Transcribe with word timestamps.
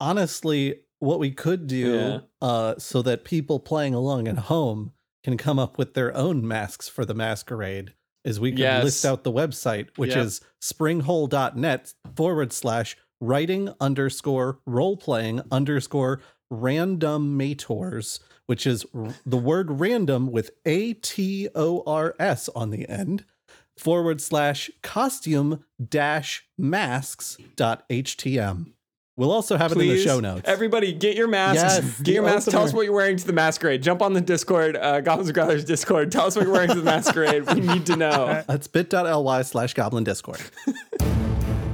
honestly, 0.00 0.80
what 1.00 1.18
we 1.18 1.30
could 1.30 1.66
do 1.66 1.92
Yeah. 1.92 2.20
uh, 2.40 2.74
so 2.78 3.02
that 3.02 3.24
people 3.24 3.60
playing 3.60 3.94
along 3.94 4.26
at 4.28 4.38
home 4.38 4.92
can 5.24 5.36
come 5.36 5.58
up 5.58 5.78
with 5.78 5.94
their 5.94 6.16
own 6.16 6.46
masks 6.46 6.88
for 6.88 7.04
the 7.04 7.14
masquerade 7.14 7.94
is 8.24 8.40
we 8.40 8.50
could 8.50 8.58
Yes. 8.60 8.84
list 8.84 9.04
out 9.06 9.22
the 9.24 9.32
website, 9.32 9.88
which 9.96 10.14
Yep. 10.14 10.24
is 10.26 10.40
springhole.net 10.60 11.94
forward 12.16 12.52
slash 12.52 12.96
writing 13.20 13.72
underscore 13.80 14.60
role 14.66 14.96
playing 14.96 15.40
underscore 15.50 16.20
randomators, 16.52 18.20
which 18.46 18.66
is 18.66 18.86
r- 18.94 19.14
the 19.26 19.36
word 19.36 19.80
random 19.80 20.30
with 20.32 20.50
A 20.66 20.94
T 20.94 21.48
O 21.54 21.82
R 21.86 22.14
S 22.18 22.48
on 22.50 22.70
the 22.70 22.88
end 22.88 23.24
forward 23.76 24.20
slash 24.20 24.70
costume 24.82 25.64
dash 25.84 26.46
masks 26.56 27.36
dot 27.56 27.88
htm. 27.88 28.72
We'll 29.18 29.32
also 29.32 29.56
have 29.56 29.72
it 29.72 29.78
in 29.78 29.88
the 29.88 29.98
show 30.00 30.20
notes. 30.20 30.42
Everybody, 30.44 30.92
get 30.92 31.16
your 31.16 31.26
masks. 31.26 31.60
Yes, 31.60 32.00
get 32.00 32.14
your 32.14 32.24
the 32.24 32.30
masks. 32.30 32.52
Tell 32.52 32.62
us 32.62 32.72
what 32.72 32.84
you're 32.84 32.94
wearing 32.94 33.16
to 33.16 33.26
the 33.26 33.32
masquerade. 33.32 33.82
Jump 33.82 34.00
on 34.00 34.12
the 34.12 34.20
Discord, 34.20 34.76
uh, 34.76 35.00
Goblins 35.00 35.28
and 35.28 35.34
Growlers 35.34 35.64
Discord. 35.64 36.12
Tell 36.12 36.26
us 36.26 36.36
what 36.36 36.44
you're 36.44 36.52
wearing 36.52 36.68
to 36.68 36.76
the 36.76 36.84
masquerade. 36.84 37.52
We 37.52 37.60
need 37.60 37.84
to 37.86 37.96
know. 37.96 38.44
That's 38.48 38.68
bit.ly 38.68 39.42
slash 39.42 39.74
goblin 39.74 40.04
discord. 40.04 40.40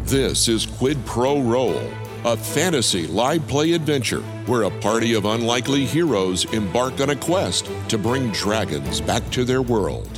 This 0.06 0.48
is 0.48 0.66
Quid 0.66 0.98
Pro 1.06 1.40
Roll, 1.40 1.80
a 2.26 2.36
fantasy 2.36 3.06
live 3.06 3.48
play 3.48 3.72
adventure 3.72 4.20
where 4.44 4.64
a 4.64 4.70
party 4.80 5.14
of 5.14 5.24
unlikely 5.24 5.86
heroes 5.86 6.44
embark 6.52 7.00
on 7.00 7.08
a 7.08 7.16
quest 7.16 7.70
to 7.88 7.96
bring 7.96 8.30
dragons 8.30 9.00
back 9.00 9.28
to 9.30 9.44
their 9.44 9.62
world. 9.62 10.13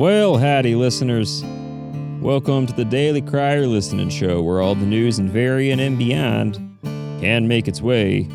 Well, 0.00 0.38
howdy, 0.38 0.76
listeners. 0.76 1.44
Welcome 2.22 2.66
to 2.66 2.72
the 2.72 2.86
Daily 2.86 3.20
Crier 3.20 3.66
Listening 3.66 4.08
Show, 4.08 4.40
where 4.40 4.62
all 4.62 4.74
the 4.74 4.86
news 4.86 5.18
in 5.18 5.28
Varian 5.28 5.78
and 5.78 5.98
beyond 5.98 6.54
can 7.20 7.46
make 7.46 7.68
its 7.68 7.82
way, 7.82 8.26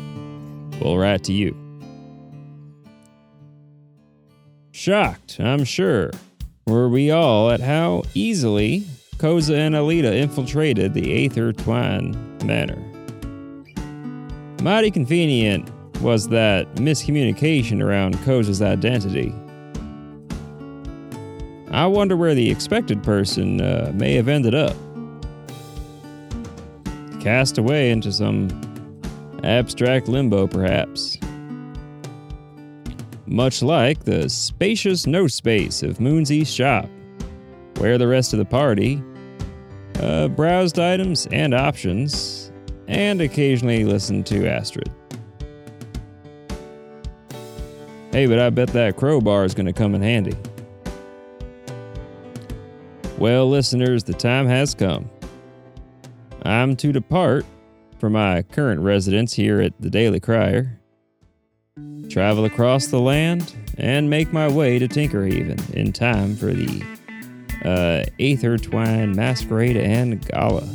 well, 0.80 0.96
right 0.96 1.20
to 1.24 1.32
you. 1.32 1.56
Shocked, 4.70 5.40
I'm 5.40 5.64
sure, 5.64 6.12
were 6.68 6.88
we 6.88 7.10
all 7.10 7.50
at 7.50 7.58
how 7.58 8.04
easily 8.14 8.86
Koza 9.16 9.58
and 9.58 9.74
Alita 9.74 10.14
infiltrated 10.14 10.94
the 10.94 11.24
Aether 11.24 11.52
Twine 11.52 12.12
Manor. 12.44 12.80
Mighty 14.62 14.92
convenient 14.92 15.68
was 16.00 16.28
that 16.28 16.72
miscommunication 16.76 17.82
around 17.82 18.14
Koza's 18.18 18.62
identity. 18.62 19.34
I 21.70 21.86
wonder 21.86 22.16
where 22.16 22.34
the 22.34 22.50
expected 22.50 23.02
person 23.02 23.60
uh, 23.60 23.90
may 23.94 24.14
have 24.14 24.28
ended 24.28 24.54
up. 24.54 24.76
Cast 27.20 27.58
away 27.58 27.90
into 27.90 28.12
some 28.12 28.48
abstract 29.42 30.08
limbo, 30.08 30.46
perhaps. 30.46 31.18
Much 33.26 33.62
like 33.62 34.04
the 34.04 34.28
spacious 34.28 35.06
no 35.06 35.26
space 35.26 35.82
of 35.82 36.00
Moonsy's 36.00 36.52
shop, 36.52 36.88
where 37.78 37.98
the 37.98 38.06
rest 38.06 38.32
of 38.32 38.38
the 38.38 38.44
party 38.44 39.02
uh, 40.00 40.28
browsed 40.28 40.78
items 40.78 41.26
and 41.32 41.52
options 41.52 42.52
and 42.86 43.20
occasionally 43.20 43.84
listened 43.84 44.26
to 44.26 44.48
Astrid. 44.48 44.90
Hey, 48.12 48.26
but 48.26 48.38
I 48.38 48.50
bet 48.50 48.68
that 48.68 48.96
crowbar 48.96 49.44
is 49.44 49.54
going 49.54 49.66
to 49.66 49.72
come 49.72 49.94
in 49.94 50.02
handy. 50.02 50.36
Well, 53.18 53.48
listeners, 53.48 54.04
the 54.04 54.12
time 54.12 54.46
has 54.46 54.74
come. 54.74 55.08
I'm 56.42 56.76
to 56.76 56.92
depart 56.92 57.46
from 57.98 58.12
my 58.12 58.42
current 58.42 58.82
residence 58.82 59.32
here 59.32 59.60
at 59.62 59.72
the 59.80 59.88
Daily 59.88 60.20
Crier, 60.20 60.78
travel 62.10 62.44
across 62.44 62.88
the 62.88 63.00
land, 63.00 63.54
and 63.78 64.10
make 64.10 64.34
my 64.34 64.48
way 64.48 64.78
to 64.78 64.86
Tinkerhaven 64.86 65.72
in 65.72 65.94
time 65.94 66.36
for 66.36 66.52
the 66.52 66.82
uh, 67.64 68.04
Aether 68.20 68.58
Twine 68.58 69.16
Masquerade 69.16 69.78
and 69.78 70.24
Gala. 70.28 70.68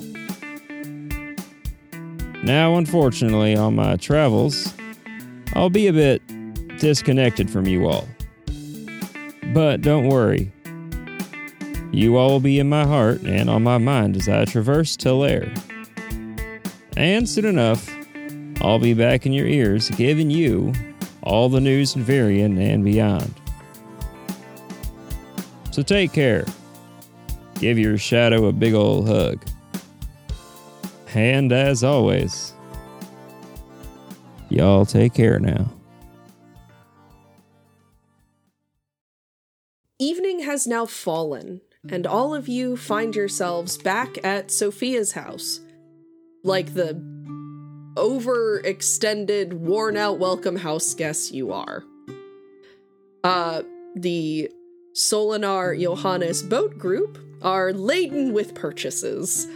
Now, 2.43 2.75
unfortunately, 2.75 3.55
on 3.55 3.75
my 3.75 3.97
travels, 3.97 4.73
I'll 5.53 5.69
be 5.69 5.85
a 5.85 5.93
bit 5.93 6.21
disconnected 6.79 7.51
from 7.51 7.67
you 7.67 7.87
all. 7.87 8.07
But 9.53 9.81
don't 9.81 10.07
worry, 10.07 10.51
you 11.91 12.17
all 12.17 12.29
will 12.29 12.39
be 12.39 12.59
in 12.59 12.69
my 12.69 12.85
heart 12.85 13.21
and 13.21 13.49
on 13.49 13.63
my 13.63 13.77
mind 13.77 14.15
as 14.15 14.29
I 14.29 14.45
traverse 14.45 14.95
Tillair. 14.95 15.51
And 16.95 17.27
soon 17.27 17.45
enough, 17.45 17.89
I'll 18.61 18.79
be 18.79 18.93
back 18.93 19.25
in 19.25 19.33
your 19.33 19.47
ears 19.47 19.89
giving 19.91 20.29
you 20.29 20.73
all 21.23 21.49
the 21.49 21.61
news 21.61 21.95
in 21.95 22.03
Varian 22.03 22.57
and 22.57 22.83
beyond. 22.83 23.33
So 25.71 25.81
take 25.81 26.13
care. 26.13 26.45
Give 27.55 27.77
your 27.77 27.97
shadow 27.97 28.47
a 28.47 28.51
big 28.51 28.73
ol' 28.73 29.05
hug. 29.05 29.43
And 31.13 31.51
as 31.51 31.83
always, 31.83 32.53
y'all 34.49 34.85
take 34.85 35.13
care 35.13 35.39
now. 35.39 35.71
Evening 39.99 40.39
has 40.39 40.65
now 40.65 40.85
fallen, 40.85 41.61
and 41.89 42.05
all 42.05 42.35
of 42.35 42.47
you 42.47 42.77
find 42.77 43.15
yourselves 43.15 43.77
back 43.77 44.23
at 44.23 44.51
Sophia's 44.51 45.13
house. 45.13 45.61
Like 46.43 46.73
the 46.73 46.93
overextended, 47.95 49.53
worn 49.53 49.97
out 49.97 50.19
welcome 50.19 50.57
house 50.57 50.93
guests 50.93 51.31
you 51.31 51.51
are. 51.51 51.83
Uh, 53.23 53.63
the 53.95 54.49
Solinar 54.95 55.79
Johannes 55.79 56.43
boat 56.43 56.77
group 56.77 57.17
are 57.41 57.73
laden 57.73 58.33
with 58.33 58.55
purchases. 58.55 59.47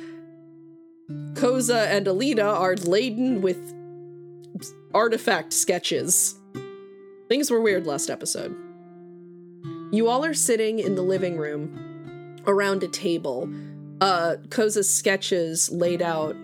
Koza 1.34 1.88
and 1.88 2.08
Alita 2.08 2.44
are 2.44 2.75
laden 2.75 3.41
with 3.41 3.74
artifact 4.94 5.53
sketches. 5.53 6.35
Things 7.30 7.52
were 7.52 7.62
weird 7.62 7.85
last 7.85 8.09
episode. 8.09 8.56
You 9.91 10.08
all 10.08 10.25
are 10.25 10.34
sitting 10.34 10.80
in 10.80 10.96
the 10.96 11.02
living 11.02 11.38
room 11.38 11.94
around 12.47 12.83
a 12.83 12.88
table. 12.88 13.50
Uh 14.01 14.35
Koza's 14.50 14.94
sketches 14.94 15.72
laid 15.72 16.01
out 16.01 16.35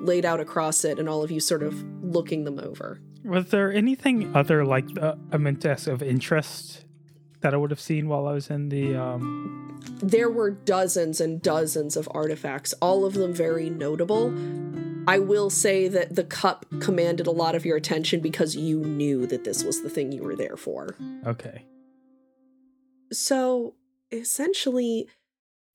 laid 0.00 0.24
out 0.24 0.40
across 0.40 0.84
it 0.84 0.98
and 0.98 1.08
all 1.08 1.22
of 1.22 1.30
you 1.30 1.40
sort 1.40 1.62
of 1.62 1.74
looking 2.02 2.44
them 2.44 2.58
over. 2.58 3.00
Was 3.24 3.50
there 3.50 3.72
anything 3.72 4.34
other 4.36 4.64
like 4.64 4.86
the 4.94 5.18
Amentes 5.32 5.86
of 5.86 6.02
interest 6.02 6.84
that 7.40 7.54
I 7.54 7.56
would 7.56 7.70
have 7.70 7.80
seen 7.80 8.08
while 8.08 8.26
I 8.26 8.32
was 8.32 8.50
in 8.50 8.68
the 8.68 8.96
um 8.96 9.80
There 10.02 10.30
were 10.30 10.50
dozens 10.50 11.20
and 11.20 11.40
dozens 11.42 11.96
of 11.96 12.08
artifacts, 12.12 12.74
all 12.80 13.04
of 13.04 13.14
them 13.14 13.32
very 13.34 13.70
notable. 13.70 14.32
I 15.08 15.18
will 15.18 15.48
say 15.48 15.88
that 15.88 16.16
the 16.16 16.24
cup 16.24 16.66
commanded 16.80 17.26
a 17.26 17.30
lot 17.30 17.54
of 17.54 17.64
your 17.64 17.76
attention 17.78 18.20
because 18.20 18.54
you 18.56 18.80
knew 18.80 19.26
that 19.26 19.42
this 19.44 19.64
was 19.64 19.82
the 19.82 19.88
thing 19.88 20.12
you 20.12 20.22
were 20.22 20.36
there 20.36 20.56
for. 20.56 20.96
okay. 21.26 21.64
So 23.10 23.74
essentially, 24.12 25.08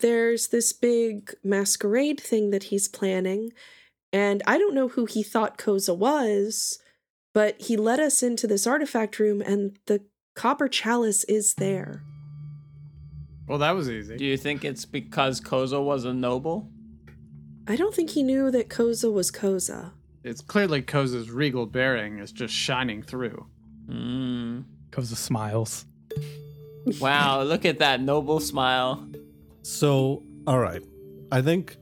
there's 0.04 0.50
this 0.50 0.74
big 0.74 1.34
masquerade 1.46 2.20
thing 2.20 2.52
that 2.52 2.64
he's 2.64 2.90
planning, 2.90 3.54
and 4.12 4.44
I 4.46 4.58
don't 4.58 4.76
know 4.76 4.90
who 4.90 5.06
he 5.06 5.24
thought 5.24 5.58
Koza 5.58 5.98
was, 5.98 6.78
but 7.34 7.60
he 7.62 7.78
led 7.78 8.02
us 8.02 8.22
into 8.22 8.46
this 8.46 8.68
artifact 8.68 9.18
room, 9.18 9.42
and 9.42 9.80
the 9.86 10.02
copper 10.36 10.68
chalice 10.68 11.24
is 11.24 11.54
there. 11.54 12.04
Well, 13.48 13.60
that 13.60 13.76
was 13.76 13.90
easy. 13.90 14.18
Do 14.18 14.26
you 14.26 14.36
think 14.36 14.66
it's 14.66 14.84
because 14.84 15.40
Koza 15.40 15.82
was 15.82 16.04
a 16.04 16.14
noble? 16.14 16.70
I 17.66 17.78
don't 17.78 17.96
think 17.96 18.10
he 18.10 18.24
knew 18.24 18.52
that 18.52 18.68
Koza 18.68 19.12
was 19.12 19.32
Koza. 19.32 19.92
It's 20.26 20.42
clearly 20.42 20.82
Koza's 20.82 21.32
regal 21.32 21.66
bearing 21.66 22.20
is 22.20 22.34
just 22.34 22.54
shining 22.54 23.04
through. 23.04 23.46
Mm. 23.88 24.66
Koza 24.92 25.16
smiles. 25.16 25.86
Wow, 27.00 27.44
look 27.44 27.64
at 27.64 27.80
that 27.80 28.02
noble 28.02 28.42
smile. 28.42 29.08
So, 29.64 30.24
all 30.46 30.60
right. 30.60 30.84
I 31.32 31.42
think 31.42 31.78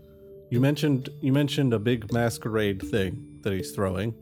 you 0.49 0.59
mentioned 0.59 1.09
you 1.19 1.33
mentioned 1.33 1.73
a 1.73 1.79
big 1.79 2.11
masquerade 2.13 2.81
thing 2.81 3.39
that 3.41 3.51
he's 3.51 3.71
throwing. 3.71 4.13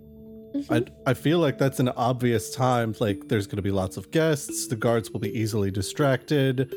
I 0.69 0.85
I 1.05 1.13
feel 1.13 1.39
like 1.39 1.57
that's 1.57 1.79
an 1.79 1.89
obvious 1.89 2.55
time 2.55 2.95
like 2.99 3.27
there's 3.27 3.45
going 3.45 3.57
to 3.57 3.61
be 3.61 3.71
lots 3.71 3.97
of 3.97 4.09
guests, 4.11 4.67
the 4.67 4.75
guards 4.75 5.11
will 5.11 5.19
be 5.19 5.37
easily 5.37 5.69
distracted. 5.71 6.73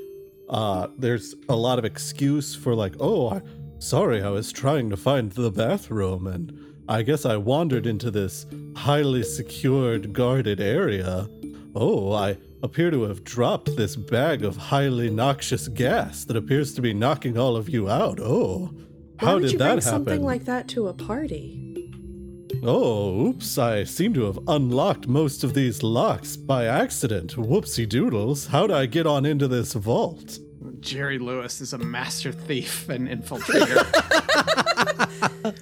Uh 0.50 0.88
there's 0.98 1.34
a 1.48 1.56
lot 1.56 1.78
of 1.78 1.84
excuse 1.84 2.54
for 2.54 2.74
like, 2.74 2.94
"Oh, 3.00 3.30
I 3.30 3.42
sorry, 3.78 4.22
I 4.22 4.28
was 4.30 4.52
trying 4.52 4.90
to 4.90 4.96
find 4.96 5.32
the 5.32 5.50
bathroom 5.50 6.26
and 6.26 6.52
I 6.88 7.02
guess 7.02 7.24
I 7.24 7.36
wandered 7.36 7.86
into 7.86 8.10
this 8.10 8.44
highly 8.76 9.22
secured 9.22 10.12
guarded 10.12 10.60
area. 10.60 11.28
Oh, 11.74 12.12
I 12.12 12.36
appear 12.62 12.90
to 12.90 13.02
have 13.04 13.24
dropped 13.24 13.76
this 13.76 13.96
bag 13.96 14.44
of 14.44 14.56
highly 14.56 15.10
noxious 15.10 15.68
gas 15.68 16.24
that 16.24 16.36
appears 16.36 16.72
to 16.74 16.82
be 16.82 16.94
knocking 16.94 17.36
all 17.36 17.56
of 17.56 17.68
you 17.68 17.88
out. 17.90 18.18
Oh, 18.20 18.70
Why 19.18 19.26
how 19.26 19.34
would 19.34 19.42
did 19.42 19.52
you 19.52 19.58
that 19.58 19.64
bring 19.64 19.76
happen? 19.78 19.82
something 19.82 20.22
like 20.22 20.44
that 20.44 20.68
to 20.68 20.88
a 20.88 20.94
party? 20.94 21.58
Oh, 22.62 23.26
oops, 23.28 23.58
I 23.58 23.84
seem 23.84 24.14
to 24.14 24.24
have 24.26 24.38
unlocked 24.46 25.08
most 25.08 25.42
of 25.42 25.54
these 25.54 25.82
locks 25.82 26.36
by 26.36 26.66
accident. 26.66 27.34
Whoopsie 27.34 27.88
doodles. 27.88 28.46
How'd 28.46 28.70
I 28.70 28.86
get 28.86 29.06
on 29.06 29.24
into 29.26 29.48
this 29.48 29.72
vault? 29.72 30.38
Jerry 30.80 31.18
Lewis 31.18 31.60
is 31.60 31.72
a 31.72 31.78
master 31.78 32.30
thief 32.30 32.88
and 32.88 33.08
infiltrator. 33.08 33.82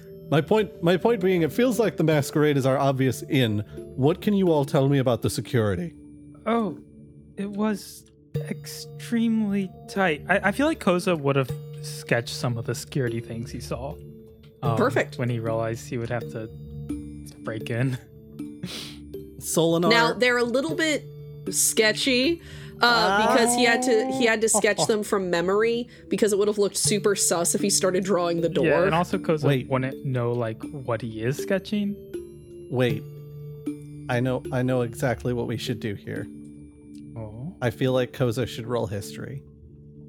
My 0.31 0.39
point 0.39 0.81
my 0.81 0.95
point 0.95 1.19
being 1.19 1.41
it 1.41 1.51
feels 1.51 1.77
like 1.77 1.97
the 1.97 2.05
masquerade 2.05 2.55
is 2.55 2.65
our 2.65 2.77
obvious 2.77 3.21
in. 3.23 3.59
What 3.97 4.21
can 4.21 4.33
you 4.33 4.49
all 4.49 4.63
tell 4.63 4.87
me 4.87 4.99
about 4.99 5.21
the 5.23 5.29
security? 5.29 5.93
Oh, 6.45 6.77
it 7.41 7.49
was 7.49 8.05
extremely 8.35 9.71
tight. 9.89 10.23
I, 10.29 10.39
I 10.45 10.51
feel 10.51 10.67
like 10.67 10.79
Koza 10.79 11.19
would 11.19 11.35
have 11.35 11.51
sketched 11.81 12.35
some 12.35 12.57
of 12.57 12.65
the 12.65 12.75
security 12.75 13.19
things 13.19 13.51
he 13.51 13.59
saw. 13.59 13.95
um, 14.61 14.77
Perfect. 14.77 15.17
When 15.17 15.29
he 15.29 15.39
realized 15.39 15.89
he 15.89 15.97
would 15.97 16.09
have 16.09 16.29
to 16.31 16.47
break 17.39 17.69
in. 17.69 17.97
Solinar 19.39 19.89
Now 19.89 20.13
they're 20.13 20.37
a 20.37 20.43
little 20.43 20.75
bit 20.75 21.03
sketchy 21.49 22.41
uh, 22.79 23.27
because 23.27 23.55
he 23.55 23.65
had 23.65 23.81
to 23.81 24.11
he 24.11 24.25
had 24.25 24.41
to 24.41 24.49
sketch 24.49 24.85
them 24.85 25.01
from 25.01 25.31
memory 25.31 25.87
because 26.07 26.31
it 26.31 26.37
would 26.37 26.47
have 26.47 26.59
looked 26.59 26.77
super 26.77 27.15
sus 27.15 27.55
if 27.55 27.61
he 27.61 27.69
started 27.69 28.03
drawing 28.03 28.41
the 28.41 28.49
door. 28.49 28.67
Yeah, 28.67 28.83
and 28.83 28.93
also 28.93 29.17
Koza 29.17 29.45
Wait. 29.45 29.67
wouldn't 29.67 30.05
know 30.05 30.31
like 30.31 30.61
what 30.71 31.01
he 31.01 31.23
is 31.23 31.37
sketching. 31.37 31.95
Wait. 32.69 33.03
I 34.09 34.19
know 34.19 34.43
I 34.51 34.61
know 34.61 34.81
exactly 34.81 35.33
what 35.33 35.47
we 35.47 35.57
should 35.57 35.79
do 35.79 35.95
here. 35.95 36.27
I 37.61 37.69
feel 37.69 37.93
like 37.93 38.11
Koza 38.13 38.47
should 38.47 38.67
roll 38.67 38.87
history. 38.87 39.43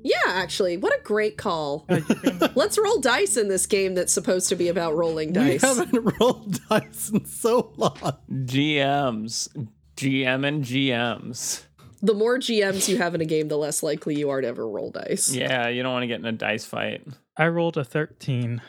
yeah, 0.04 0.16
actually, 0.26 0.76
what 0.78 0.92
a 0.98 1.02
great 1.02 1.36
call. 1.36 1.84
You 1.90 2.02
can- 2.02 2.50
Let's 2.54 2.78
roll 2.78 2.98
dice 3.00 3.36
in 3.36 3.48
this 3.48 3.66
game 3.66 3.94
that's 3.94 4.12
supposed 4.12 4.48
to 4.48 4.56
be 4.56 4.68
about 4.68 4.94
rolling 4.96 5.32
dice. 5.32 5.62
We 5.62 5.68
haven't 5.68 6.14
rolled 6.20 6.58
dice 6.68 7.10
in 7.10 7.24
so 7.26 7.72
long. 7.76 8.16
GMs, 8.30 9.48
GM 9.96 10.46
and 10.46 10.64
GMs. 10.64 11.64
The 12.04 12.14
more 12.14 12.38
GMs 12.38 12.88
you 12.88 12.98
have 12.98 13.14
in 13.14 13.20
a 13.20 13.24
game, 13.24 13.46
the 13.48 13.56
less 13.56 13.82
likely 13.82 14.16
you 14.18 14.30
are 14.30 14.40
to 14.40 14.46
ever 14.48 14.68
roll 14.68 14.90
dice. 14.90 15.32
Yeah, 15.32 15.68
you 15.68 15.82
don't 15.84 15.92
want 15.92 16.02
to 16.02 16.08
get 16.08 16.18
in 16.18 16.26
a 16.26 16.32
dice 16.32 16.64
fight. 16.64 17.06
I 17.36 17.46
rolled 17.46 17.76
a 17.76 17.84
13. 17.84 18.60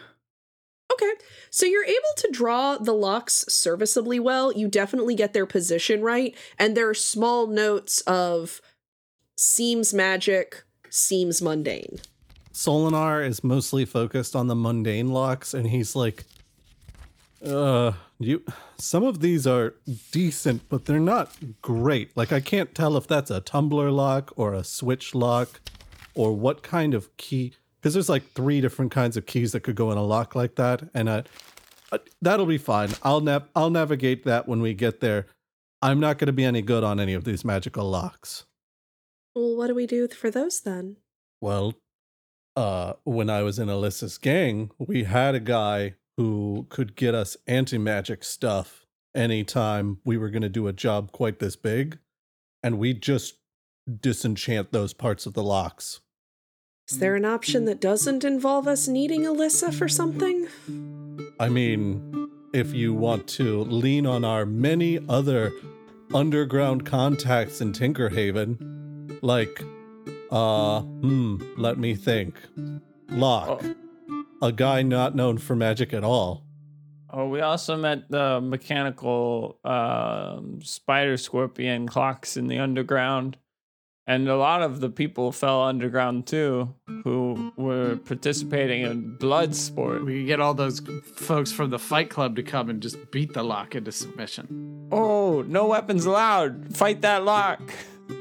Okay. 0.91 1.11
So 1.49 1.65
you're 1.65 1.83
able 1.85 2.13
to 2.17 2.29
draw 2.31 2.77
the 2.77 2.93
locks 2.93 3.45
serviceably 3.49 4.19
well. 4.19 4.51
You 4.51 4.67
definitely 4.67 5.15
get 5.15 5.33
their 5.33 5.47
position 5.47 6.01
right. 6.03 6.35
And 6.59 6.77
there 6.77 6.87
are 6.87 6.93
small 6.93 7.47
notes 7.47 8.01
of 8.01 8.61
seems 9.43 9.93
magic, 9.93 10.63
seems 10.89 11.41
mundane. 11.41 11.99
Solinar 12.53 13.27
is 13.27 13.43
mostly 13.43 13.83
focused 13.83 14.35
on 14.35 14.47
the 14.47 14.55
mundane 14.55 15.09
locks, 15.09 15.53
and 15.53 15.67
he's 15.67 15.95
like, 15.95 16.23
uh, 17.45 17.93
you. 18.19 18.43
Some 18.77 19.03
of 19.03 19.19
these 19.19 19.45
are 19.45 19.75
decent, 20.11 20.69
but 20.69 20.85
they're 20.85 20.99
not 20.99 21.35
great. 21.61 22.15
Like, 22.15 22.31
I 22.31 22.39
can't 22.39 22.73
tell 22.73 22.95
if 22.95 23.07
that's 23.07 23.31
a 23.31 23.41
tumbler 23.41 23.91
lock 23.91 24.31
or 24.35 24.53
a 24.53 24.63
switch 24.63 25.13
lock 25.13 25.59
or 26.15 26.33
what 26.33 26.63
kind 26.63 26.93
of 26.93 27.15
key. 27.17 27.53
Because 27.79 27.93
there's 27.93 28.09
like 28.09 28.31
three 28.31 28.61
different 28.61 28.91
kinds 28.91 29.17
of 29.17 29.25
keys 29.25 29.51
that 29.51 29.61
could 29.61 29.75
go 29.75 29.91
in 29.91 29.97
a 29.97 30.03
lock 30.03 30.35
like 30.35 30.55
that, 30.55 30.83
and 30.93 31.27
that'll 32.21 32.45
be 32.45 32.57
fine. 32.57 32.91
I'll 33.03 33.19
nav- 33.19 33.49
I'll 33.55 33.69
navigate 33.69 34.23
that 34.23 34.47
when 34.47 34.61
we 34.61 34.73
get 34.73 35.01
there. 35.01 35.27
I'm 35.81 35.99
not 35.99 36.17
going 36.17 36.27
to 36.27 36.33
be 36.33 36.45
any 36.45 36.61
good 36.61 36.83
on 36.83 36.99
any 36.99 37.13
of 37.13 37.25
these 37.25 37.43
magical 37.43 37.89
locks. 37.89 38.45
Well, 39.35 39.55
what 39.55 39.67
do 39.67 39.75
we 39.75 39.87
do 39.87 40.07
for 40.07 40.29
those 40.29 40.61
then? 40.61 40.97
Well, 41.41 41.75
uh, 42.55 42.93
when 43.03 43.29
I 43.29 43.41
was 43.41 43.59
in 43.59 43.67
Alyssa's 43.67 44.17
gang, 44.17 44.71
we 44.77 45.05
had 45.05 45.35
a 45.35 45.39
guy 45.39 45.95
who 46.17 46.67
could 46.69 46.95
get 46.95 47.15
us 47.15 47.35
anti 47.47 47.77
magic 47.77 48.23
stuff 48.23 48.85
anytime 49.15 49.97
we 50.05 50.17
were 50.17 50.29
going 50.29 50.43
to 50.43 50.49
do 50.49 50.67
a 50.67 50.73
job 50.73 51.11
quite 51.11 51.39
this 51.39 51.55
big. 51.55 51.99
And 52.61 52.79
we 52.79 52.93
just 52.93 53.35
disenchant 53.99 54.71
those 54.71 54.93
parts 54.93 55.25
of 55.25 55.33
the 55.33 55.43
locks. 55.43 55.99
Is 56.89 56.99
there 56.99 57.15
an 57.15 57.25
option 57.25 57.65
that 57.65 57.81
doesn't 57.81 58.23
involve 58.23 58.67
us 58.67 58.87
needing 58.87 59.23
Alyssa 59.23 59.73
for 59.73 59.87
something? 59.87 60.47
I 61.39 61.49
mean, 61.49 62.29
if 62.53 62.73
you 62.73 62.93
want 62.93 63.27
to 63.29 63.63
lean 63.63 64.05
on 64.05 64.23
our 64.23 64.45
many 64.45 64.99
other 65.09 65.51
underground 66.13 66.85
contacts 66.85 67.61
in 67.61 67.71
Tinkerhaven, 67.73 68.82
like, 69.23 69.63
uh, 70.31 70.81
hmm, 70.81 71.37
let 71.57 71.77
me 71.77 71.95
think. 71.95 72.35
Locke, 73.09 73.63
a 74.41 74.51
guy 74.51 74.81
not 74.81 75.15
known 75.15 75.37
for 75.37 75.55
magic 75.55 75.93
at 75.93 76.03
all. 76.03 76.43
Oh, 77.09 77.27
we 77.27 77.41
also 77.41 77.77
met 77.77 78.09
the 78.09 78.41
mechanical 78.41 79.59
um, 79.63 80.59
spider 80.63 81.15
scorpion 81.17 81.87
clocks 81.87 82.37
in 82.37 82.47
the 82.47 82.57
underground. 82.59 83.37
And 84.05 84.27
a 84.27 84.35
lot 84.35 84.61
of 84.61 84.81
the 84.81 84.89
people 84.89 85.31
fell 85.31 85.61
underground 85.61 86.27
too 86.27 86.73
who 87.05 87.53
were 87.55 87.95
participating 87.95 88.81
in 88.81 89.15
blood 89.15 89.55
sport. 89.55 90.03
we 90.03 90.19
could 90.19 90.27
get 90.27 90.41
all 90.41 90.53
those 90.53 90.81
folks 91.15 91.53
from 91.53 91.69
the 91.69 91.79
Fight 91.79 92.09
Club 92.09 92.35
to 92.35 92.43
come 92.43 92.69
and 92.69 92.81
just 92.81 92.97
beat 93.11 93.33
the 93.33 93.43
lock 93.43 93.75
into 93.75 93.93
submission. 93.93 94.89
Oh, 94.91 95.43
no 95.47 95.67
weapons 95.67 96.05
allowed. 96.05 96.75
Fight 96.75 97.01
that 97.01 97.23
lock. 97.23 97.61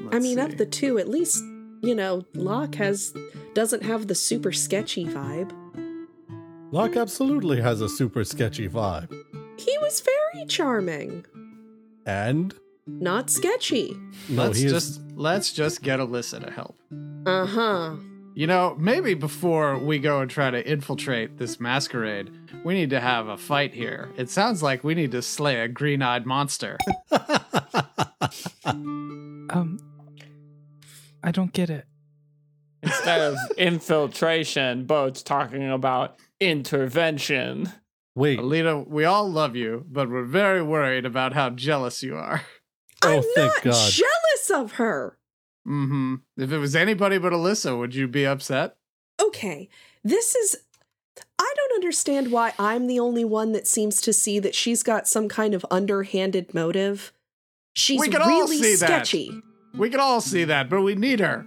I 0.01 0.05
Let's 0.15 0.23
mean, 0.23 0.35
see. 0.37 0.41
of 0.43 0.57
the 0.57 0.65
two, 0.65 0.97
at 0.99 1.09
least, 1.09 1.43
you 1.81 1.95
know, 1.95 2.23
Locke 2.33 2.75
has 2.75 3.13
doesn't 3.53 3.83
have 3.83 4.07
the 4.07 4.15
super 4.15 4.51
sketchy 4.51 5.05
vibe. 5.05 5.51
Locke 6.71 6.95
absolutely 6.97 7.61
has 7.61 7.81
a 7.81 7.89
super 7.89 8.23
sketchy 8.23 8.67
vibe. 8.67 9.11
He 9.59 9.77
was 9.79 10.01
very 10.01 10.45
charming, 10.47 11.25
And 12.05 12.53
not 12.87 13.29
sketchy. 13.29 13.95
no, 14.29 14.43
let's 14.45 14.57
he 14.59 14.65
is 14.65 14.71
just 14.71 15.01
let's 15.15 15.53
just 15.53 15.81
get 15.83 15.99
Alyssa 15.99 16.43
to 16.45 16.51
help. 16.51 16.75
Uh 17.25 17.45
huh. 17.45 17.95
You 18.35 18.47
know, 18.47 18.75
maybe 18.79 19.13
before 19.13 19.77
we 19.77 19.99
go 19.99 20.19
and 20.21 20.29
try 20.31 20.49
to 20.49 20.67
infiltrate 20.67 21.37
this 21.37 21.59
masquerade, 21.59 22.31
we 22.65 22.73
need 22.73 22.89
to 22.89 22.99
have 22.99 23.27
a 23.27 23.37
fight 23.37 23.75
here. 23.75 24.09
It 24.17 24.31
sounds 24.31 24.63
like 24.63 24.83
we 24.83 24.95
need 24.95 25.11
to 25.11 25.21
slay 25.21 25.59
a 25.59 25.67
green-eyed 25.67 26.25
monster. 26.25 26.79
Um, 28.65 29.77
I 31.21 31.31
don't 31.31 31.51
get 31.53 31.69
it. 31.69 31.85
Instead 32.81 33.21
of 33.21 33.37
infiltration, 33.57 34.85
Boat's 34.85 35.21
talking 35.21 35.69
about 35.69 36.17
intervention. 36.39 37.71
wait. 38.15 38.39
Alita, 38.39 38.87
we 38.87 39.05
all 39.05 39.29
love 39.29 39.55
you, 39.55 39.85
but 39.89 40.09
we're 40.09 40.23
very 40.23 40.61
worried 40.63 41.05
about 41.05 41.33
how 41.33 41.49
jealous 41.49 42.01
you 42.03 42.15
are. 42.15 42.41
Oh, 43.03 43.17
I'm 43.17 43.23
thank 43.35 43.53
not 43.53 43.63
God. 43.63 43.91
jealous 43.91 44.49
of 44.53 44.71
her. 44.73 45.17
Mm-hmm. 45.67 46.15
If 46.37 46.51
it 46.51 46.57
was 46.57 46.75
anybody 46.75 47.17
but 47.17 47.33
Alyssa, 47.33 47.77
would 47.77 47.93
you 47.93 48.07
be 48.07 48.25
upset? 48.25 48.75
Okay, 49.21 49.69
this 50.03 50.35
is. 50.35 50.57
I 51.37 51.53
don't 51.55 51.75
understand 51.75 52.31
why 52.31 52.53
I'm 52.57 52.87
the 52.87 52.99
only 52.99 53.25
one 53.25 53.51
that 53.51 53.67
seems 53.67 54.01
to 54.01 54.13
see 54.13 54.39
that 54.39 54.55
she's 54.55 54.83
got 54.83 55.07
some 55.07 55.27
kind 55.29 55.53
of 55.53 55.65
underhanded 55.69 56.53
motive. 56.53 57.11
She's 57.73 57.99
We 57.99 58.07
can 58.09 58.21
all 58.21 58.27
really 58.27 58.57
see 58.57 58.75
that. 58.75 58.87
sketchy. 58.87 59.41
We 59.75 59.89
can 59.89 59.99
all 59.99 60.21
see 60.21 60.43
that, 60.45 60.69
but 60.69 60.81
we 60.81 60.95
need 60.95 61.19
her. 61.19 61.45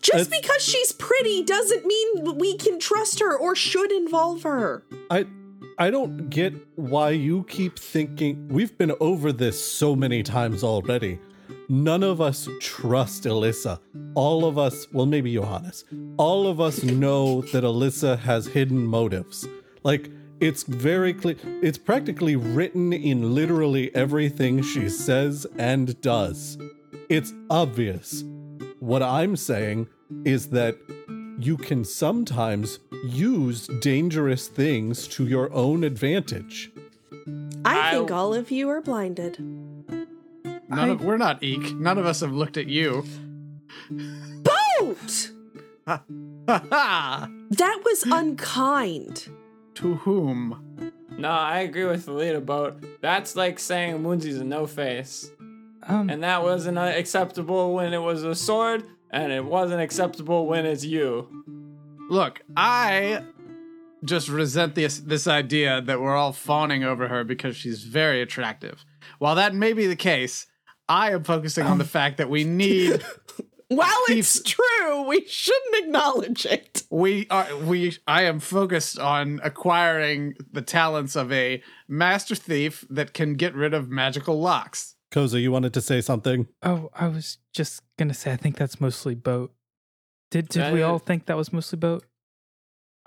Just 0.00 0.26
It's- 0.28 0.40
because 0.40 0.62
she's 0.62 0.92
pretty 0.92 1.42
doesn't 1.42 1.84
mean 1.84 2.36
we 2.38 2.56
can 2.56 2.78
trust 2.78 3.18
her 3.20 3.36
or 3.36 3.56
should 3.56 3.90
involve 3.90 4.42
her. 4.44 4.84
I 5.10 5.26
I 5.78 5.90
don't 5.90 6.30
get 6.30 6.54
why 6.76 7.10
you 7.10 7.44
keep 7.48 7.78
thinking 7.78 8.48
we've 8.48 8.76
been 8.78 8.92
over 9.00 9.30
this 9.32 9.62
so 9.62 9.94
many 9.96 10.22
times 10.22 10.62
already. 10.64 11.18
None 11.68 12.02
of 12.04 12.20
us 12.20 12.48
trust 12.60 13.24
Alyssa. 13.24 13.78
All 14.14 14.44
of 14.46 14.56
us, 14.58 14.86
well 14.92 15.06
maybe 15.06 15.34
Johannes. 15.34 15.84
All 16.16 16.46
of 16.46 16.60
us 16.60 16.82
know 16.84 17.42
that 17.52 17.64
Alyssa 17.64 18.18
has 18.20 18.46
hidden 18.46 18.86
motives. 18.86 19.46
Like 19.82 20.10
it's 20.40 20.62
very 20.64 21.14
clear 21.14 21.36
it's 21.62 21.78
practically 21.78 22.36
written 22.36 22.92
in 22.92 23.34
literally 23.34 23.94
everything 23.94 24.62
she 24.62 24.88
says 24.88 25.46
and 25.58 26.00
does. 26.00 26.58
It's 27.08 27.32
obvious. 27.50 28.24
What 28.80 29.02
I'm 29.02 29.36
saying 29.36 29.88
is 30.24 30.50
that 30.50 30.76
you 31.38 31.56
can 31.56 31.84
sometimes 31.84 32.78
use 33.06 33.68
dangerous 33.80 34.48
things 34.48 35.06
to 35.08 35.26
your 35.26 35.52
own 35.52 35.84
advantage. 35.84 36.70
I 37.64 37.88
I- 37.88 37.90
think 37.92 38.10
all 38.10 38.34
of 38.34 38.50
you 38.50 38.68
are 38.68 38.80
blinded. 38.80 39.38
None 39.38 40.08
I- 40.70 40.88
of 40.88 41.04
we're 41.04 41.16
not 41.16 41.42
eek. 41.42 41.74
None 41.76 41.98
of 41.98 42.06
us 42.06 42.20
have 42.20 42.32
looked 42.32 42.56
at 42.56 42.66
you. 42.66 43.04
Boat! 43.90 45.30
Ha 45.88 46.02
ha! 46.48 47.28
That 47.50 47.80
was 47.84 48.02
unkind. 48.10 49.28
To 49.76 49.94
whom? 49.96 50.92
No, 51.18 51.28
I 51.28 51.60
agree 51.60 51.84
with 51.84 52.06
the 52.06 52.12
leader 52.12 52.40
boat. 52.40 52.82
That's 53.02 53.36
like 53.36 53.58
saying 53.58 54.02
Moonsy's 54.02 54.38
a 54.38 54.44
no 54.44 54.66
face. 54.66 55.30
Um, 55.82 56.08
and 56.08 56.22
that 56.22 56.42
wasn't 56.42 56.78
acceptable 56.78 57.74
when 57.74 57.92
it 57.92 57.98
was 57.98 58.24
a 58.24 58.34
sword, 58.34 58.84
and 59.10 59.32
it 59.32 59.44
wasn't 59.44 59.82
acceptable 59.82 60.46
when 60.46 60.66
it's 60.66 60.84
you. 60.84 61.28
Look, 62.08 62.40
I 62.56 63.22
just 64.04 64.28
resent 64.28 64.74
this 64.74 64.98
this 64.98 65.26
idea 65.26 65.82
that 65.82 66.00
we're 66.00 66.16
all 66.16 66.32
fawning 66.32 66.82
over 66.82 67.08
her 67.08 67.22
because 67.22 67.54
she's 67.54 67.84
very 67.84 68.22
attractive. 68.22 68.84
While 69.18 69.34
that 69.34 69.54
may 69.54 69.74
be 69.74 69.86
the 69.86 69.96
case, 69.96 70.46
I 70.88 71.12
am 71.12 71.22
focusing 71.22 71.66
on 71.66 71.78
the 71.78 71.84
fact 71.84 72.16
that 72.16 72.30
we 72.30 72.44
need 72.44 73.04
While 73.68 73.88
Thieves- 74.06 74.36
it's 74.40 74.50
true, 74.50 75.02
we 75.08 75.26
shouldn't 75.26 75.76
acknowledge 75.84 76.46
it. 76.46 76.84
we 76.90 77.26
are 77.30 77.56
we 77.56 77.96
I 78.06 78.22
am 78.22 78.38
focused 78.40 78.98
on 78.98 79.40
acquiring 79.42 80.34
the 80.52 80.62
talents 80.62 81.16
of 81.16 81.32
a 81.32 81.62
master 81.88 82.34
thief 82.36 82.84
that 82.90 83.12
can 83.12 83.34
get 83.34 83.54
rid 83.54 83.74
of 83.74 83.88
magical 83.90 84.40
locks. 84.40 84.94
Koza, 85.12 85.40
you 85.40 85.50
wanted 85.50 85.74
to 85.74 85.80
say 85.80 86.00
something? 86.00 86.46
oh, 86.62 86.90
I 86.94 87.08
was 87.08 87.38
just 87.52 87.82
gonna 87.98 88.14
say, 88.14 88.32
I 88.32 88.36
think 88.36 88.56
that's 88.56 88.80
mostly 88.80 89.14
boat. 89.14 89.52
Did 90.30 90.48
did 90.48 90.62
That 90.62 90.72
we 90.72 90.80
is- 90.80 90.84
all 90.84 90.98
think 90.98 91.26
that 91.26 91.36
was 91.36 91.52
mostly 91.52 91.78
boat? 91.78 92.04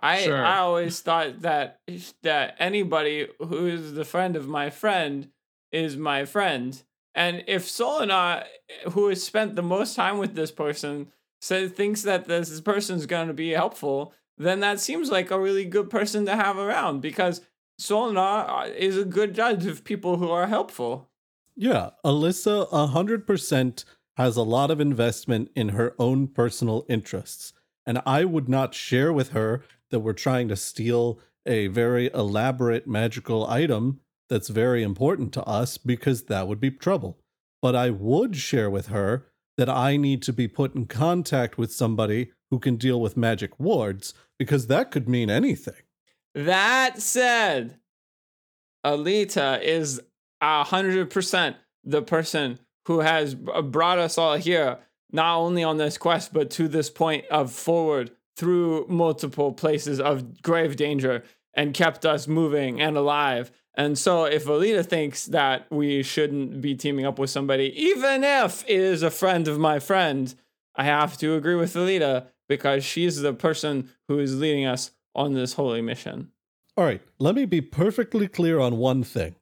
I 0.02 0.22
Sure. 0.24 0.46
I 0.46 0.58
always 0.60 1.00
thought 1.02 1.42
that 1.42 1.80
that 2.24 2.56
anybody 2.60 3.28
who 3.40 3.68
is 3.68 3.94
the 3.94 4.06
friend 4.06 4.36
of 4.36 4.48
my 4.48 4.70
friend 4.70 5.30
is 5.72 5.96
my 5.98 6.26
friend. 6.26 6.82
And 7.20 7.44
if 7.48 7.66
Solana, 7.66 8.46
who 8.92 9.10
has 9.10 9.22
spent 9.22 9.58
the 9.58 9.62
most 9.62 9.94
time 9.94 10.20
with 10.20 10.36
this 10.36 10.52
person, 10.52 11.12
says 11.42 11.70
thinks 11.70 12.04
that 12.04 12.30
this 12.30 12.62
person's 12.62 13.06
going 13.06 13.28
to 13.28 13.34
be 13.34 13.50
helpful, 13.50 14.14
then 14.38 14.62
that 14.62 14.80
seems 14.80 15.12
like 15.12 15.30
a 15.30 15.40
really 15.40 15.66
good 15.66 15.90
person 15.90 16.26
to 16.28 16.36
have 16.38 16.58
around 16.58 17.02
because 17.02 17.42
Solana 17.78 18.50
uh, 18.50 18.70
is 18.74 18.98
a 18.98 19.04
good 19.04 19.36
judge 19.36 19.66
of 19.66 19.84
people 19.84 20.16
who 20.16 20.32
are 20.32 20.48
helpful. 20.48 21.10
Yeah, 21.58 21.90
Alyssa 22.06 22.70
a 22.72 22.88
100% 22.88 23.84
has 24.16 24.38
a 24.38 24.42
lot 24.42 24.72
of 24.72 24.80
investment 24.80 25.52
in 25.58 25.70
her 25.70 25.96
own 26.00 26.30
personal 26.30 26.86
interests. 26.88 27.52
And 27.86 28.02
I 28.06 28.24
would 28.24 28.48
not 28.48 28.74
share 28.74 29.12
with 29.12 29.32
her 29.32 29.66
that 29.90 30.00
we're 30.00 30.14
trying 30.14 30.48
to 30.48 30.56
steal 30.56 31.20
a 31.46 31.68
very 31.68 32.10
elaborate 32.14 32.88
magical 32.88 33.46
item 33.46 34.00
that's 34.30 34.50
very 34.50 34.84
important 34.84 35.34
to 35.34 35.44
us 35.44 35.78
because 35.78 36.24
that 36.24 36.48
would 36.48 36.60
be 36.60 36.72
trouble. 36.72 37.18
But 37.62 37.76
I 37.76 37.90
would 37.90 38.36
share 38.36 38.70
with 38.70 38.88
her 38.88 39.26
that 39.58 39.70
I 39.70 39.98
need 39.98 40.22
to 40.24 40.34
be 40.34 40.48
put 40.48 40.76
in 40.76 40.86
contact 40.86 41.58
with 41.58 41.74
somebody 41.74 42.32
who 42.50 42.60
can 42.60 42.78
deal 42.78 43.02
with 43.02 43.18
magic 43.18 43.60
wards 43.60 44.14
because 44.38 44.68
that 44.68 44.92
could 44.92 45.10
mean 45.10 45.30
anything. 45.30 45.82
That 46.34 47.02
said, 47.02 47.80
Alita 48.86 49.62
is 49.62 50.02
a 50.42 50.64
hundred 50.64 51.10
percent 51.10 51.58
the 51.84 52.02
person 52.02 52.60
who 52.86 53.02
has 53.02 53.36
uh, 53.54 53.62
brought 53.62 54.00
us 54.00 54.18
all 54.18 54.38
here, 54.38 54.80
not 55.12 55.38
only 55.38 55.64
on 55.64 55.78
this 55.78 55.98
quest, 55.98 56.34
but 56.34 56.50
to 56.52 56.68
this 56.68 56.90
point 56.90 57.26
of 57.28 57.52
forward 57.52 58.12
through 58.38 58.86
multiple 58.88 59.52
places 59.52 60.00
of 60.00 60.42
grave 60.42 60.76
danger 60.76 61.24
and 61.54 61.74
kept 61.74 62.06
us 62.06 62.28
moving 62.28 62.80
and 62.80 62.96
alive. 62.96 63.52
And 63.80 63.98
so, 63.98 64.26
if 64.26 64.44
Alita 64.44 64.86
thinks 64.86 65.28
that 65.28 65.66
we 65.72 66.04
shouldn't 66.04 66.62
be 66.62 66.76
teaming 66.76 67.06
up 67.06 67.18
with 67.18 67.30
somebody, 67.30 67.74
even 67.82 68.26
if 68.26 68.66
it 68.68 68.78
is 68.78 69.04
a 69.04 69.10
friend 69.10 69.48
of 69.48 69.58
my 69.58 69.80
friend, 69.80 70.36
I 70.76 70.84
have 70.84 71.18
to 71.20 71.36
agree 71.36 71.56
with 71.56 71.76
Alita 71.76 72.26
because 72.50 72.84
she's 72.84 73.22
the 73.22 73.32
person 73.32 73.90
who 74.10 74.20
is 74.20 74.38
leading 74.38 74.66
us 74.66 74.92
on 75.16 75.34
this 75.34 75.54
holy 75.54 75.82
mission. 75.82 76.34
All 76.76 76.84
right, 76.84 77.02
let 77.20 77.36
me 77.36 77.46
be 77.46 77.62
perfectly 77.62 78.28
clear 78.28 78.60
on 78.60 78.80
one 78.80 79.02
thing. 79.02 79.36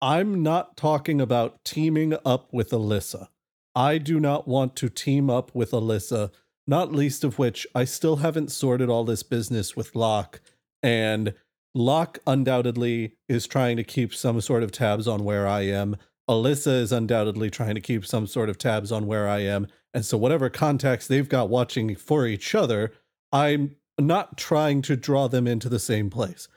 I'm 0.00 0.42
not 0.42 0.78
talking 0.78 1.20
about 1.20 1.62
teaming 1.62 2.16
up 2.24 2.54
with 2.54 2.70
Alyssa. 2.70 3.28
I 3.74 3.98
do 3.98 4.18
not 4.18 4.48
want 4.48 4.74
to 4.76 4.88
team 4.88 5.28
up 5.28 5.54
with 5.54 5.72
Alyssa, 5.72 6.30
not 6.66 6.92
least 6.92 7.24
of 7.24 7.38
which 7.38 7.66
I 7.74 7.84
still 7.84 8.16
haven't 8.16 8.52
sorted 8.52 8.88
all 8.88 9.04
this 9.04 9.22
business 9.22 9.76
with 9.76 9.94
Locke, 9.94 10.40
and 10.82 11.34
Locke 11.76 12.20
undoubtedly 12.26 13.16
is 13.28 13.46
trying 13.46 13.76
to 13.76 13.84
keep 13.84 14.14
some 14.14 14.40
sort 14.40 14.62
of 14.62 14.72
tabs 14.72 15.06
on 15.06 15.24
where 15.24 15.46
I 15.46 15.60
am. 15.60 15.96
Alyssa 16.26 16.80
is 16.80 16.90
undoubtedly 16.90 17.50
trying 17.50 17.74
to 17.74 17.82
keep 17.82 18.06
some 18.06 18.26
sort 18.26 18.48
of 18.48 18.56
tabs 18.56 18.90
on 18.90 19.06
where 19.06 19.28
I 19.28 19.40
am. 19.40 19.66
And 19.92 20.02
so, 20.02 20.16
whatever 20.16 20.48
contacts 20.48 21.06
they've 21.06 21.28
got 21.28 21.50
watching 21.50 21.94
for 21.94 22.26
each 22.26 22.54
other, 22.54 22.94
I'm 23.30 23.76
not 23.98 24.38
trying 24.38 24.80
to 24.82 24.96
draw 24.96 25.28
them 25.28 25.46
into 25.46 25.68
the 25.68 25.78
same 25.78 26.08
place. 26.08 26.48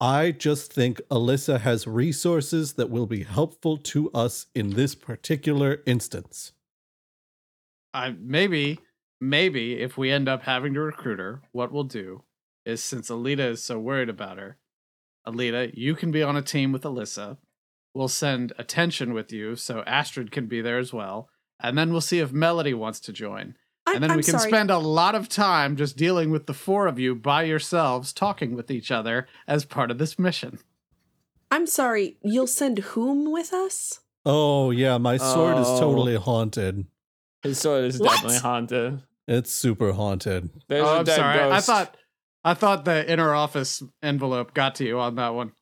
I 0.00 0.30
just 0.30 0.72
think 0.72 1.00
Alyssa 1.10 1.60
has 1.60 1.88
resources 1.88 2.74
that 2.74 2.88
will 2.88 3.06
be 3.06 3.24
helpful 3.24 3.78
to 3.78 4.12
us 4.12 4.46
in 4.54 4.70
this 4.70 4.94
particular 4.94 5.82
instance. 5.86 6.52
I 7.92 8.14
maybe 8.16 8.78
maybe 9.20 9.80
if 9.80 9.98
we 9.98 10.12
end 10.12 10.28
up 10.28 10.44
having 10.44 10.74
to 10.74 10.80
recruit 10.80 11.18
her, 11.18 11.42
what 11.50 11.72
we'll 11.72 11.82
do 11.82 12.22
is 12.64 12.84
since 12.84 13.10
Alita 13.10 13.50
is 13.50 13.64
so 13.64 13.80
worried 13.80 14.08
about 14.08 14.38
her, 14.38 14.56
Alita, 15.28 15.70
you 15.74 15.94
can 15.94 16.10
be 16.10 16.22
on 16.22 16.36
a 16.36 16.42
team 16.42 16.72
with 16.72 16.82
Alyssa. 16.82 17.36
We'll 17.94 18.08
send 18.08 18.52
attention 18.58 19.12
with 19.12 19.32
you 19.32 19.56
so 19.56 19.82
Astrid 19.86 20.30
can 20.30 20.46
be 20.46 20.60
there 20.60 20.78
as 20.78 20.92
well. 20.92 21.28
And 21.60 21.76
then 21.76 21.90
we'll 21.90 22.00
see 22.00 22.20
if 22.20 22.32
Melody 22.32 22.72
wants 22.74 23.00
to 23.00 23.12
join. 23.12 23.56
I'm, 23.86 23.96
and 23.96 24.02
then 24.04 24.10
I'm 24.12 24.16
we 24.18 24.22
can 24.22 24.38
sorry. 24.38 24.50
spend 24.50 24.70
a 24.70 24.78
lot 24.78 25.14
of 25.14 25.28
time 25.28 25.76
just 25.76 25.96
dealing 25.96 26.30
with 26.30 26.46
the 26.46 26.54
four 26.54 26.86
of 26.86 26.98
you 26.98 27.14
by 27.14 27.42
yourselves, 27.44 28.12
talking 28.12 28.54
with 28.54 28.70
each 28.70 28.90
other 28.90 29.26
as 29.46 29.64
part 29.64 29.90
of 29.90 29.98
this 29.98 30.18
mission. 30.18 30.58
I'm 31.50 31.66
sorry. 31.66 32.18
You'll 32.22 32.46
send 32.46 32.78
whom 32.78 33.32
with 33.32 33.52
us? 33.52 34.00
Oh, 34.26 34.70
yeah, 34.70 34.98
my 34.98 35.16
sword 35.16 35.56
is 35.58 35.66
Oh. 35.66 35.80
totally 35.80 36.16
haunted. 36.16 36.86
His 37.42 37.58
sword 37.58 37.84
is 37.84 37.98
What? 37.98 38.10
definitely 38.10 38.38
haunted. 38.38 39.02
It's 39.26 39.50
super 39.52 39.92
haunted. 39.92 40.50
There's 40.68 40.84
oh, 40.84 40.94
a 40.96 40.98
I'm 40.98 41.04
dead 41.04 41.16
sorry. 41.16 41.40
I 41.40 41.60
thought 41.60 41.96
I 42.48 42.54
thought 42.54 42.86
the 42.86 43.10
inner 43.10 43.34
office 43.34 43.82
envelope 44.02 44.54
got 44.54 44.74
to 44.76 44.84
you 44.86 44.98
on 44.98 45.16
that 45.16 45.34
one. 45.34 45.52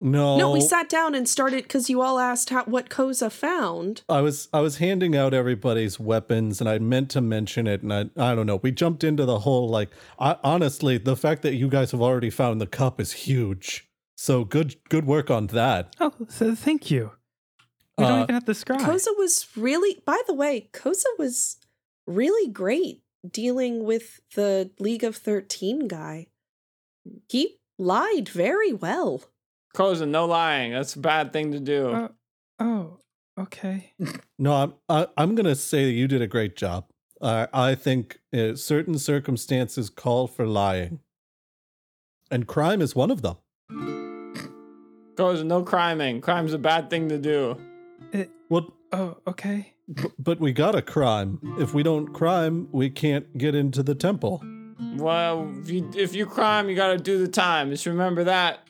No, 0.00 0.36
No, 0.36 0.50
we 0.50 0.60
sat 0.60 0.88
down 0.88 1.14
and 1.14 1.28
started 1.28 1.62
because 1.62 1.88
you 1.88 2.02
all 2.02 2.18
asked 2.18 2.50
how, 2.50 2.64
what 2.64 2.90
Koza 2.90 3.30
found. 3.30 4.02
I 4.08 4.20
was 4.20 4.48
I 4.52 4.60
was 4.60 4.78
handing 4.78 5.16
out 5.16 5.32
everybody's 5.32 6.00
weapons, 6.00 6.60
and 6.60 6.68
I 6.68 6.78
meant 6.80 7.08
to 7.10 7.20
mention 7.20 7.68
it, 7.68 7.82
and 7.82 7.94
I 7.94 8.00
I 8.16 8.34
don't 8.34 8.46
know. 8.46 8.56
We 8.56 8.72
jumped 8.72 9.04
into 9.04 9.24
the 9.24 9.38
whole 9.38 9.68
like. 9.68 9.90
I, 10.18 10.36
honestly, 10.42 10.98
the 10.98 11.16
fact 11.16 11.42
that 11.42 11.54
you 11.54 11.68
guys 11.68 11.92
have 11.92 12.02
already 12.02 12.30
found 12.30 12.60
the 12.60 12.66
cup 12.66 13.00
is 13.00 13.12
huge. 13.12 13.88
So 14.16 14.44
good 14.44 14.74
good 14.88 15.06
work 15.06 15.30
on 15.30 15.46
that. 15.48 15.94
Oh, 16.00 16.12
so 16.28 16.56
thank 16.56 16.90
you. 16.90 17.12
We 17.96 18.04
don't 18.04 18.18
Uh, 18.18 18.22
even 18.24 18.34
have 18.34 18.44
to 18.46 18.52
scry. 18.52 18.78
Koza 18.78 19.16
was 19.16 19.46
really, 19.56 20.02
by 20.04 20.20
the 20.26 20.34
way, 20.34 20.68
Koza 20.72 21.06
was 21.16 21.58
really 22.08 22.50
great 22.50 23.03
dealing 23.28 23.84
with 23.84 24.20
the 24.34 24.70
League 24.78 25.04
of 25.04 25.16
13 25.16 25.88
guy. 25.88 26.26
He 27.28 27.58
lied 27.78 28.28
very 28.28 28.72
well. 28.72 29.22
Koza, 29.74 30.08
no 30.08 30.26
lying. 30.26 30.72
That's 30.72 30.94
a 30.94 31.00
bad 31.00 31.32
thing 31.32 31.52
to 31.52 31.60
do. 31.60 31.90
Uh, 31.90 32.08
oh, 32.58 32.98
okay. 33.38 33.92
No, 34.38 34.52
I'm 34.52 34.74
I, 34.88 35.06
I'm 35.16 35.36
gonna 35.36 35.54
say 35.54 35.84
that 35.84 35.92
you 35.92 36.08
did 36.08 36.20
a 36.20 36.26
great 36.26 36.56
job. 36.56 36.86
I 37.22 37.46
I 37.52 37.74
think 37.76 38.18
uh, 38.36 38.56
certain 38.56 38.98
circumstances 38.98 39.90
call 39.90 40.26
for 40.26 40.44
lying, 40.44 40.98
and 42.32 42.46
crime 42.46 42.82
is 42.82 42.96
one 42.96 43.12
of 43.12 43.22
them. 43.22 43.36
Koza, 45.14 45.44
no 45.44 45.62
criming. 45.62 46.20
Crime's 46.20 46.52
a 46.52 46.58
bad 46.58 46.90
thing 46.90 47.08
to 47.08 47.18
do. 47.18 47.56
It, 48.12 48.30
Well, 48.48 48.72
Oh, 48.92 49.16
okay. 49.26 49.73
B- 49.92 50.10
but 50.18 50.40
we 50.40 50.52
got 50.52 50.74
a 50.74 50.82
crime. 50.82 51.38
If 51.58 51.74
we 51.74 51.82
don't 51.82 52.12
crime, 52.12 52.68
we 52.72 52.90
can't 52.90 53.36
get 53.36 53.54
into 53.54 53.82
the 53.82 53.94
temple. 53.94 54.42
Well, 54.96 55.52
if 55.60 55.70
you, 55.70 55.90
if 55.94 56.14
you 56.14 56.26
crime, 56.26 56.68
you 56.68 56.76
gotta 56.76 56.98
do 56.98 57.18
the 57.18 57.28
time. 57.28 57.70
Just 57.70 57.86
remember 57.86 58.24
that 58.24 58.60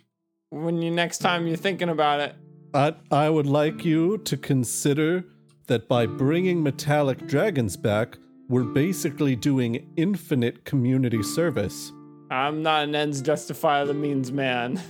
when 0.51 0.81
you 0.83 0.91
next 0.91 1.19
time 1.19 1.47
you're 1.47 1.57
thinking 1.57 1.89
about 1.89 2.21
it. 2.21 2.37
I 2.73 2.95
I 3.11 3.31
would 3.31 3.47
like 3.47 3.85
you 3.85 4.19
to 4.19 4.37
consider 4.37 5.25
that 5.67 5.89
by 5.89 6.07
bringing 6.07 6.63
metallic 6.63 7.27
dragons 7.27 7.77
back, 7.77 8.19
we're 8.49 8.65
basically 8.65 9.35
doing 9.35 9.91
infinite 9.97 10.65
community 10.65 11.23
service. 11.23 11.91
I'm 12.31 12.63
not 12.63 12.85
an 12.85 12.95
ends 12.95 13.23
justify 13.23 13.85
the 13.85 13.95
means 13.95 14.33
man. 14.33 14.81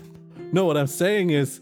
No, 0.53 0.65
what 0.65 0.77
I'm 0.77 0.87
saying 0.87 1.31
is, 1.31 1.61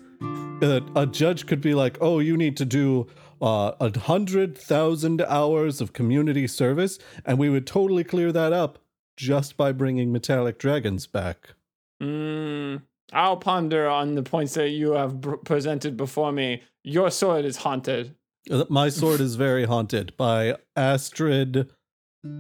uh, 0.62 0.81
a 0.97 1.07
judge 1.07 1.47
could 1.47 1.61
be 1.61 1.75
like, 1.75 1.99
"Oh, 2.00 2.19
you 2.19 2.37
need 2.37 2.57
to 2.59 2.64
do 2.64 3.07
uh, 3.43 3.73
a 3.81 3.99
hundred 3.99 4.57
thousand 4.57 5.21
hours 5.23 5.81
of 5.83 5.93
community 5.93 6.47
service," 6.47 6.99
and 7.27 7.39
we 7.39 7.51
would 7.51 7.67
totally 7.67 8.05
clear 8.05 8.33
that 8.33 8.53
up 8.53 8.79
just 9.17 9.57
by 9.59 9.73
bringing 9.73 10.11
metallic 10.13 10.59
dragons 10.59 11.07
back. 11.07 11.55
Mm, 12.03 12.83
I'll 13.13 13.37
ponder 13.37 13.87
on 13.89 14.15
the 14.15 14.23
points 14.23 14.55
that 14.55 14.71
you 14.71 14.93
have 14.93 15.21
br- 15.21 15.37
presented 15.37 15.97
before 15.97 16.33
me. 16.33 16.63
Your 16.83 17.11
sword 17.11 17.45
is 17.45 17.59
haunted. 17.59 18.15
Uh, 18.51 18.65
My 18.69 18.89
sword 18.89 19.21
is 19.21 19.37
very 19.37 19.65
haunted 19.67 20.17
by 20.17 20.57
Astrid. 20.75 21.71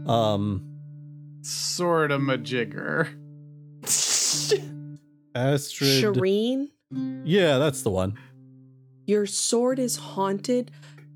Um, 0.06 0.68
Sort 1.42 2.10
of 2.10 2.20
majigger. 2.20 3.08
Astrid. 5.34 5.90
Shireen, 6.14 6.68
Yeah, 7.24 7.58
that's 7.58 7.82
the 7.82 7.90
one. 7.90 8.14
your 9.06 9.26
sword 9.26 9.78
is 9.78 9.96
haunted 9.96 10.70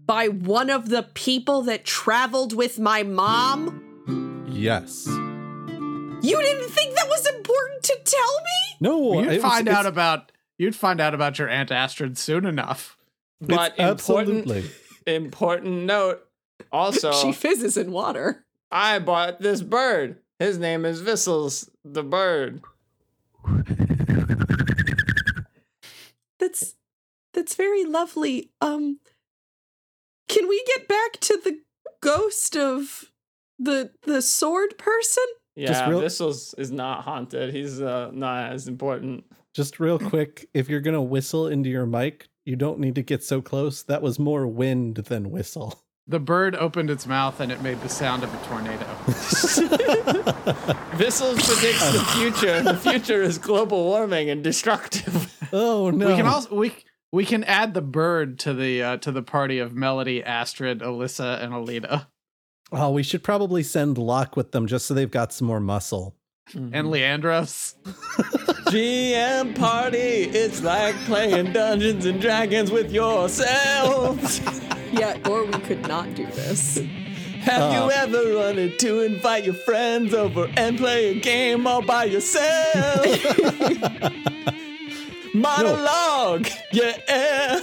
by 0.06 0.28
one 0.28 0.70
of 0.70 0.88
the 0.88 1.02
people 1.02 1.62
that 1.62 1.84
traveled 1.84 2.54
with 2.54 2.78
my 2.78 3.02
mom? 3.02 4.44
Yes. 4.48 5.06
You 5.06 6.40
didn't 6.40 6.70
think 6.70 6.94
that 6.94 7.08
was 7.08 7.26
important 7.26 7.82
to 7.84 7.98
tell 8.04 8.40
me? 8.40 8.76
No, 8.80 9.20
You'd 9.20 9.32
it 9.32 9.42
was- 9.42 9.52
find 9.52 9.68
out 9.68 9.80
it's- 9.80 9.92
about 9.92 10.32
you'd 10.58 10.74
find 10.76 11.00
out 11.00 11.12
about 11.14 11.38
your 11.38 11.48
Aunt 11.48 11.70
Astrid 11.70 12.16
soon 12.16 12.46
enough. 12.46 12.96
But 13.40 13.72
important, 13.78 13.90
absolutely. 14.48 14.70
important 15.06 15.84
note. 15.84 16.26
Also, 16.72 17.12
she 17.22 17.32
fizzes 17.32 17.76
in 17.76 17.92
water. 17.92 18.44
I 18.70 18.98
bought 18.98 19.40
this 19.40 19.60
bird. 19.62 20.20
His 20.38 20.58
name 20.58 20.84
is 20.84 21.02
Vissels 21.02 21.68
the 21.84 22.02
bird. 22.02 22.62
That's 26.38 26.74
that's 27.32 27.54
very 27.54 27.84
lovely. 27.84 28.50
Um 28.60 29.00
can 30.28 30.48
we 30.48 30.62
get 30.66 30.88
back 30.88 31.12
to 31.20 31.40
the 31.42 31.60
ghost 32.00 32.56
of 32.56 33.10
the 33.58 33.90
the 34.02 34.22
sword 34.22 34.78
person? 34.78 35.24
Yeah, 35.54 35.88
real- 35.88 36.02
Vissels 36.02 36.54
is 36.58 36.70
not 36.70 37.04
haunted. 37.04 37.54
He's 37.54 37.80
uh, 37.80 38.10
not 38.12 38.52
as 38.52 38.68
important. 38.68 39.24
Just 39.54 39.80
real 39.80 39.98
quick, 39.98 40.48
if 40.52 40.68
you're 40.68 40.80
gonna 40.80 41.02
whistle 41.02 41.46
into 41.48 41.70
your 41.70 41.86
mic, 41.86 42.28
you 42.44 42.56
don't 42.56 42.78
need 42.78 42.94
to 42.96 43.02
get 43.02 43.24
so 43.24 43.40
close. 43.40 43.82
That 43.82 44.02
was 44.02 44.18
more 44.18 44.46
wind 44.46 44.96
than 44.96 45.30
whistle. 45.30 45.80
The 46.08 46.20
bird 46.20 46.54
opened 46.54 46.88
its 46.88 47.04
mouth 47.04 47.40
and 47.40 47.50
it 47.50 47.60
made 47.62 47.80
the 47.80 47.88
sound 47.88 48.22
of 48.22 48.32
a 48.32 48.38
tornado. 48.46 48.84
Vissels 50.96 51.42
predicts 51.44 51.92
the 51.92 52.04
future. 52.16 52.62
The 52.62 52.76
future 52.76 53.22
is 53.22 53.38
global 53.38 53.82
warming 53.84 54.30
and 54.30 54.44
destructive. 54.44 55.32
Oh 55.52 55.90
no! 55.90 56.08
We 56.08 56.14
can 56.16 56.26
also 56.26 56.54
we 56.54 56.72
we 57.16 57.24
can 57.24 57.42
add 57.44 57.74
the 57.74 57.82
bird 57.82 58.38
to 58.40 58.52
the 58.54 58.82
uh, 58.82 58.96
to 58.98 59.10
the 59.10 59.22
party 59.22 59.58
of 59.58 59.74
Melody, 59.74 60.22
Astrid, 60.22 60.80
Alyssa, 60.80 61.42
and 61.42 61.52
Alita, 61.52 62.06
Oh, 62.72 62.90
we 62.90 63.02
should 63.02 63.22
probably 63.22 63.62
send 63.62 63.96
Locke 63.98 64.36
with 64.36 64.52
them 64.52 64.66
just 64.66 64.86
so 64.86 64.94
they've 64.94 65.10
got 65.10 65.32
some 65.32 65.46
more 65.48 65.60
muscle. 65.60 66.14
and 66.54 66.88
Leandros. 66.88 67.74
GM 68.70 69.54
party. 69.56 69.96
It's 70.42 70.62
like 70.62 70.94
playing 71.06 71.52
Dungeons 71.52 72.04
and 72.06 72.20
Dragons 72.20 72.70
with 72.70 72.90
yourselves. 72.92 74.40
Yeah, 74.92 75.18
or 75.28 75.44
we 75.44 75.52
could 75.68 75.86
not 75.88 76.14
do 76.14 76.24
this. 76.26 76.76
Have 77.40 77.62
Uh. 77.62 77.74
you 77.74 77.90
ever 77.90 78.36
wanted 78.38 78.78
to 78.78 79.00
invite 79.00 79.44
your 79.44 79.54
friends 79.54 80.14
over 80.14 80.48
and 80.56 80.78
play 80.78 81.10
a 81.10 81.20
game 81.20 81.66
all 81.66 81.82
by 81.82 82.04
yourself? 82.04 83.04
Monologue. 85.36 86.48
Yeah. 86.72 87.60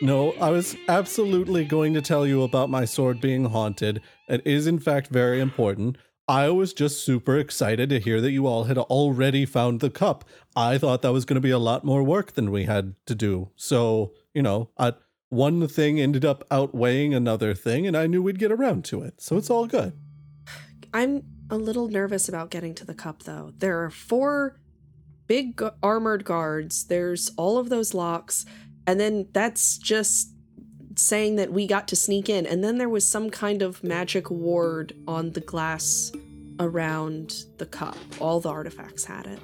No, 0.00 0.32
I 0.40 0.50
was 0.50 0.76
absolutely 0.88 1.64
going 1.64 1.94
to 1.94 2.02
tell 2.02 2.26
you 2.26 2.42
about 2.42 2.68
my 2.68 2.84
sword 2.84 3.20
being 3.20 3.44
haunted. 3.44 4.02
It 4.28 4.44
is, 4.44 4.66
in 4.66 4.80
fact, 4.80 5.06
very 5.06 5.40
important. 5.40 5.98
I 6.26 6.50
was 6.50 6.72
just 6.72 7.04
super 7.04 7.38
excited 7.38 7.90
to 7.90 8.00
hear 8.00 8.20
that 8.20 8.32
you 8.32 8.48
all 8.48 8.64
had 8.64 8.78
already 8.78 9.46
found 9.46 9.78
the 9.78 9.90
cup. 9.90 10.24
I 10.56 10.78
thought 10.78 11.02
that 11.02 11.12
was 11.12 11.24
going 11.24 11.36
to 11.36 11.40
be 11.40 11.50
a 11.50 11.58
lot 11.58 11.84
more 11.84 12.02
work 12.02 12.32
than 12.32 12.50
we 12.50 12.64
had 12.64 12.96
to 13.06 13.14
do. 13.14 13.50
So, 13.54 14.14
you 14.34 14.42
know, 14.42 14.70
I, 14.76 14.94
one 15.28 15.68
thing 15.68 16.00
ended 16.00 16.24
up 16.24 16.44
outweighing 16.50 17.14
another 17.14 17.54
thing, 17.54 17.86
and 17.86 17.96
I 17.96 18.08
knew 18.08 18.20
we'd 18.22 18.40
get 18.40 18.50
around 18.50 18.84
to 18.86 19.02
it. 19.02 19.20
So 19.20 19.36
it's 19.36 19.50
all 19.50 19.66
good. 19.68 19.92
I'm 20.92 21.22
a 21.50 21.56
little 21.56 21.86
nervous 21.86 22.28
about 22.28 22.50
getting 22.50 22.74
to 22.76 22.84
the 22.84 22.94
cup 22.94 23.22
though. 23.22 23.52
There 23.56 23.82
are 23.84 23.90
four 23.90 24.58
big 25.26 25.56
gu- 25.56 25.70
armored 25.82 26.24
guards. 26.24 26.84
There's 26.84 27.30
all 27.36 27.58
of 27.58 27.68
those 27.68 27.94
locks, 27.94 28.44
and 28.86 28.98
then 29.00 29.28
that's 29.32 29.78
just 29.78 30.30
saying 30.96 31.36
that 31.36 31.52
we 31.52 31.66
got 31.66 31.88
to 31.88 31.96
sneak 31.96 32.28
in. 32.28 32.46
And 32.46 32.62
then 32.62 32.78
there 32.78 32.88
was 32.88 33.06
some 33.08 33.30
kind 33.30 33.62
of 33.62 33.82
magic 33.82 34.30
ward 34.30 34.92
on 35.08 35.30
the 35.32 35.40
glass 35.40 36.12
around 36.60 37.44
the 37.58 37.66
cup. 37.66 37.96
All 38.20 38.40
the 38.40 38.50
artifacts 38.50 39.04
had 39.04 39.26
it. 39.26 39.38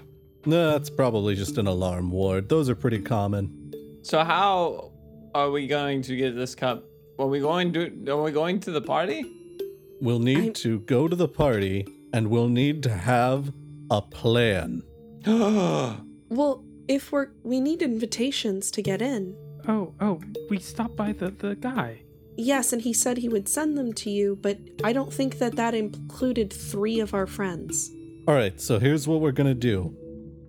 No, 0.46 0.70
that's 0.72 0.90
probably 0.90 1.34
just 1.34 1.58
an 1.58 1.66
alarm 1.66 2.10
ward. 2.10 2.48
Those 2.48 2.68
are 2.68 2.74
pretty 2.74 3.00
common. 3.00 3.72
So 4.02 4.22
how 4.24 4.92
are 5.34 5.50
we 5.50 5.66
going 5.66 6.02
to 6.02 6.16
get 6.16 6.34
this 6.36 6.54
cup? 6.54 6.84
Are 7.18 7.26
we 7.26 7.40
going 7.40 7.72
to? 7.72 8.10
Are 8.10 8.22
we 8.22 8.30
going 8.30 8.60
to 8.60 8.70
the 8.70 8.80
party? 8.80 9.24
We'll 10.00 10.20
need 10.20 10.38
I'm- 10.38 10.52
to 10.54 10.80
go 10.80 11.08
to 11.08 11.16
the 11.16 11.28
party, 11.28 11.86
and 12.12 12.28
we'll 12.28 12.48
need 12.48 12.82
to 12.84 12.90
have 12.94 13.52
a 13.90 14.00
plan. 14.00 14.82
Well, 16.30 16.62
if 16.88 17.10
we're 17.10 17.28
we 17.42 17.60
need 17.60 17.80
invitations 17.82 18.70
to 18.72 18.82
get 18.82 19.00
in. 19.00 19.34
Oh, 19.66 19.94
oh, 20.00 20.20
we 20.50 20.58
stopped 20.58 20.96
by 20.96 21.12
the, 21.12 21.30
the 21.30 21.54
guy. 21.54 22.02
Yes, 22.36 22.72
and 22.72 22.82
he 22.82 22.92
said 22.92 23.18
he 23.18 23.28
would 23.28 23.48
send 23.48 23.76
them 23.76 23.92
to 23.94 24.10
you, 24.10 24.36
but 24.40 24.58
I 24.84 24.92
don't 24.92 25.12
think 25.12 25.38
that 25.38 25.56
that 25.56 25.74
included 25.74 26.52
three 26.52 27.00
of 27.00 27.12
our 27.14 27.26
friends. 27.26 27.90
All 28.26 28.34
right, 28.34 28.60
so 28.60 28.78
here's 28.78 29.08
what 29.08 29.20
we're 29.20 29.32
gonna 29.32 29.54
do. 29.54 29.94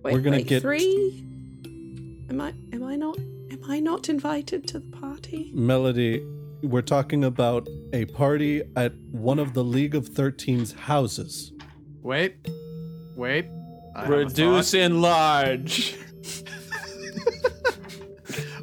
Wait, 0.02 0.12
We're 0.14 0.20
gonna 0.20 0.36
wait, 0.36 0.46
get- 0.46 0.62
three. 0.62 1.24
Am 2.30 2.40
I? 2.40 2.52
Am 2.72 2.84
I 2.84 2.96
not? 2.96 3.18
Am 3.18 3.60
I 3.68 3.80
not 3.80 4.08
invited 4.08 4.68
to 4.68 4.78
the 4.80 4.90
party? 4.96 5.50
Melody, 5.54 6.24
we're 6.62 6.82
talking 6.82 7.24
about 7.24 7.68
a 7.92 8.04
party 8.04 8.62
at 8.76 8.94
one 9.10 9.38
of 9.38 9.54
the 9.54 9.64
League 9.64 9.94
of 9.94 10.08
13's 10.10 10.72
houses. 10.72 11.52
Wait, 12.02 12.36
wait. 13.16 13.46
I 13.94 14.00
have 14.02 14.10
a 14.10 14.16
Reduce 14.18 14.74
enlarge. 14.74 15.94
thought. 15.94 16.06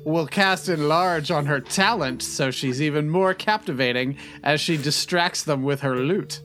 We'll 0.06 0.28
cast 0.28 0.70
enlarge 0.70 1.32
on 1.32 1.46
her 1.48 1.60
talent 1.60 2.22
so 2.24 2.50
she's 2.50 2.82
even 2.82 3.10
more 3.10 3.34
captivating 3.34 4.18
as 4.42 4.62
she 4.62 4.78
distracts 4.78 5.44
them 5.44 5.64
with 5.64 5.82
her 5.82 5.98
lute. 5.98 6.42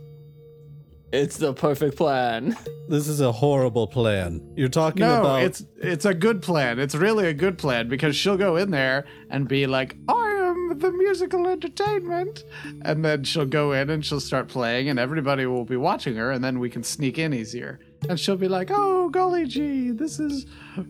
It's 1.13 1.37
the 1.37 1.53
perfect 1.55 1.97
plan. 1.97 2.57
This 2.89 3.07
is 3.07 3.21
a 3.21 3.31
horrible 3.31 3.87
plan. 3.87 4.41
You're 4.57 4.69
talking 4.69 5.03
No, 5.07 5.21
about 5.21 5.43
it's 5.45 5.65
it's 5.77 6.05
a 6.05 6.13
good 6.15 6.43
plan. 6.43 6.81
It's 6.81 6.97
really 6.97 7.27
a 7.29 7.35
good 7.35 7.57
plan 7.57 7.89
because 7.89 8.17
she'll 8.17 8.37
go 8.37 8.57
in 8.57 8.73
there 8.73 9.05
and 9.31 9.47
be 9.47 9.69
like, 9.69 9.95
"I 10.09 10.31
am 10.43 10.79
the 10.81 10.91
musical 10.91 11.47
entertainment," 11.47 12.43
and 12.85 13.05
then 13.05 13.23
she'll 13.23 13.47
go 13.47 13.71
in 13.73 13.91
and 13.91 14.05
she'll 14.05 14.19
start 14.21 14.49
playing, 14.49 14.89
and 14.89 14.99
everybody 14.99 15.47
will 15.47 15.65
be 15.65 15.77
watching 15.77 16.17
her, 16.17 16.33
and 16.33 16.43
then 16.43 16.59
we 16.59 16.69
can 16.69 16.83
sneak 16.83 17.17
in 17.19 17.33
easier. 17.33 17.79
And 18.09 18.19
she'll 18.19 18.37
be 18.37 18.49
like, 18.49 18.71
"Oh, 18.73 19.09
golly 19.11 19.47
gee, 19.47 19.91
this 19.91 20.19
is 20.19 20.47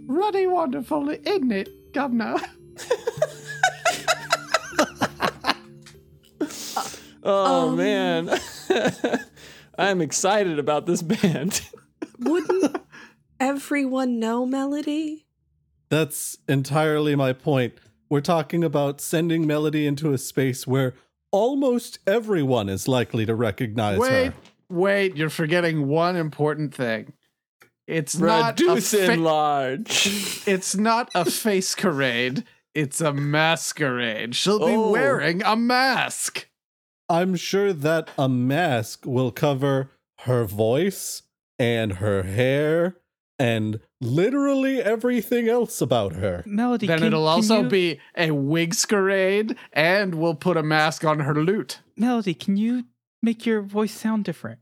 ruddy 0.06 0.46
wonderful, 0.46 1.08
isn't 1.10 1.52
it, 1.52 1.92
Governor?" 1.92 2.36
Oh 7.24 7.70
Um. 7.70 7.76
man. 7.76 8.30
I'm 9.78 10.00
excited 10.00 10.58
about 10.58 10.86
this 10.86 11.02
band. 11.02 11.62
Wouldn't 12.18 12.76
everyone 13.40 14.18
know 14.18 14.44
Melody? 14.46 15.26
that's 15.88 16.38
entirely 16.48 17.14
my 17.14 17.34
point. 17.34 17.74
We're 18.08 18.22
talking 18.22 18.64
about 18.64 18.98
sending 19.00 19.46
Melody 19.46 19.86
into 19.86 20.12
a 20.14 20.18
space 20.18 20.66
where 20.66 20.94
almost 21.30 21.98
everyone 22.06 22.70
is 22.70 22.88
likely 22.88 23.26
to 23.26 23.34
recognize 23.34 23.98
wait, 23.98 24.26
her. 24.28 24.34
Wait, 24.72 25.16
you're 25.16 25.30
forgetting 25.30 25.86
one 25.88 26.16
important 26.16 26.74
thing. 26.74 27.12
It's 27.86 28.16
not 28.16 28.60
a 28.60 28.64
Reduce 28.64 28.92
fa- 28.92 29.12
enlarge. 29.12 30.42
It's 30.46 30.74
not 30.76 31.10
a 31.14 31.24
face 31.30 31.74
parade. 31.74 32.44
It's 32.74 33.00
a 33.00 33.12
masquerade. 33.12 34.34
She'll 34.34 34.58
be 34.58 34.74
Oh. 34.74 34.90
wearing 34.90 35.42
a 35.42 35.56
mask. 35.56 36.48
I'm 37.08 37.36
sure 37.36 37.72
that 37.74 38.08
a 38.16 38.28
mask 38.28 39.04
will 39.04 39.30
cover 39.30 39.90
her 40.20 40.44
voice 40.44 41.22
and 41.58 41.94
her 41.94 42.22
hair 42.22 42.96
and 43.38 43.80
literally 44.00 44.80
everything 44.80 45.48
else 45.48 45.80
about 45.80 46.14
her. 46.14 46.42
Melody. 46.46 46.86
Then 46.86 46.98
can- 46.98 47.06
it'll 47.08 47.22
can 47.26 47.28
also 47.28 47.62
you- 47.62 47.68
be 47.68 48.00
a 48.16 48.30
wig 48.30 48.72
scarade, 48.74 49.56
and 49.72 50.14
we'll 50.14 50.36
put 50.36 50.56
a 50.56 50.62
mask 50.62 51.04
on 51.04 51.20
her 51.20 51.34
lute. 51.34 51.80
Melody. 51.96 52.32
Can 52.34 52.56
you 52.56 52.84
make 53.22 53.46
your 53.46 53.62
voice 53.62 53.92
sound 53.92 54.24
different? 54.24 54.60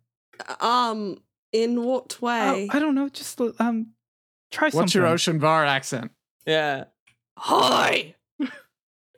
Um, 0.61 1.18
in 1.53 1.83
what 1.85 2.18
Oh, 2.23 2.27
way? 2.27 2.68
I 2.70 2.79
don't 2.79 2.94
know. 2.94 3.09
Just 3.09 3.40
um, 3.40 3.88
try 4.51 4.68
something. 4.68 4.81
What's 4.81 4.94
your 4.94 5.07
Ocean 5.07 5.38
Bar 5.38 5.64
accent? 5.64 6.12
yeah. 6.46 6.85
Hi. 7.38 8.14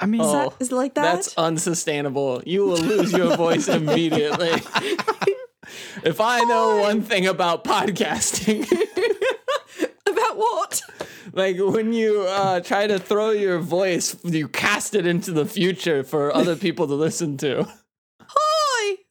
I 0.00 0.07
mean, 0.07 0.20
Is 0.20 0.26
Oh, 0.28 0.33
that 0.33 0.52
is 0.61 0.72
it 0.72 0.74
like 0.74 0.94
that? 0.94 1.02
That's 1.02 1.35
unsustainable. 1.38 2.42
You 2.46 2.64
will 2.66 2.76
lose 2.78 3.12
your 3.12 3.37
voice 3.46 3.68
immediately. 3.68 4.50
if 6.05 6.20
I 6.20 6.40
know 6.44 6.78
one 6.78 7.02
thing 7.02 7.26
about 7.26 7.62
podcasting, 7.64 8.66
About 10.07 10.37
what? 10.37 10.83
like 11.33 11.57
when 11.59 11.92
you 11.92 12.22
uh, 12.28 12.61
try 12.61 12.87
to 12.87 12.98
throw 12.98 13.31
your 13.31 13.59
voice, 13.59 14.16
you 14.24 14.48
cast 14.48 14.94
it 14.94 15.07
into 15.07 15.31
the 15.33 15.46
future 15.46 16.02
for 16.05 16.35
other 16.35 16.57
people 16.57 16.87
to 16.88 16.94
listen 16.94 17.37
to. 17.38 17.66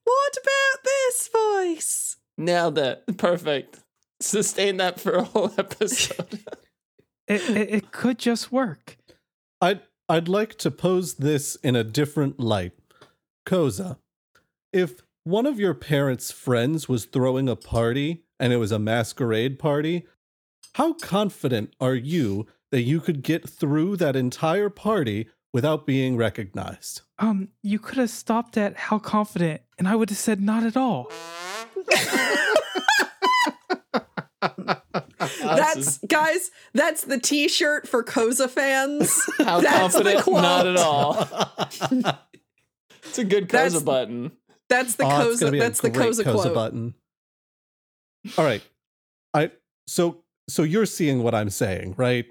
Hi. 0.07 0.11
What 0.11 0.37
about 0.41 0.83
this 0.83 1.27
voice? 1.27 2.15
Nailed 2.37 2.77
it. 2.77 3.17
Perfect. 3.17 3.79
Sustain 4.19 4.77
that 4.77 4.99
for 4.99 5.13
a 5.13 5.23
whole 5.23 5.51
episode. 5.57 6.39
it, 7.27 7.49
it, 7.49 7.69
it 7.73 7.91
could 7.91 8.19
just 8.19 8.51
work. 8.51 8.97
I'd 9.61 9.81
I'd 10.09 10.27
like 10.27 10.55
to 10.59 10.71
pose 10.71 11.15
this 11.15 11.55
in 11.57 11.75
a 11.75 11.83
different 11.83 12.39
light. 12.39 12.73
Koza, 13.45 13.97
if 14.73 15.01
one 15.23 15.45
of 15.45 15.59
your 15.59 15.73
parents' 15.73 16.31
friends 16.31 16.89
was 16.89 17.05
throwing 17.05 17.47
a 17.47 17.55
party 17.55 18.23
and 18.39 18.51
it 18.51 18.57
was 18.57 18.71
a 18.71 18.79
masquerade 18.79 19.57
party, 19.57 20.05
how 20.73 20.93
confident 20.93 21.73
are 21.79 21.95
you 21.95 22.47
that 22.71 22.81
you 22.81 22.99
could 22.99 23.21
get 23.21 23.49
through 23.49 23.97
that 23.97 24.15
entire 24.15 24.69
party 24.69 25.27
without 25.53 25.85
being 25.85 26.17
recognized? 26.17 27.01
Um, 27.19 27.49
you 27.61 27.79
could 27.79 27.97
have 27.97 28.09
stopped 28.09 28.57
at 28.57 28.75
how 28.77 28.99
confident, 28.99 29.61
and 29.77 29.87
I 29.87 29.95
would 29.95 30.09
have 30.09 30.17
said 30.19 30.41
not 30.41 30.63
at 30.63 30.75
all. 30.77 31.11
That's 35.39 35.99
guys. 35.99 36.51
That's 36.73 37.03
the 37.03 37.19
T-shirt 37.19 37.87
for 37.87 38.03
Koza 38.03 38.49
fans. 38.49 39.21
How 39.39 39.61
That's 39.61 39.93
the 39.95 40.01
confident? 40.03 40.23
quote. 40.23 40.41
Not 40.41 40.67
at 40.67 40.77
all. 40.77 41.27
it's 43.03 43.17
a 43.19 43.23
good 43.23 43.47
That's- 43.49 43.75
Koza 43.75 43.85
button. 43.85 44.31
That's 44.69 44.95
the 44.95 45.03
Oh, 45.03 45.07
Koza. 45.09 45.59
That's 45.59 45.81
the 45.81 45.89
great 45.89 46.11
Koza 46.11 46.23
quote. 46.23 46.53
button. 46.53 46.93
All 48.37 48.45
right, 48.45 48.61
I 49.33 49.51
so 49.87 50.23
so 50.47 50.63
you're 50.63 50.85
seeing 50.85 51.23
what 51.23 51.35
I'm 51.35 51.49
saying, 51.49 51.95
right? 51.97 52.25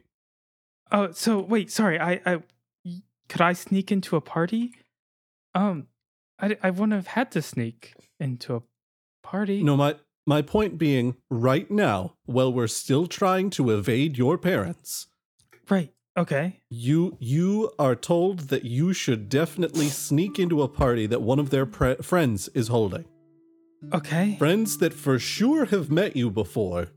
Oh, 0.90 1.10
so 1.12 1.40
wait, 1.40 1.70
sorry. 1.70 1.98
I, 2.00 2.20
I, 2.24 2.36
y- 2.36 2.42
could 3.30 3.40
I 3.40 3.54
sneak 3.54 3.90
into 3.90 4.16
a 4.16 4.20
party? 4.20 4.72
Um, 5.54 5.86
I, 6.38 6.56
I 6.62 6.70
wouldn't 6.70 6.92
have 6.92 7.06
had 7.06 7.30
to 7.32 7.40
sneak 7.42 7.94
into 8.18 8.56
a 8.56 8.62
party. 9.22 9.62
No, 9.62 9.76
my 9.76 9.94
my 10.26 10.42
point 10.42 10.76
being, 10.78 11.16
right 11.30 11.70
now, 11.70 12.14
while 12.26 12.52
we're 12.52 12.66
still 12.68 13.06
trying 13.06 13.48
to 13.50 13.70
evade 13.70 14.18
your 14.18 14.36
parents, 14.36 15.06
Right. 15.68 15.92
Okay. 16.18 16.60
you 16.68 17.16
you 17.20 17.70
are 17.78 17.94
told 17.96 18.50
that 18.50 18.64
you 18.64 18.92
should 18.92 19.28
definitely 19.28 19.88
sneak 19.88 20.38
into 20.38 20.60
a 20.62 20.68
party 20.68 21.06
that 21.06 21.22
one 21.22 21.38
of 21.38 21.50
their 21.50 21.64
pre- 21.66 22.02
friends 22.02 22.48
is 22.48 22.68
holding. 22.68 23.04
Okay. 23.94 24.36
Friends 24.38 24.76
that 24.78 24.92
for 24.92 25.18
sure 25.18 25.64
have 25.66 25.90
met 25.90 26.14
you 26.16 26.30
before. 26.30 26.88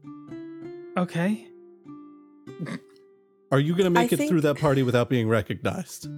Okay. 0.98 1.48
Are 3.54 3.60
you 3.60 3.74
going 3.74 3.84
to 3.84 3.92
make 3.92 4.12
I 4.12 4.16
it 4.16 4.28
through 4.28 4.42
that 4.42 4.58
party 4.58 4.82
without 4.82 5.10
being 5.10 5.30
recognized? 5.30 6.10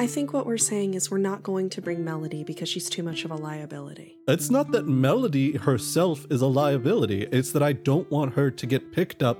I 0.00 0.06
think 0.06 0.32
what 0.32 0.46
we're 0.46 0.56
saying 0.56 0.94
is 0.94 1.10
we're 1.10 1.18
not 1.18 1.42
going 1.42 1.68
to 1.68 1.82
bring 1.82 2.02
Melody 2.02 2.44
because 2.44 2.70
she's 2.70 2.88
too 2.88 3.02
much 3.02 3.26
of 3.26 3.30
a 3.30 3.34
liability. 3.34 4.16
It's 4.26 4.48
not 4.48 4.72
that 4.72 4.86
Melody 4.86 5.58
herself 5.58 6.26
is 6.30 6.40
a 6.40 6.46
liability. 6.46 7.28
It's 7.30 7.52
that 7.52 7.62
I 7.62 7.74
don't 7.74 8.10
want 8.10 8.32
her 8.36 8.50
to 8.50 8.66
get 8.66 8.90
picked 8.90 9.22
up 9.22 9.38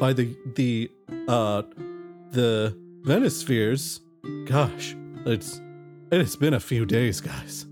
by 0.00 0.12
the 0.12 0.36
the 0.56 0.90
uh 1.28 1.62
the 2.32 2.76
Venispheres. 3.02 4.00
Gosh, 4.46 4.96
it's 5.24 5.60
it's 6.10 6.34
been 6.34 6.54
a 6.54 6.60
few 6.60 6.84
days, 6.84 7.20
guys. 7.20 7.64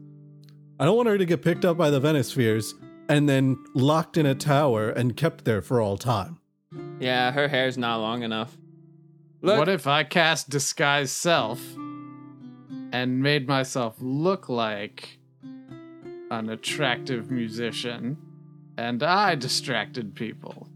I 0.78 0.84
don't 0.84 0.96
want 0.96 1.08
her 1.08 1.18
to 1.18 1.24
get 1.24 1.42
picked 1.42 1.64
up 1.64 1.76
by 1.76 1.90
the 1.90 1.98
Venispheres 1.98 2.74
and 3.08 3.28
then 3.28 3.58
locked 3.74 4.16
in 4.16 4.24
a 4.24 4.36
tower 4.36 4.88
and 4.88 5.16
kept 5.16 5.44
there 5.44 5.62
for 5.62 5.80
all 5.80 5.98
time. 5.98 6.38
Yeah, 7.00 7.32
her 7.32 7.48
hair's 7.48 7.76
not 7.76 7.96
long 7.96 8.22
enough. 8.22 8.56
Look, 9.42 9.58
What 9.58 9.68
if 9.68 9.86
I 9.86 10.02
cast 10.04 10.48
disguise 10.50 11.12
self 11.12 11.60
and 12.92 13.20
made 13.20 13.46
myself 13.46 13.96
look 14.00 14.48
like 14.48 15.18
an 16.30 16.48
attractive 16.50 17.30
musician 17.30 18.16
and 18.76 19.02
I 19.02 19.34
distracted 19.34 20.14
people? 20.14 20.68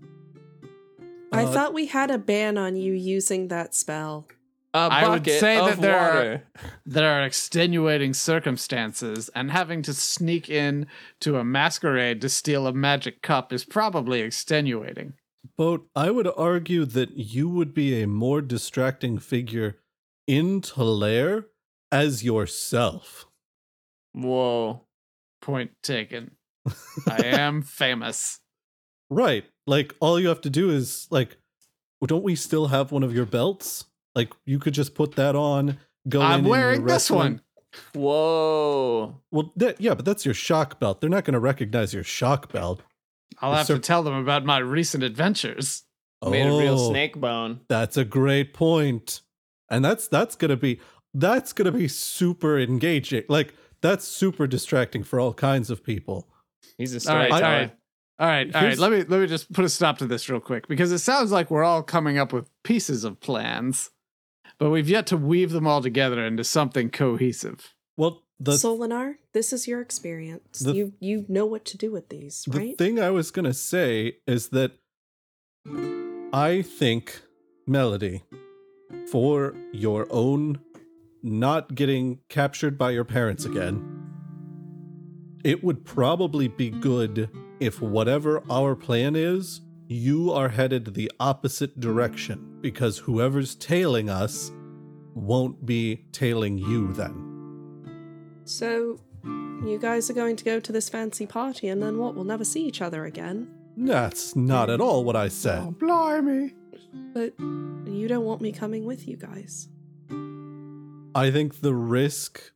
I 1.32 1.44
Uh, 1.44 1.52
thought 1.52 1.74
we 1.74 1.86
had 1.86 2.10
a 2.10 2.18
ban 2.18 2.58
on 2.58 2.76
you 2.76 2.92
using 2.92 3.48
that 3.48 3.74
spell. 3.74 4.26
a 4.72 4.78
I 4.78 5.08
would 5.08 5.26
say 5.26 5.56
of 5.58 5.66
that 5.66 5.80
there 5.80 5.98
are- 5.98 6.42
There 6.86 7.10
are 7.10 7.24
extenuating 7.24 8.14
circumstances, 8.14 9.28
and 9.34 9.50
having 9.50 9.82
to 9.82 9.92
sneak 9.92 10.48
in 10.48 10.86
to 11.20 11.38
a 11.38 11.44
masquerade 11.44 12.20
to 12.20 12.28
steal 12.28 12.68
a 12.68 12.72
magic 12.72 13.20
cup 13.20 13.52
is 13.52 13.64
probably 13.64 14.20
extenuating. 14.20 15.14
But 15.56 15.82
I 15.94 16.10
would 16.10 16.28
argue 16.36 16.84
that 16.84 17.16
you 17.16 17.48
would 17.48 17.72
be 17.74 18.02
a 18.02 18.06
more 18.06 18.40
distracting 18.40 19.18
figure 19.18 19.78
in 20.26 20.60
Talair 20.60 21.46
as 21.90 22.22
yourself. 22.22 23.26
Whoa. 24.12 24.82
Point 25.40 25.70
taken. 25.82 26.32
I 27.08 27.24
am 27.24 27.62
famous. 27.62 28.40
Right. 29.08 29.44
Like 29.66 29.94
all 30.00 30.20
you 30.20 30.28
have 30.28 30.42
to 30.42 30.50
do 30.50 30.70
is 30.70 31.08
like 31.10 31.36
don't 32.06 32.24
we 32.24 32.34
still 32.34 32.68
have 32.68 32.92
one 32.92 33.02
of 33.02 33.14
your 33.14 33.26
belts? 33.26 33.84
Like 34.14 34.32
you 34.46 34.58
could 34.58 34.74
just 34.74 34.94
put 34.94 35.16
that 35.16 35.36
on, 35.36 35.78
go 36.08 36.20
I'm 36.20 36.44
wearing 36.44 36.84
this 36.84 37.10
one. 37.10 37.42
Whoa. 37.94 39.20
Well, 39.30 39.52
that, 39.56 39.80
yeah, 39.80 39.94
but 39.94 40.04
that's 40.04 40.24
your 40.24 40.34
shock 40.34 40.80
belt. 40.80 41.00
They're 41.00 41.10
not 41.10 41.24
going 41.24 41.34
to 41.34 41.40
recognize 41.40 41.94
your 41.94 42.02
shock 42.02 42.52
belt. 42.52 42.82
I'll 43.40 43.54
have 43.54 43.66
Sir- 43.66 43.74
to 43.76 43.80
tell 43.80 44.02
them 44.02 44.14
about 44.14 44.44
my 44.44 44.58
recent 44.58 45.02
adventures. 45.02 45.84
Made 46.26 46.42
a 46.46 46.58
real 46.58 46.78
Oh, 46.78 46.90
snake 46.90 47.16
bone. 47.18 47.60
That's 47.68 47.96
a 47.96 48.04
great 48.04 48.52
point. 48.52 49.22
And 49.70 49.82
that's 49.84 50.06
that's 50.08 50.36
going 50.36 50.50
to 50.50 50.56
be 50.56 50.80
that's 51.14 51.52
going 51.52 51.66
to 51.72 51.72
be 51.76 51.88
super 51.88 52.58
engaging. 52.58 53.22
Like 53.28 53.54
that's 53.80 54.06
super 54.06 54.46
distracting 54.46 55.02
for 55.02 55.18
all 55.18 55.32
kinds 55.32 55.70
of 55.70 55.82
people. 55.82 56.28
He's 56.76 56.92
a 56.94 57.10
All 57.10 57.16
right, 57.16 57.26
storyteller. 57.28 57.52
right. 57.52 57.76
All 58.18 58.26
right, 58.26 58.46
all 58.48 58.52
right. 58.52 58.62
Here's- 58.64 58.78
Let 58.78 58.90
me 58.92 58.98
let 59.04 59.20
me 59.20 59.26
just 59.26 59.50
put 59.52 59.64
a 59.64 59.68
stop 59.70 59.96
to 59.98 60.06
this 60.06 60.28
real 60.28 60.40
quick 60.40 60.68
because 60.68 60.92
it 60.92 60.98
sounds 60.98 61.32
like 61.32 61.50
we're 61.50 61.64
all 61.64 61.82
coming 61.82 62.18
up 62.18 62.34
with 62.34 62.50
pieces 62.64 63.02
of 63.04 63.18
plans, 63.20 63.90
but 64.58 64.68
we've 64.68 64.90
yet 64.90 65.06
to 65.06 65.16
weave 65.16 65.52
them 65.52 65.66
all 65.66 65.80
together 65.80 66.22
into 66.26 66.44
something 66.44 66.90
cohesive. 66.90 67.74
Well, 67.96 68.24
the 68.40 68.52
Solinar, 68.52 69.16
this 69.34 69.52
is 69.52 69.68
your 69.68 69.80
experience. 69.80 70.60
the- 70.60 70.74
you 70.74 70.92
you 70.98 71.26
know 71.28 71.44
what 71.46 71.64
to 71.66 71.76
do 71.76 71.92
with 71.92 72.08
these, 72.08 72.44
right? 72.48 72.76
The 72.76 72.84
thing 72.84 72.98
I 72.98 73.10
was 73.10 73.30
going 73.30 73.44
to 73.44 73.54
say 73.54 74.16
is 74.26 74.48
that 74.48 74.72
I 76.32 76.62
think, 76.62 77.20
Melody, 77.66 78.22
for 79.10 79.54
your 79.72 80.06
own 80.10 80.58
not 81.22 81.74
getting 81.74 82.20
captured 82.30 82.78
by 82.78 82.92
your 82.92 83.04
parents 83.04 83.44
again, 83.44 83.84
it 85.44 85.62
would 85.62 85.84
probably 85.84 86.48
be 86.48 86.70
good 86.70 87.28
if 87.60 87.82
whatever 87.82 88.42
our 88.50 88.74
plan 88.74 89.14
is, 89.16 89.60
you 89.86 90.32
are 90.32 90.48
headed 90.48 90.94
the 90.94 91.10
opposite 91.20 91.78
direction 91.78 92.58
because 92.62 92.98
whoever's 92.98 93.54
tailing 93.54 94.08
us 94.08 94.50
won't 95.14 95.66
be 95.66 96.06
tailing 96.12 96.56
you 96.56 96.92
then. 96.92 97.29
So, 98.50 98.98
you 99.24 99.78
guys 99.80 100.10
are 100.10 100.14
going 100.14 100.36
to 100.36 100.44
go 100.44 100.60
to 100.60 100.72
this 100.72 100.88
fancy 100.88 101.26
party, 101.26 101.68
and 101.68 101.82
then 101.82 101.98
what? 101.98 102.14
We'll 102.14 102.24
never 102.24 102.44
see 102.44 102.64
each 102.64 102.82
other 102.82 103.04
again. 103.04 103.48
That's 103.76 104.34
not 104.36 104.68
at 104.70 104.80
all 104.80 105.04
what 105.04 105.16
I 105.16 105.28
said. 105.28 105.60
Oh, 105.60 105.70
blimey! 105.70 106.54
But 107.14 107.38
you 107.38 108.06
don't 108.08 108.24
want 108.24 108.40
me 108.40 108.52
coming 108.52 108.84
with 108.84 109.06
you 109.06 109.16
guys. 109.16 109.68
I 111.14 111.30
think 111.30 111.60
the 111.60 111.74
risk 111.74 112.52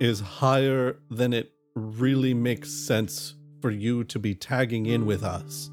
is 0.00 0.20
higher 0.20 0.98
than 1.10 1.32
it 1.32 1.52
really 1.74 2.34
makes 2.34 2.70
sense 2.70 3.34
for 3.60 3.70
you 3.70 4.04
to 4.04 4.18
be 4.18 4.34
tagging 4.34 4.86
in 4.86 5.06
with 5.06 5.22
us. 5.22 5.70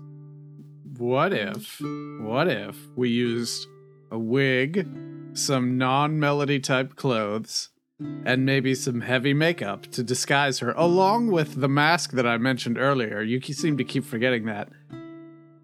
What 0.97 1.33
if, 1.33 1.81
what 2.21 2.47
if 2.47 2.75
we 2.95 3.09
used 3.09 3.67
a 4.11 4.17
wig, 4.17 4.87
some 5.33 5.77
non-melody 5.77 6.59
type 6.59 6.95
clothes, 6.95 7.69
and 7.99 8.45
maybe 8.45 8.75
some 8.75 9.01
heavy 9.01 9.33
makeup 9.33 9.87
to 9.87 10.03
disguise 10.03 10.59
her, 10.59 10.71
along 10.73 11.31
with 11.31 11.59
the 11.59 11.69
mask 11.69 12.11
that 12.11 12.27
I 12.27 12.37
mentioned 12.37 12.77
earlier? 12.77 13.21
You 13.21 13.41
seem 13.41 13.77
to 13.77 13.83
keep 13.83 14.05
forgetting 14.05 14.45
that. 14.45 14.69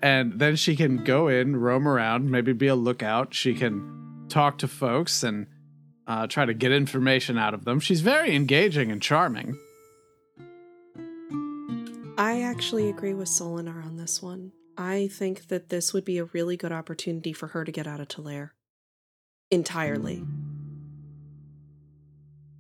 And 0.01 0.39
then 0.39 0.55
she 0.55 0.75
can 0.75 1.03
go 1.03 1.27
in, 1.27 1.55
roam 1.55 1.87
around, 1.87 2.29
maybe 2.29 2.51
be 2.53 2.67
a 2.67 2.75
lookout. 2.75 3.33
She 3.33 3.53
can 3.53 4.25
talk 4.27 4.57
to 4.57 4.67
folks 4.67 5.23
and 5.23 5.47
uh, 6.07 6.27
try 6.27 6.45
to 6.45 6.53
get 6.53 6.71
information 6.71 7.37
out 7.37 7.53
of 7.53 7.65
them. 7.65 7.79
She's 7.79 8.01
very 8.01 8.35
engaging 8.35 8.91
and 8.91 9.01
charming. 9.01 9.57
I 12.17 12.41
actually 12.41 12.89
agree 12.89 13.13
with 13.13 13.27
Solinar 13.27 13.83
on 13.85 13.97
this 13.97 14.21
one. 14.21 14.51
I 14.77 15.07
think 15.11 15.47
that 15.47 15.69
this 15.69 15.93
would 15.93 16.03
be 16.03 16.17
a 16.17 16.25
really 16.25 16.57
good 16.57 16.71
opportunity 16.71 17.31
for 17.31 17.47
her 17.47 17.63
to 17.63 17.71
get 17.71 17.87
out 17.87 17.99
of 17.99 18.07
Talair. 18.07 18.49
Entirely. 19.49 20.23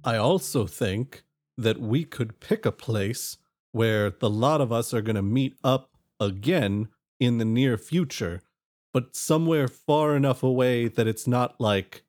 I 0.03 0.17
also 0.17 0.67
think 0.67 1.23
that 1.57 1.79
we 1.79 2.03
could 2.03 2.39
pick 2.39 2.65
a 2.65 2.71
place 2.71 3.37
where 3.71 4.09
the 4.09 4.29
lot 4.29 4.61
of 4.61 4.71
us 4.71 4.93
are 4.93 5.01
going 5.01 5.15
to 5.15 5.21
meet 5.21 5.55
up 5.63 5.91
again 6.19 6.89
in 7.19 7.37
the 7.37 7.45
near 7.45 7.77
future, 7.77 8.41
but 8.93 9.15
somewhere 9.15 9.67
far 9.67 10.15
enough 10.15 10.43
away 10.43 10.87
that 10.87 11.07
it's 11.07 11.27
not 11.27 11.59
like, 11.59 12.03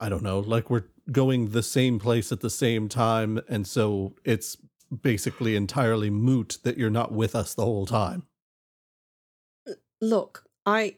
I 0.00 0.08
don't 0.08 0.22
know, 0.22 0.40
like 0.40 0.68
we're 0.68 0.84
going 1.10 1.50
the 1.50 1.62
same 1.62 1.98
place 1.98 2.32
at 2.32 2.40
the 2.40 2.50
same 2.50 2.88
time. 2.88 3.40
And 3.48 3.66
so 3.66 4.14
it's 4.24 4.56
basically 5.02 5.56
entirely 5.56 6.10
moot 6.10 6.58
that 6.64 6.76
you're 6.76 6.90
not 6.90 7.12
with 7.12 7.34
us 7.34 7.54
the 7.54 7.64
whole 7.64 7.86
time. 7.86 8.24
Look, 10.00 10.44
I. 10.66 10.96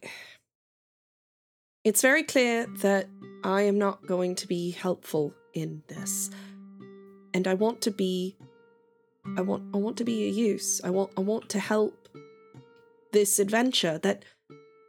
It's 1.84 2.02
very 2.02 2.22
clear 2.22 2.66
that 2.82 3.08
I 3.42 3.62
am 3.62 3.78
not 3.78 4.06
going 4.06 4.34
to 4.36 4.46
be 4.46 4.70
helpful 4.70 5.34
in 5.54 5.82
this. 5.88 6.30
and 7.34 7.46
I 7.46 7.54
want 7.54 7.80
to 7.82 7.90
be 7.90 8.36
I 9.36 9.42
want 9.42 9.64
I 9.74 9.76
want 9.78 9.96
to 9.98 10.04
be 10.04 10.24
a 10.24 10.30
use. 10.30 10.80
I 10.82 10.90
want 10.90 11.12
I 11.16 11.20
want 11.20 11.48
to 11.50 11.58
help 11.58 12.08
this 13.12 13.38
adventure 13.38 13.98
that 13.98 14.24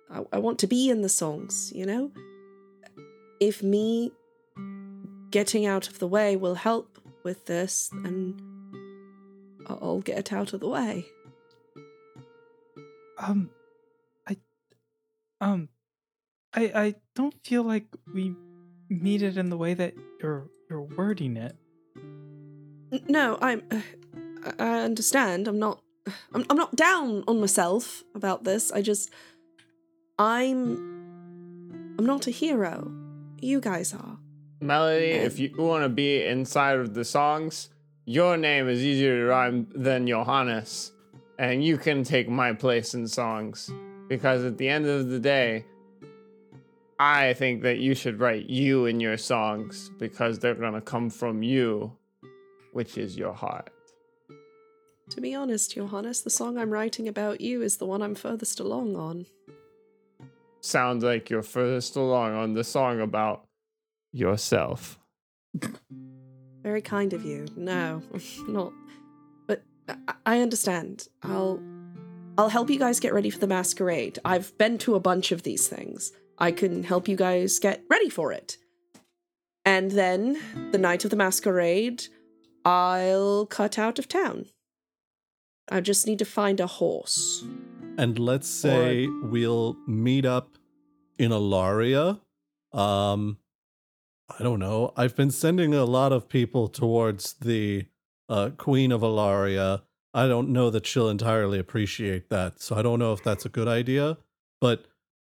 I, 0.09 0.23
I 0.33 0.37
want 0.39 0.59
to 0.59 0.67
be 0.67 0.89
in 0.89 1.01
the 1.01 1.09
songs, 1.09 1.71
you 1.75 1.85
know? 1.85 2.11
If 3.39 3.63
me 3.63 4.11
getting 5.31 5.65
out 5.65 5.87
of 5.87 5.99
the 5.99 6.07
way 6.07 6.35
will 6.35 6.55
help 6.55 6.99
with 7.23 7.45
this, 7.45 7.89
then 8.03 8.39
I'll 9.67 10.01
get 10.01 10.31
out 10.31 10.53
of 10.53 10.59
the 10.59 10.67
way. 10.67 11.05
Um, 13.17 13.49
I, 14.27 14.37
um, 15.39 15.69
I 16.53 16.71
I 16.75 16.95
don't 17.15 17.35
feel 17.45 17.63
like 17.63 17.85
we 18.13 18.35
meet 18.91 19.21
it 19.21 19.37
in 19.37 19.49
the 19.49 19.57
way 19.57 19.73
that 19.73 19.93
you're 20.21 20.49
you're 20.69 20.81
wording 20.81 21.37
it. 21.37 21.55
No, 23.07 23.37
I'm. 23.41 23.63
Uh, 23.71 23.75
I- 23.77 23.81
I 24.57 24.79
understand. 24.79 25.47
I'm 25.47 25.59
not. 25.59 25.81
I'm, 26.33 26.43
I'm 26.49 26.57
not 26.57 26.75
down 26.75 27.23
on 27.27 27.39
myself 27.39 28.03
about 28.15 28.43
this. 28.43 28.71
I 28.71 28.81
just. 28.81 29.11
I'm. 30.17 31.95
I'm 31.97 32.05
not 32.05 32.25
a 32.27 32.31
hero. 32.31 32.91
You 33.39 33.59
guys 33.61 33.93
are. 33.93 34.17
Melody, 34.59 35.11
if 35.11 35.39
you 35.39 35.53
want 35.57 35.83
to 35.83 35.89
be 35.89 36.23
inside 36.25 36.77
of 36.79 36.93
the 36.93 37.03
songs, 37.05 37.69
your 38.05 38.35
name 38.37 38.67
is 38.67 38.79
easier 38.81 39.19
to 39.19 39.25
rhyme 39.25 39.67
than 39.75 40.07
Johannes, 40.07 40.91
and 41.39 41.63
you 41.63 41.77
can 41.77 42.03
take 42.03 42.29
my 42.29 42.53
place 42.53 42.93
in 42.95 43.07
songs. 43.07 43.69
Because 44.07 44.43
at 44.43 44.57
the 44.57 44.67
end 44.67 44.85
of 44.87 45.09
the 45.09 45.19
day, 45.19 45.65
I 47.03 47.33
think 47.33 47.63
that 47.63 47.79
you 47.79 47.95
should 47.95 48.19
write 48.19 48.47
you 48.47 48.85
in 48.85 48.99
your 48.99 49.17
songs 49.17 49.89
because 49.97 50.37
they're 50.37 50.53
going 50.53 50.73
to 50.73 50.81
come 50.81 51.09
from 51.09 51.41
you, 51.41 51.97
which 52.73 52.95
is 52.95 53.17
your 53.17 53.33
heart. 53.33 53.71
To 55.09 55.19
be 55.19 55.33
honest, 55.33 55.73
Johannes, 55.73 56.21
the 56.21 56.29
song 56.29 56.59
I'm 56.59 56.69
writing 56.69 57.07
about 57.07 57.41
you 57.41 57.63
is 57.63 57.77
the 57.77 57.87
one 57.87 58.03
I'm 58.03 58.13
furthest 58.13 58.59
along 58.59 58.95
on. 58.95 59.25
Sounds 60.59 61.03
like 61.03 61.31
you're 61.31 61.41
furthest 61.41 61.95
along 61.95 62.35
on 62.35 62.53
the 62.53 62.63
song 62.63 63.01
about 63.01 63.47
yourself. 64.11 64.99
Very 66.61 66.83
kind 66.83 67.13
of 67.13 67.25
you. 67.25 67.47
No, 67.55 68.03
not. 68.47 68.73
But 69.47 69.63
I, 69.89 70.13
I 70.23 70.41
understand. 70.41 71.07
I'll. 71.23 71.59
I'll 72.37 72.49
help 72.49 72.69
you 72.69 72.79
guys 72.79 72.99
get 72.99 73.13
ready 73.13 73.29
for 73.29 73.39
the 73.39 73.47
masquerade. 73.47 74.17
I've 74.23 74.57
been 74.57 74.77
to 74.79 74.95
a 74.95 75.01
bunch 75.01 75.33
of 75.33 75.43
these 75.43 75.67
things. 75.67 76.13
I 76.41 76.51
can 76.51 76.83
help 76.83 77.07
you 77.07 77.15
guys 77.15 77.59
get 77.59 77.83
ready 77.87 78.09
for 78.09 78.33
it. 78.33 78.57
And 79.63 79.91
then, 79.91 80.41
the 80.71 80.79
night 80.79 81.05
of 81.05 81.11
the 81.11 81.15
masquerade, 81.15 82.05
I'll 82.65 83.45
cut 83.45 83.77
out 83.77 83.99
of 83.99 84.07
town. 84.07 84.47
I 85.69 85.81
just 85.81 86.07
need 86.07 86.17
to 86.17 86.25
find 86.25 86.59
a 86.59 86.65
horse. 86.65 87.45
And 87.95 88.17
let's 88.17 88.49
say 88.49 89.07
we'll 89.21 89.77
meet 89.87 90.25
up 90.25 90.57
in 91.19 91.29
Alaria. 91.31 92.19
Um 92.73 93.37
I 94.39 94.43
don't 94.43 94.59
know. 94.59 94.93
I've 94.95 95.15
been 95.15 95.29
sending 95.29 95.73
a 95.73 95.83
lot 95.83 96.11
of 96.13 96.29
people 96.29 96.69
towards 96.69 97.33
the 97.33 97.85
uh, 98.29 98.51
Queen 98.55 98.93
of 98.93 99.01
Alaria. 99.01 99.81
I 100.13 100.27
don't 100.27 100.49
know 100.49 100.69
that 100.69 100.87
she'll 100.87 101.09
entirely 101.09 101.59
appreciate 101.59 102.29
that, 102.29 102.61
so 102.61 102.77
I 102.77 102.81
don't 102.81 102.99
know 102.99 103.11
if 103.11 103.21
that's 103.21 103.45
a 103.45 103.49
good 103.49 103.67
idea. 103.67 104.17
But 104.61 104.85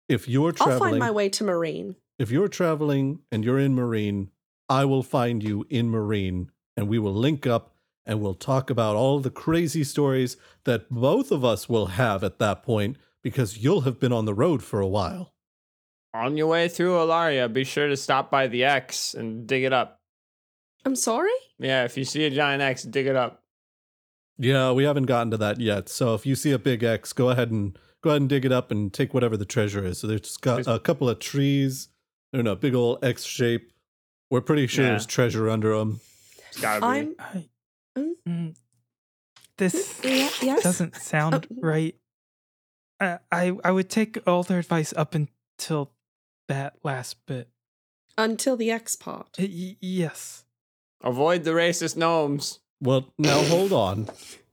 if 0.09 0.27
you're 0.27 0.51
traveling, 0.51 0.73
I'll 0.73 0.79
find 0.79 0.99
my 0.99 1.11
way 1.11 1.29
to 1.29 1.43
Marine. 1.43 1.95
if 2.17 2.31
you're 2.31 2.47
traveling 2.49 3.19
and 3.31 3.45
you're 3.45 3.59
in 3.59 3.75
Marine, 3.75 4.31
I 4.67 4.85
will 4.85 5.03
find 5.03 5.41
you 5.41 5.65
in 5.69 5.89
Marine, 5.89 6.51
and 6.75 6.87
we 6.89 6.99
will 6.99 7.13
link 7.13 7.47
up 7.47 7.75
and 8.05 8.21
we'll 8.21 8.33
talk 8.33 8.69
about 8.69 8.95
all 8.95 9.19
the 9.19 9.29
crazy 9.29 9.83
stories 9.83 10.35
that 10.63 10.89
both 10.89 11.31
of 11.31 11.45
us 11.45 11.69
will 11.69 11.87
have 11.87 12.23
at 12.23 12.39
that 12.39 12.63
point 12.63 12.97
because 13.21 13.59
you'll 13.59 13.81
have 13.81 13.99
been 13.99 14.11
on 14.11 14.25
the 14.25 14.33
road 14.33 14.63
for 14.63 14.79
a 14.79 14.87
while. 14.87 15.33
On 16.13 16.35
your 16.35 16.47
way 16.47 16.67
through 16.67 16.93
Alaria, 16.93 17.51
be 17.51 17.63
sure 17.63 17.87
to 17.87 17.95
stop 17.95 18.31
by 18.31 18.47
the 18.47 18.63
X 18.63 19.13
and 19.13 19.45
dig 19.45 19.63
it 19.63 19.73
up. 19.73 19.99
I'm 20.85 20.95
sorry? 20.95 21.29
Yeah, 21.59 21.83
if 21.83 21.97
you 21.97 22.03
see 22.03 22.25
a 22.25 22.31
giant 22.31 22.63
X, 22.63 22.83
dig 22.83 23.05
it 23.05 23.15
up. 23.15 23.43
Yeah, 24.39 24.71
we 24.71 24.85
haven't 24.85 25.03
gotten 25.03 25.29
to 25.31 25.37
that 25.37 25.59
yet. 25.59 25.89
So 25.89 26.15
if 26.15 26.25
you 26.25 26.33
see 26.33 26.51
a 26.51 26.57
big 26.57 26.81
X, 26.81 27.13
go 27.13 27.29
ahead 27.29 27.51
and 27.51 27.77
go 28.01 28.11
ahead 28.11 28.21
and 28.21 28.29
dig 28.29 28.45
it 28.45 28.51
up 28.51 28.71
and 28.71 28.93
take 28.93 29.13
whatever 29.13 29.35
the 29.37 29.45
treasure 29.45 29.83
is. 29.85 29.99
So 29.99 30.07
there's 30.07 30.37
got 30.37 30.67
a 30.67 30.79
couple 30.79 31.09
of 31.09 31.19
trees, 31.19 31.89
I 32.33 32.37
don't 32.37 32.45
know, 32.45 32.55
big 32.55 32.75
old 32.75 33.03
X 33.03 33.23
shape. 33.23 33.71
We're 34.31 34.41
pretty 34.41 34.67
sure 34.67 34.85
Yeah. 34.85 34.91
there's 34.91 35.05
treasure 35.05 35.49
under 35.49 35.77
them. 35.77 35.99
It's 36.49 36.61
gotta 36.61 36.81
be. 36.81 36.85
I'm. 36.87 37.15
Mm. 37.97 38.13
mm, 38.27 38.55
this 39.57 39.99
Yeah, 40.03 40.29
yes? 40.41 40.63
doesn't 40.63 40.95
sound 40.95 41.33
Uh, 41.35 41.39
right. 41.59 41.95
I, 42.99 43.19
I 43.31 43.57
I 43.63 43.71
would 43.71 43.89
take 43.89 44.17
all 44.27 44.43
their 44.43 44.59
advice 44.59 44.93
up 44.95 45.15
until 45.15 45.91
that 46.47 46.75
last 46.83 47.25
bit. 47.25 47.49
Until 48.17 48.55
the 48.57 48.69
X 48.71 48.95
part. 48.95 49.29
Y- 49.39 49.47
y- 49.51 49.77
yes. 49.81 50.43
Avoid 51.01 51.43
the 51.43 51.51
racist 51.51 51.95
gnomes. 51.97 52.59
Well, 52.81 53.13
now 53.17 53.41
hold 53.43 53.71
on. 53.73 54.09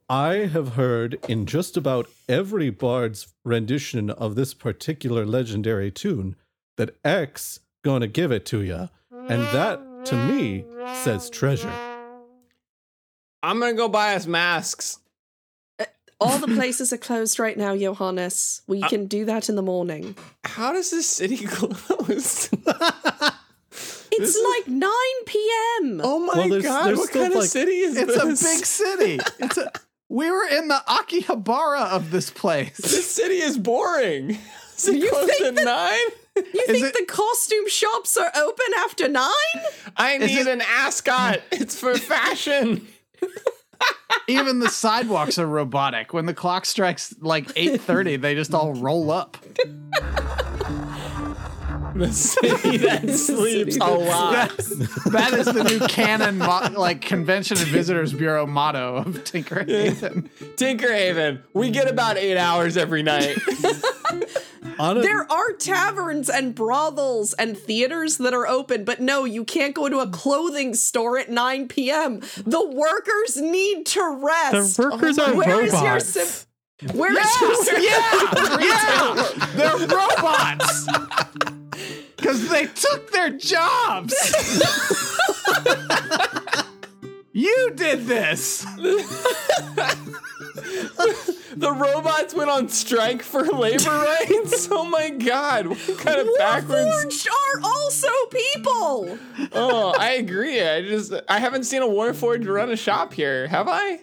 I 0.09 0.35
have 0.53 0.75
heard 0.75 1.19
in 1.29 1.47
just 1.47 1.77
about 1.77 2.09
every 2.29 2.71
bard's 2.71 3.35
rendition 3.45 4.11
of 4.11 4.35
this 4.37 4.55
particular 4.55 5.27
legendary 5.27 5.91
tune 5.91 6.37
that 6.77 6.97
X 7.05 7.61
gonna 7.85 8.07
give 8.07 8.31
it 8.31 8.47
to 8.47 8.63
ya, 8.63 8.89
and 9.11 9.43
that 9.49 9.81
to 10.07 10.15
me 10.15 10.65
says 11.03 11.29
treasure. 11.29 11.73
I'm 13.43 13.59
gonna 13.59 13.75
go 13.75 13.89
buy 13.89 14.15
us 14.15 14.27
masks. 14.27 14.99
All 16.19 16.39
the 16.39 16.47
places 16.55 16.93
are 16.95 16.99
closed 16.99 17.39
right 17.39 17.59
now, 17.59 17.77
Johannes. 17.77 18.63
We 18.67 18.83
Uh, 18.83 18.89
can 18.89 19.07
do 19.07 19.25
that 19.27 19.49
in 19.51 19.57
the 19.57 19.63
morning. 19.63 20.17
How 20.45 20.73
does 20.73 20.91
this 20.91 21.07
city 21.07 21.37
close? 21.47 22.49
It's 22.49 24.19
This 24.19 24.35
is- 24.37 24.47
like 24.57 24.67
9 24.69 24.91
p.m. 25.27 26.01
oh 26.03 26.19
my 26.21 26.35
Well, 26.39 26.49
there's- 26.49 26.65
god! 26.65 26.87
there's 26.87 26.99
what 26.99 27.09
still, 27.11 27.23
kind 27.23 27.35
of 27.35 27.41
like- 27.41 27.51
city 27.51 27.73
is 27.81 27.97
It's 27.99 28.15
this? 28.15 28.25
It's 28.25 28.43
a 28.43 28.57
big 28.57 28.65
city. 28.65 29.21
It's 29.41 29.57
a. 29.59 29.73
We 30.09 30.31
were 30.31 30.47
in 30.47 30.69
the 30.69 30.83
Akihabara 30.89 31.87
of 31.91 32.11
this 32.11 32.31
place. 32.31 32.77
This 32.77 33.11
city 33.11 33.37
is 33.39 33.59
boring. 33.59 34.39
Is 34.77 34.89
it 34.89 34.97
You 34.97 35.09
close 35.11 35.27
think 35.31 35.43
at 35.47 35.55
that- 35.57 35.65
nine? 35.65 36.45
You 36.55 36.61
Is 36.61 36.67
think 36.67 36.85
it- 36.85 36.95
the 36.99 37.07
costume 37.07 37.67
shops 37.69 38.17
are 38.19 38.31
open 38.37 38.67
after 38.81 39.09
9? 39.09 39.31
I 39.97 40.13
Is 40.17 40.31
need 40.31 40.41
it- 40.43 40.49
an 40.49 40.61
ascot. 40.61 41.41
It's 41.51 41.79
for 41.79 41.97
fashion. 41.97 42.87
Even 44.29 44.59
the 44.61 44.69
sidewalks 44.69 45.39
are 45.39 45.47
robotic. 45.47 46.13
When 46.13 46.27
the 46.27 46.35
clock 46.35 46.67
strikes 46.67 47.15
like 47.21 47.47
8:30, 47.55 48.21
they 48.21 48.35
just 48.35 48.53
all 48.55 48.75
roll 48.75 49.11
up. 49.11 49.37
The 52.07 52.13
city 52.13 52.77
that 52.79 53.09
sleeps 53.11 53.77
a 53.77 53.85
lot. 53.87 54.33
That's, 54.57 54.69
that 55.05 55.33
is 55.35 55.47
the 55.47 55.65
new 55.65 55.81
canon 55.89 56.39
mo- 56.39 56.69
like 56.77 57.01
convention 57.01 57.57
and 57.59 57.67
visitors 57.69 58.13
bureau 58.13 58.47
motto 58.47 58.97
of 58.97 59.25
Tinker 59.25 59.65
Haven. 59.69 60.29
Tinkerhaven. 60.57 61.43
We 61.55 61.71
get 61.71 61.89
about 61.89 62.17
eight 62.19 62.37
hours 62.37 62.77
every 62.77 63.03
night. 63.03 63.37
A- 64.79 64.95
There 64.95 65.31
are 65.33 65.53
taverns 65.53 66.29
and 66.29 66.55
brothels 66.55 67.33
and 67.35 67.57
theaters 67.57 68.19
that 68.19 68.35
are 68.35 68.47
open, 68.47 68.85
but 68.85 69.01
no, 69.01 69.25
you 69.25 69.45
can't 69.45 69.75
go 69.75 69.89
to 69.89 70.01
a 70.01 70.09
clothing 70.09 70.75
store 70.75 71.19
at 71.19 71.31
9 71.31 71.69
p.m. 71.69 72.21
The 72.45 72.67
workers 72.69 73.37
need 73.41 73.87
to 73.87 74.21
rest. 74.23 74.77
The 74.77 74.89
workers 74.91 75.19
are 75.19 75.35
Where 75.35 75.65
is 75.65 75.73
your 75.73 76.01
sim- 76.01 76.47
Where 76.93 77.13
is 77.19 77.41
your 77.41 77.55
sim- 77.65 77.75
Yeah, 77.83 78.11
yeah, 78.13 78.56
robots 92.67 92.91
went 92.91 93.01
on 93.01 93.19
strike 93.21 93.23
for 93.23 93.45
labor 93.45 93.91
rights. 93.91 94.69
Oh 94.71 94.85
my 94.85 95.11
god! 95.11 95.67
What 95.69 95.99
kind 95.99 96.21
of 96.21 96.29
backwards? 96.39 96.87
Warforged 96.87 97.27
are 97.29 97.61
also 97.65 98.09
people. 98.31 99.19
Oh, 99.53 99.95
I 99.99 100.13
agree. 100.13 100.63
I 100.63 100.83
just 100.83 101.13
I 101.29 101.39
haven't 101.39 101.65
seen 101.65 101.83
a 101.83 101.87
Warforged 101.87 102.47
run 102.47 102.71
a 102.71 102.77
shop 102.77 103.13
here. 103.13 103.47
Have 103.49 103.67
I? 103.69 104.01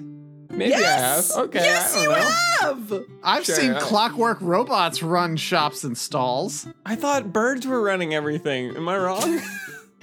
Maybe 0.49 0.69
Yes. 0.71 1.31
I 1.31 1.37
have. 1.39 1.47
Okay. 1.49 1.63
Yes, 1.63 1.95
you 1.99 2.09
know. 2.09 2.13
have. 2.61 3.03
I've 3.23 3.45
Sure, 3.45 3.55
seen 3.55 3.73
I- 3.73 3.79
clockwork 3.79 4.37
robots 4.41 5.01
run 5.01 5.35
shops 5.35 5.83
and 5.83 5.97
stalls. 5.97 6.67
I 6.85 6.95
thought 6.95 7.33
birds 7.33 7.65
were 7.65 7.81
running 7.81 8.13
everything. 8.13 8.75
Am 8.75 8.87
I 8.89 8.97
wrong? 8.97 9.41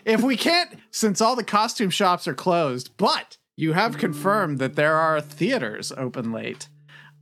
If 0.03 0.23
we 0.23 0.35
can't, 0.35 0.70
since 0.90 1.20
all 1.20 1.37
the 1.37 1.44
costume 1.44 1.90
shops 1.90 2.27
are 2.27 2.33
closed, 2.35 2.90
but 2.96 3.37
you 3.55 3.75
have 3.75 3.99
confirmed 3.99 4.59
that 4.59 4.75
there 4.75 4.94
are 4.96 5.20
theaters 5.20 5.92
open 5.94 6.33
late. 6.33 6.68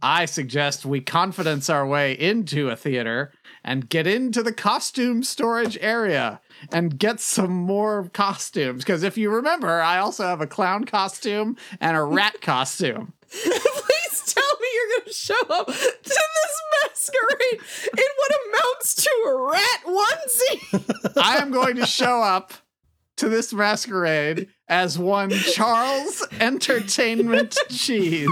I 0.03 0.27
suggest 0.27 0.87
we 0.87 1.01
confidence 1.01 1.69
our 1.69 1.87
way 1.87 2.13
into 2.13 2.69
a 2.71 2.77
theater 2.77 3.33
and 3.65 3.89
get 3.89 4.07
into 4.07 4.43
the 4.43 4.53
costume 4.53 5.23
storage 5.23 5.77
area 5.81 6.41
and 6.73 6.99
get 6.99 7.21
some 7.21 7.53
more 7.53 8.11
costumes. 8.13 8.85
Because 8.85 9.03
if 9.03 9.19
you 9.19 9.31
remember, 9.31 9.81
I 9.81 9.99
also 9.99 10.25
have 10.25 10.41
a 10.41 10.47
clown 10.47 10.85
costume 10.85 11.57
and 11.81 11.97
a 11.97 12.03
rat 12.03 12.41
costume. 12.41 13.13
Please 13.31 14.23
tell 14.27 14.59
me 14.61 14.69
you're 14.75 14.99
going 14.99 15.07
to 15.07 15.13
show 15.13 15.41
up 15.51 15.67
to 15.67 15.73
this 16.03 16.63
masquerade 16.83 17.61
in 17.99 18.05
what 18.17 18.33
amounts 18.49 18.95
to 18.95 19.11
a 19.27 19.51
rat 19.51 19.81
onesie. 19.87 21.23
I 21.23 21.37
am 21.39 21.51
going 21.51 21.77
to 21.77 21.87
show 21.87 22.23
up 22.23 22.53
to 23.17 23.29
this 23.29 23.53
masquerade 23.53 24.49
as 24.69 24.99
one 24.99 25.31
Charles 25.31 26.27
Entertainment 26.41 27.57
Cheese. 27.69 28.29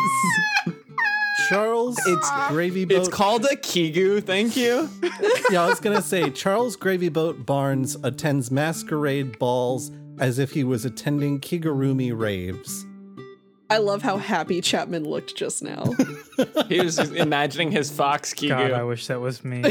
Charles, 1.49 1.99
it's 2.07 2.29
ah. 2.31 2.49
Gravy 2.51 2.85
Boat. 2.85 2.99
It's 2.99 3.09
called 3.09 3.45
a 3.45 3.57
Kigu, 3.57 4.23
thank 4.23 4.57
you. 4.57 4.89
yeah, 5.51 5.63
I 5.63 5.69
was 5.69 5.81
gonna 5.81 6.03
say 6.03 6.31
Charles 6.31 6.77
Gravy 6.77 7.09
Boat 7.09 7.45
Barnes 7.47 7.97
attends 8.03 8.51
masquerade 8.51 9.39
balls 9.39 9.91
as 10.19 10.39
if 10.39 10.53
he 10.53 10.65
was 10.65 10.85
attending 10.85 11.41
Kigurumi 11.41 12.17
raves. 12.19 12.87
I 13.69 13.79
love 13.79 14.03
how 14.03 14.17
happy 14.17 14.61
Chapman 14.61 15.05
looked 15.05 15.37
just 15.37 15.63
now. 15.63 15.85
He 16.69 16.81
was 16.81 16.97
just 16.97 17.13
imagining 17.13 17.71
his 17.71 17.91
fox 17.91 18.35
Kigu. 18.35 18.49
God, 18.49 18.73
I 18.73 18.83
wish 18.83 19.07
that 19.07 19.21
was 19.21 19.45
me. 19.45 19.63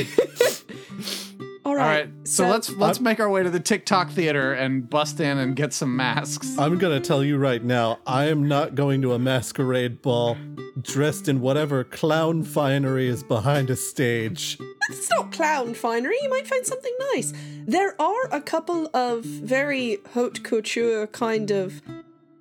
All 1.65 1.65
All 1.71 1.75
right. 1.75 2.05
right, 2.05 2.09
so, 2.27 2.47
let's 2.47 2.69
let's 2.71 2.99
make 2.99 3.19
our 3.19 3.29
way 3.29 3.43
to 3.43 3.49
the 3.49 3.59
TikTok 3.59 4.11
theater 4.11 4.53
and 4.53 4.89
bust 4.89 5.19
in 5.19 5.37
and 5.37 5.55
get 5.55 5.73
some 5.73 5.95
masks. 5.95 6.57
I'm 6.57 6.77
gonna 6.77 6.99
tell 6.99 7.23
you 7.23 7.37
right 7.37 7.63
now, 7.63 7.99
I 8.07 8.25
am 8.25 8.47
not 8.47 8.75
going 8.75 9.01
to 9.01 9.13
a 9.13 9.19
masquerade 9.19 10.01
ball 10.01 10.37
dressed 10.85 11.27
in 11.27 11.41
whatever 11.41 11.83
clown 11.83 12.43
finery 12.43 13.07
is 13.07 13.23
behind 13.23 13.69
a 13.69 13.75
stage. 13.75 14.57
It's 14.89 15.09
not 15.09 15.31
clown 15.31 15.73
finery. 15.73 16.15
You 16.21 16.29
might 16.29 16.47
find 16.47 16.65
something 16.65 16.95
nice. 17.13 17.33
There 17.65 17.99
are 18.01 18.27
a 18.31 18.41
couple 18.41 18.89
of 18.93 19.23
very 19.23 19.97
haute 20.13 20.43
couture 20.43 21.07
kind 21.07 21.51
of 21.51 21.81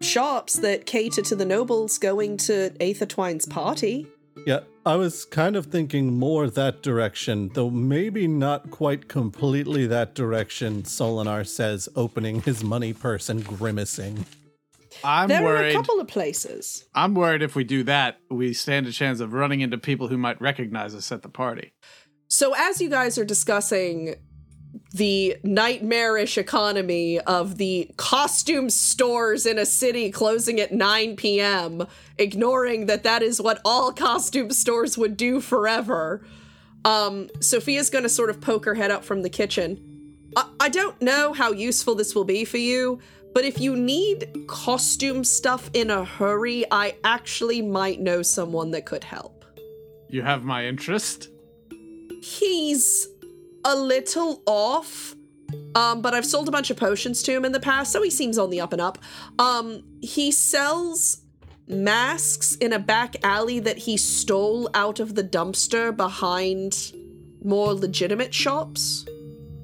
shops 0.01 0.55
that 0.55 0.87
cater 0.87 1.23
to 1.23 1.35
the 1.35 1.45
nobles 1.45 1.99
going 1.99 2.37
to 2.37 2.73
Aether 2.81 3.07
Twine's 3.07 3.47
party. 3.47 4.07
Yeah, 4.47 4.61
I 4.85 4.97
was 4.97 5.25
kind 5.25 5.57
of 5.57 5.67
thinking 5.67 6.19
more 6.19 6.51
that 6.51 6.83
direction, 6.83 7.51
though 7.55 7.71
maybe 7.71 8.29
not 8.29 8.71
quite 8.71 9.09
completely 9.09 9.87
that 9.87 10.15
direction, 10.15 10.83
Solinar 10.83 11.47
says, 11.47 11.89
opening 11.97 12.43
his 12.43 12.63
money 12.63 12.93
purse 12.93 13.31
and 13.31 13.43
grimacing. 13.45 14.27
I'm 15.05 15.29
there 15.29 15.47
are 15.47 15.63
a 15.63 15.73
couple 15.73 16.01
of 16.01 16.09
places. 16.09 16.85
I'm 16.95 17.15
worried 17.15 17.43
if 17.43 17.55
we 17.55 17.65
do 17.65 17.83
that, 17.85 18.19
we 18.31 18.53
stand 18.55 18.87
a 18.87 18.93
chance 18.93 19.21
of 19.21 19.33
running 19.33 19.61
into 19.61 19.79
people 19.79 20.09
who 20.09 20.17
might 20.17 20.41
recognize 20.41 20.95
us 20.95 21.13
at 21.13 21.23
the 21.23 21.29
party. 21.29 21.73
So, 22.29 22.55
as 22.57 22.81
you 22.81 22.89
guys 22.89 23.19
are 23.19 23.25
discussing 23.25 24.17
the 24.93 25.37
nightmarish 25.43 26.39
economy 26.39 27.21
of 27.21 27.59
the 27.59 27.91
costume 27.97 28.71
stores 28.71 29.47
in 29.47 29.59
a 29.59 29.67
city 29.67 30.11
closing 30.11 30.61
at 30.61 30.73
9 30.73 31.17
p.m., 31.17 31.87
ignoring 32.19 32.87
that 32.87 33.03
that 33.03 33.23
is 33.23 33.41
what 33.41 33.61
all 33.65 33.93
costume 33.93 34.51
stores 34.51 34.97
would 34.97 35.17
do 35.17 35.41
forever, 35.41 36.25
um, 36.85 37.29
Sophia's 37.41 37.91
going 37.91 38.05
to 38.05 38.09
sort 38.09 38.31
of 38.31 38.41
poke 38.41 38.65
her 38.65 38.75
head 38.75 38.91
up 38.91 39.05
from 39.05 39.23
the 39.23 39.31
kitchen. 39.31 39.81
I-, 40.37 40.51
I 40.61 40.69
don't 40.69 41.01
know 41.01 41.33
how 41.33 41.53
useful 41.53 41.95
this 41.95 42.15
will 42.15 42.25
be 42.25 42.45
for 42.45 42.59
you, 42.59 43.01
but 43.35 43.45
if 43.45 43.61
you 43.61 43.77
need 43.77 44.47
costume 44.47 45.25
stuff 45.25 45.69
in 45.75 45.91
a 45.91 46.05
hurry, 46.05 46.65
I 46.71 46.97
actually 47.05 47.61
might 47.61 48.01
know 48.01 48.23
someone 48.23 48.71
that 48.71 48.87
could 48.87 49.05
help. 49.05 49.45
You 50.09 50.23
have 50.23 50.45
my 50.45 50.65
interest. 50.65 51.29
he's 52.23 53.09
a 53.65 53.77
little 53.77 54.43
off. 54.47 55.15
Um, 55.75 56.03
but 56.03 56.15
I've 56.15 56.27
sold 56.27 56.49
a 56.49 56.51
bunch 56.51 56.71
of 56.71 56.77
potions 56.77 57.23
to 57.25 57.33
him 57.33 57.45
in 57.45 57.53
the 57.53 57.61
past, 57.61 57.93
so 57.93 58.03
he 58.03 58.11
seems 58.11 58.39
on 58.39 58.51
the 58.51 58.61
up 58.61 58.73
and 58.73 58.81
up. 58.81 58.99
Um, 59.39 59.83
he 60.01 60.31
sells 60.31 61.23
masks 61.67 62.57
in 62.57 62.73
a 62.73 62.79
back 62.79 63.17
alley 63.25 63.59
that 63.61 63.79
he 63.79 63.97
stole 63.97 64.69
out 64.75 65.01
of 65.01 65.15
the 65.15 65.25
dumpster 65.25 65.97
behind 65.97 66.93
more 67.43 67.75
legitimate 67.75 68.33
shops, 68.35 69.05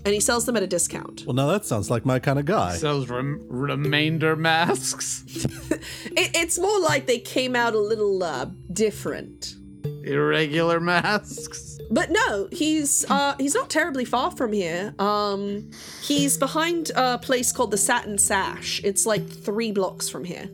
and 0.04 0.14
he 0.14 0.20
sells 0.20 0.46
them 0.46 0.56
at 0.56 0.62
a 0.62 0.66
discount. 0.66 1.24
Well, 1.26 1.34
now 1.34 1.46
that 1.48 1.64
sounds 1.64 1.90
like 1.90 2.04
my 2.06 2.18
kind 2.18 2.38
of 2.38 2.44
guy. 2.46 2.74
Sells 2.76 3.08
rem- 3.08 3.44
remainder 3.48 4.36
masks, 4.36 5.24
It, 5.70 6.30
it's 6.34 6.58
more 6.58 6.80
like 6.80 7.06
they 7.06 7.18
came 7.18 7.54
out 7.56 7.74
a 7.74 7.78
little 7.80 8.22
uh, 8.22 8.46
different. 8.72 9.54
irregular 10.04 10.80
masks. 10.80 11.78
But 11.92 12.10
no, 12.10 12.48
he's 12.52 13.04
uh 13.10 13.34
he's 13.38 13.54
not 13.54 13.68
terribly 13.68 14.04
far 14.04 14.30
from 14.30 14.52
here. 14.52 14.94
Um 15.00 15.70
he's 16.02 16.38
behind 16.38 16.90
a 16.94 17.18
place 17.18 17.50
called 17.50 17.72
the 17.72 17.78
Satin 17.78 18.16
Sash. 18.16 18.80
It's 18.84 19.06
like 19.06 19.28
3 19.28 19.72
blocks 19.72 20.08
from 20.08 20.24
here. 20.24 20.48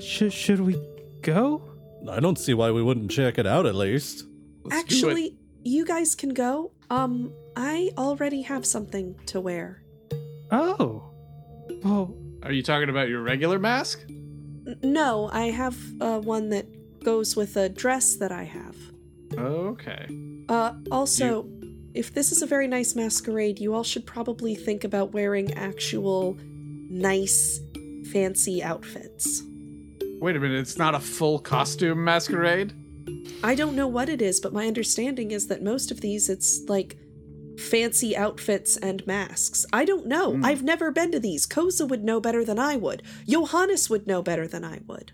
Sh- 0.00 0.32
should 0.32 0.60
we 0.60 0.76
go? 1.20 1.62
I 2.10 2.20
don't 2.20 2.38
see 2.38 2.54
why 2.54 2.70
we 2.70 2.82
wouldn't 2.82 3.10
check 3.10 3.36
it 3.38 3.46
out 3.46 3.66
at 3.66 3.74
least. 3.74 4.24
Let's. 4.64 4.76
Actually, 4.80 5.36
you 5.62 5.84
guys 5.84 6.14
can 6.14 6.30
go. 6.32 6.72
Um 6.88 7.32
I 7.56 7.90
already 7.96 8.42
have 8.42 8.66
something 8.66 9.14
to 9.26 9.40
wear. 9.40 9.82
Oh. 10.50 11.02
Well, 11.82 12.14
Are 12.42 12.52
you 12.52 12.62
talking 12.62 12.88
about 12.88 13.08
your 13.08 13.22
regular 13.22 13.58
mask? 13.58 14.04
N- 14.08 14.76
no, 14.82 15.30
I 15.32 15.46
have 15.46 15.76
uh 16.00 16.20
one 16.20 16.50
that 16.50 16.66
goes 17.02 17.34
with 17.36 17.56
a 17.56 17.68
dress 17.68 18.16
that 18.16 18.30
I 18.32 18.44
have. 18.44 18.76
Okay. 19.36 20.06
Uh 20.48 20.74
also, 20.90 21.48
if 21.94 22.12
this 22.12 22.30
is 22.32 22.42
a 22.42 22.46
very 22.46 22.68
nice 22.68 22.94
masquerade, 22.94 23.58
you 23.58 23.74
all 23.74 23.84
should 23.84 24.06
probably 24.06 24.54
think 24.54 24.84
about 24.84 25.12
wearing 25.12 25.52
actual 25.54 26.36
nice 26.90 27.58
fancy 28.12 28.62
outfits. 28.62 29.42
Wait 30.20 30.36
a 30.36 30.40
minute, 30.40 30.58
it's 30.60 30.78
not 30.78 30.94
a 30.94 31.00
full 31.00 31.38
costume 31.38 32.04
masquerade? 32.04 32.72
I 33.42 33.54
don't 33.54 33.76
know 33.76 33.88
what 33.88 34.08
it 34.08 34.22
is, 34.22 34.40
but 34.40 34.52
my 34.52 34.66
understanding 34.66 35.30
is 35.30 35.48
that 35.48 35.62
most 35.62 35.90
of 35.90 36.00
these 36.00 36.28
it's 36.28 36.60
like 36.68 36.96
fancy 37.58 38.16
outfits 38.16 38.76
and 38.76 39.06
masks. 39.06 39.64
I 39.72 39.84
don't 39.84 40.06
know. 40.06 40.32
Hmm. 40.32 40.44
I've 40.44 40.62
never 40.62 40.90
been 40.90 41.12
to 41.12 41.20
these. 41.20 41.46
Koza 41.46 41.88
would 41.88 42.04
know 42.04 42.20
better 42.20 42.44
than 42.44 42.58
I 42.58 42.76
would. 42.76 43.02
Johannes 43.28 43.88
would 43.90 44.06
know 44.06 44.22
better 44.22 44.46
than 44.46 44.64
I 44.64 44.80
would. 44.86 45.12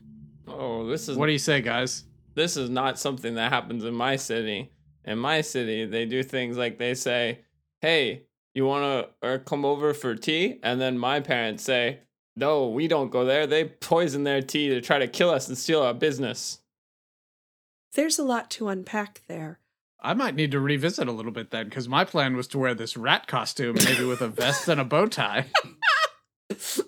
Oh, 0.48 0.86
this 0.86 1.08
is 1.08 1.16
What 1.16 1.26
do 1.26 1.32
you 1.32 1.38
say, 1.38 1.60
guys? 1.60 2.04
this 2.34 2.56
is 2.56 2.70
not 2.70 2.98
something 2.98 3.34
that 3.34 3.52
happens 3.52 3.84
in 3.84 3.94
my 3.94 4.16
city. 4.16 4.72
In 5.04 5.18
my 5.18 5.40
city, 5.40 5.84
they 5.84 6.06
do 6.06 6.22
things 6.22 6.56
like 6.56 6.78
they 6.78 6.94
say, 6.94 7.40
"Hey, 7.80 8.26
you 8.54 8.64
want 8.66 9.08
to 9.22 9.26
uh, 9.28 9.38
come 9.38 9.64
over 9.64 9.92
for 9.94 10.14
tea?" 10.14 10.58
And 10.62 10.80
then 10.80 10.96
my 10.96 11.20
parents 11.20 11.64
say, 11.64 12.00
"No, 12.36 12.68
we 12.68 12.86
don't 12.88 13.10
go 13.10 13.24
there. 13.24 13.46
They 13.46 13.64
poison 13.64 14.24
their 14.24 14.40
tea 14.40 14.68
to 14.68 14.80
try 14.80 14.98
to 14.98 15.08
kill 15.08 15.30
us 15.30 15.48
and 15.48 15.58
steal 15.58 15.82
our 15.82 15.92
business." 15.94 16.60
There's 17.94 18.18
a 18.18 18.24
lot 18.24 18.50
to 18.52 18.68
unpack 18.68 19.22
there. 19.28 19.58
I 20.04 20.14
might 20.14 20.34
need 20.34 20.50
to 20.50 20.58
revisit 20.58 21.06
a 21.06 21.12
little 21.12 21.30
bit 21.30 21.52
then, 21.52 21.66
because 21.66 21.88
my 21.88 22.04
plan 22.04 22.36
was 22.36 22.48
to 22.48 22.58
wear 22.58 22.74
this 22.74 22.96
rat 22.96 23.28
costume, 23.28 23.76
maybe 23.84 24.04
with 24.04 24.20
a 24.20 24.26
vest 24.26 24.66
and 24.66 24.80
a 24.80 24.84
bow 24.84 25.06
tie. 25.06 25.46
wh- 26.50 26.80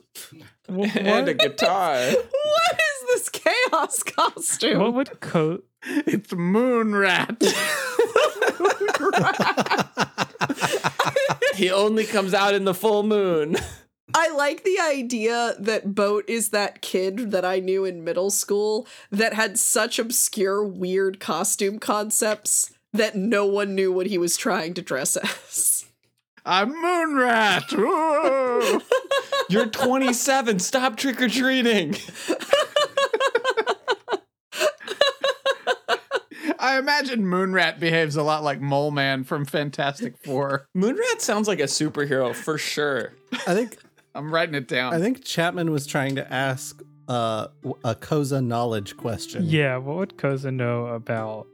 and 0.96 1.28
a 1.28 1.34
guitar. 1.34 1.94
What 1.94 2.80
is 2.80 3.06
this 3.08 3.28
chaos 3.28 4.02
costume? 4.02 4.80
what 4.80 4.94
would 4.94 5.20
coat? 5.20 5.64
it's 5.84 6.32
Moon 6.32 6.96
Rat. 6.96 7.40
he 11.54 11.70
only 11.70 12.04
comes 12.04 12.34
out 12.34 12.54
in 12.54 12.64
the 12.64 12.74
full 12.74 13.04
moon. 13.04 13.56
I 14.12 14.30
like 14.30 14.64
the 14.64 14.80
idea 14.80 15.54
that 15.58 15.94
Boat 15.94 16.24
is 16.28 16.48
that 16.50 16.82
kid 16.82 17.30
that 17.30 17.44
I 17.44 17.60
knew 17.60 17.84
in 17.84 18.02
middle 18.02 18.30
school 18.30 18.88
that 19.10 19.34
had 19.34 19.58
such 19.58 19.98
obscure, 19.98 20.64
weird 20.64 21.20
costume 21.20 21.78
concepts 21.78 22.73
that 22.94 23.14
no 23.16 23.44
one 23.44 23.74
knew 23.74 23.92
what 23.92 24.06
he 24.06 24.16
was 24.16 24.36
trying 24.36 24.72
to 24.74 24.82
dress 24.82 25.16
as. 25.22 25.84
I'm 26.46 26.72
Moonrat. 26.72 27.70
You're 29.48 29.66
27. 29.66 30.58
Stop 30.58 30.96
trick 30.96 31.20
or 31.20 31.28
treating. 31.28 31.96
I 36.58 36.78
imagine 36.78 37.24
Moonrat 37.24 37.78
behaves 37.78 38.16
a 38.16 38.22
lot 38.22 38.42
like 38.42 38.60
Mole 38.60 38.90
Man 38.90 39.24
from 39.24 39.44
Fantastic 39.44 40.16
Four. 40.18 40.66
Moonrat 40.76 41.20
sounds 41.20 41.46
like 41.48 41.60
a 41.60 41.64
superhero 41.64 42.34
for 42.34 42.56
sure. 42.58 43.12
I 43.46 43.54
think 43.54 43.76
I'm 44.14 44.32
writing 44.32 44.54
it 44.54 44.68
down. 44.68 44.94
I 44.94 44.98
think 45.00 45.24
Chapman 45.24 45.70
was 45.70 45.86
trying 45.86 46.14
to 46.16 46.32
ask 46.32 46.82
uh, 47.08 47.48
a 47.84 47.94
Koza 47.94 48.44
knowledge 48.44 48.96
question. 48.96 49.44
Yeah, 49.46 49.76
what 49.76 49.96
would 49.96 50.16
Koza 50.16 50.52
know 50.52 50.86
about 50.86 51.46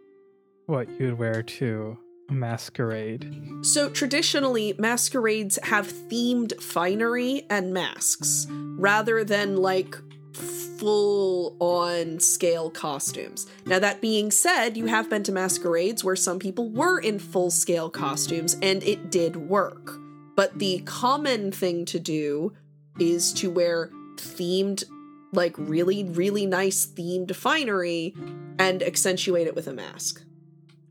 what 0.71 0.89
you'd 1.01 1.19
wear 1.19 1.43
to 1.43 1.99
a 2.29 2.33
masquerade? 2.33 3.37
So, 3.63 3.91
traditionally, 3.91 4.75
masquerades 4.79 5.59
have 5.65 5.89
themed 5.89 6.61
finery 6.63 7.45
and 7.51 7.75
masks 7.75 8.47
rather 8.51 9.25
than 9.25 9.57
like 9.57 9.97
full 10.33 11.57
on 11.61 12.21
scale 12.21 12.71
costumes. 12.71 13.47
Now, 13.67 13.79
that 13.81 14.01
being 14.01 14.31
said, 14.31 14.77
you 14.77 14.87
have 14.87 15.11
been 15.11 15.25
to 15.25 15.33
masquerades 15.33 16.03
where 16.03 16.17
some 16.17 16.39
people 16.39 16.71
were 16.71 16.99
in 16.99 17.19
full 17.19 17.51
scale 17.51 17.91
costumes 17.91 18.57
and 18.63 18.83
it 18.85 19.11
did 19.11 19.37
work. 19.37 19.99
But 20.37 20.59
the 20.59 20.81
common 20.87 21.53
thing 21.53 21.85
to 21.87 21.99
do 21.99 22.55
is 22.99 23.33
to 23.35 23.51
wear 23.51 23.91
themed, 24.17 24.85
like 25.33 25.55
really, 25.59 26.05
really 26.05 26.47
nice 26.47 26.87
themed 26.87 27.35
finery 27.35 28.15
and 28.59 28.83
accentuate 28.83 29.47
it 29.47 29.55
with 29.55 29.67
a 29.67 29.73
mask. 29.73 30.23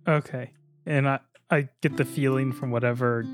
Okay. 0.09 0.51
And 0.85 1.07
I, 1.07 1.19
I 1.51 1.69
get 1.81 1.95
the 1.97 2.05
feeling 2.05 2.51
from 2.51 2.71
whatever 2.71 3.25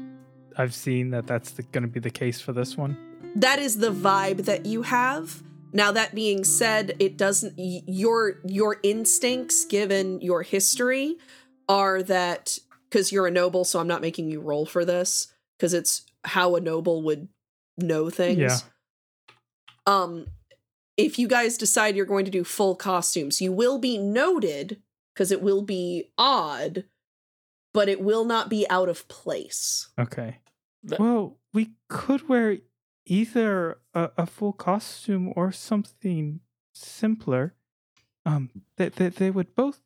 I've 0.58 0.74
seen 0.74 1.10
that 1.12 1.26
that's 1.28 1.52
going 1.72 1.84
to 1.84 1.88
be 1.90 2.00
the 2.00 2.10
case 2.10 2.40
for 2.42 2.54
this 2.54 2.76
one. 2.78 2.98
that 3.36 3.60
is 3.60 3.78
the 3.78 3.92
vibe 3.92 4.46
that 4.46 4.66
you 4.66 4.82
have 4.84 5.42
now 5.74 5.92
that 5.92 6.14
being 6.16 6.44
said 6.46 6.96
it 7.00 7.18
doesn't 7.18 7.54
your 7.58 8.40
your 8.46 8.78
instincts 8.84 9.66
given 9.66 10.22
your 10.22 10.42
history 10.44 11.18
are 11.68 12.02
that 12.04 12.58
because 12.90 13.12
you're 13.12 13.28
a 13.28 13.32
noble 13.32 13.66
so 13.66 13.80
i'm 13.82 13.88
not 13.88 14.00
making 14.02 14.30
you 14.30 14.40
roll 14.40 14.66
for 14.66 14.86
this 14.86 15.34
because 15.58 15.74
it's 15.74 16.04
how 16.24 16.56
a 16.56 16.62
noble 16.62 17.02
would 17.04 17.28
know 17.78 18.10
things 18.10 18.38
Yeah. 18.38 18.58
um 19.86 20.28
if 20.96 21.20
you 21.20 21.28
guys 21.28 21.58
decide 21.58 21.98
you're 21.98 22.06
going 22.06 22.24
to 22.26 22.32
do 22.32 22.46
full 22.46 22.76
costumes 22.76 23.42
you 23.42 23.52
will 23.52 23.78
be 23.78 23.98
noted 23.98 24.82
because 25.16 25.32
it 25.32 25.42
will 25.42 25.62
be 25.64 26.12
odd 26.18 26.84
but 27.74 27.90
it 27.90 28.00
will 28.02 28.26
not 28.26 28.50
be 28.50 28.70
out 28.70 28.90
of 28.90 29.08
place 29.08 29.90
Okay. 30.00 30.40
That- 30.84 31.00
Well, 31.00 31.40
we 31.54 31.72
could 31.90 32.30
wear 32.30 32.58
either 33.08 33.80
a, 33.94 34.12
a 34.18 34.26
full 34.28 34.54
costume 34.54 35.34
or 35.36 35.52
something 35.52 36.42
simpler. 36.74 37.56
Um, 38.26 38.50
they, 38.78 38.90
they, 38.90 39.10
they 39.10 39.30
would 39.32 39.56
both 39.56 39.82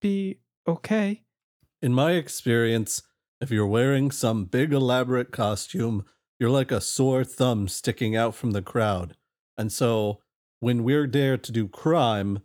be 0.00 0.38
okay. 0.66 1.22
In 1.80 1.92
my 1.92 2.12
experience, 2.12 3.02
if 3.40 3.50
you're 3.50 3.66
wearing 3.66 4.10
some 4.10 4.44
big 4.44 4.72
elaborate 4.72 5.32
costume, 5.32 6.04
you're 6.38 6.50
like 6.50 6.70
a 6.70 6.80
sore 6.80 7.24
thumb 7.24 7.68
sticking 7.68 8.14
out 8.16 8.34
from 8.34 8.52
the 8.52 8.62
crowd. 8.62 9.16
And 9.58 9.72
so 9.72 10.20
when 10.60 10.84
we're 10.84 11.06
there 11.06 11.36
to 11.36 11.52
do 11.52 11.68
crime, 11.68 12.34
w- 12.34 12.42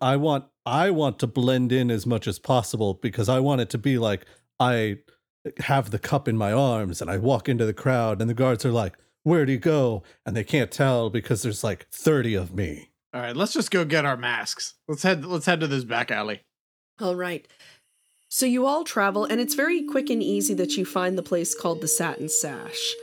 I 0.00 0.16
want 0.16 0.46
I 0.66 0.90
want 0.90 1.18
to 1.20 1.26
blend 1.26 1.72
in 1.72 1.90
as 1.90 2.06
much 2.06 2.26
as 2.26 2.38
possible 2.38 2.94
because 2.94 3.28
I 3.28 3.40
want 3.40 3.60
it 3.60 3.70
to 3.70 3.78
be 3.78 3.98
like 3.98 4.26
I 4.58 4.98
have 5.58 5.90
the 5.90 5.98
cup 5.98 6.28
in 6.28 6.36
my 6.36 6.52
arms 6.52 7.00
and 7.00 7.10
I 7.10 7.18
walk 7.18 7.48
into 7.48 7.64
the 7.64 7.72
crowd 7.72 8.20
and 8.20 8.28
the 8.28 8.34
guards 8.34 8.64
are 8.64 8.72
like, 8.72 8.96
"Where'd 9.22 9.48
he 9.48 9.56
go?" 9.56 10.02
and 10.26 10.36
they 10.36 10.44
can't 10.44 10.70
tell 10.70 11.10
because 11.10 11.42
there's 11.42 11.62
like 11.62 11.86
30 11.90 12.34
of 12.34 12.54
me. 12.54 12.90
All 13.14 13.20
right, 13.22 13.36
let's 13.36 13.54
just 13.54 13.70
go 13.70 13.84
get 13.84 14.04
our 14.04 14.16
masks. 14.16 14.74
Let's 14.86 15.02
head. 15.02 15.24
Let's 15.24 15.46
head 15.46 15.60
to 15.60 15.66
this 15.66 15.84
back 15.84 16.10
alley. 16.10 16.42
All 17.00 17.16
right. 17.16 17.46
So 18.28 18.44
you 18.44 18.66
all 18.66 18.84
travel, 18.84 19.24
and 19.24 19.40
it's 19.40 19.54
very 19.54 19.82
quick 19.82 20.10
and 20.10 20.22
easy 20.22 20.52
that 20.54 20.76
you 20.76 20.84
find 20.84 21.16
the 21.16 21.22
place 21.22 21.54
called 21.54 21.80
the 21.80 21.88
Satin 21.88 22.28
Sash. 22.28 22.94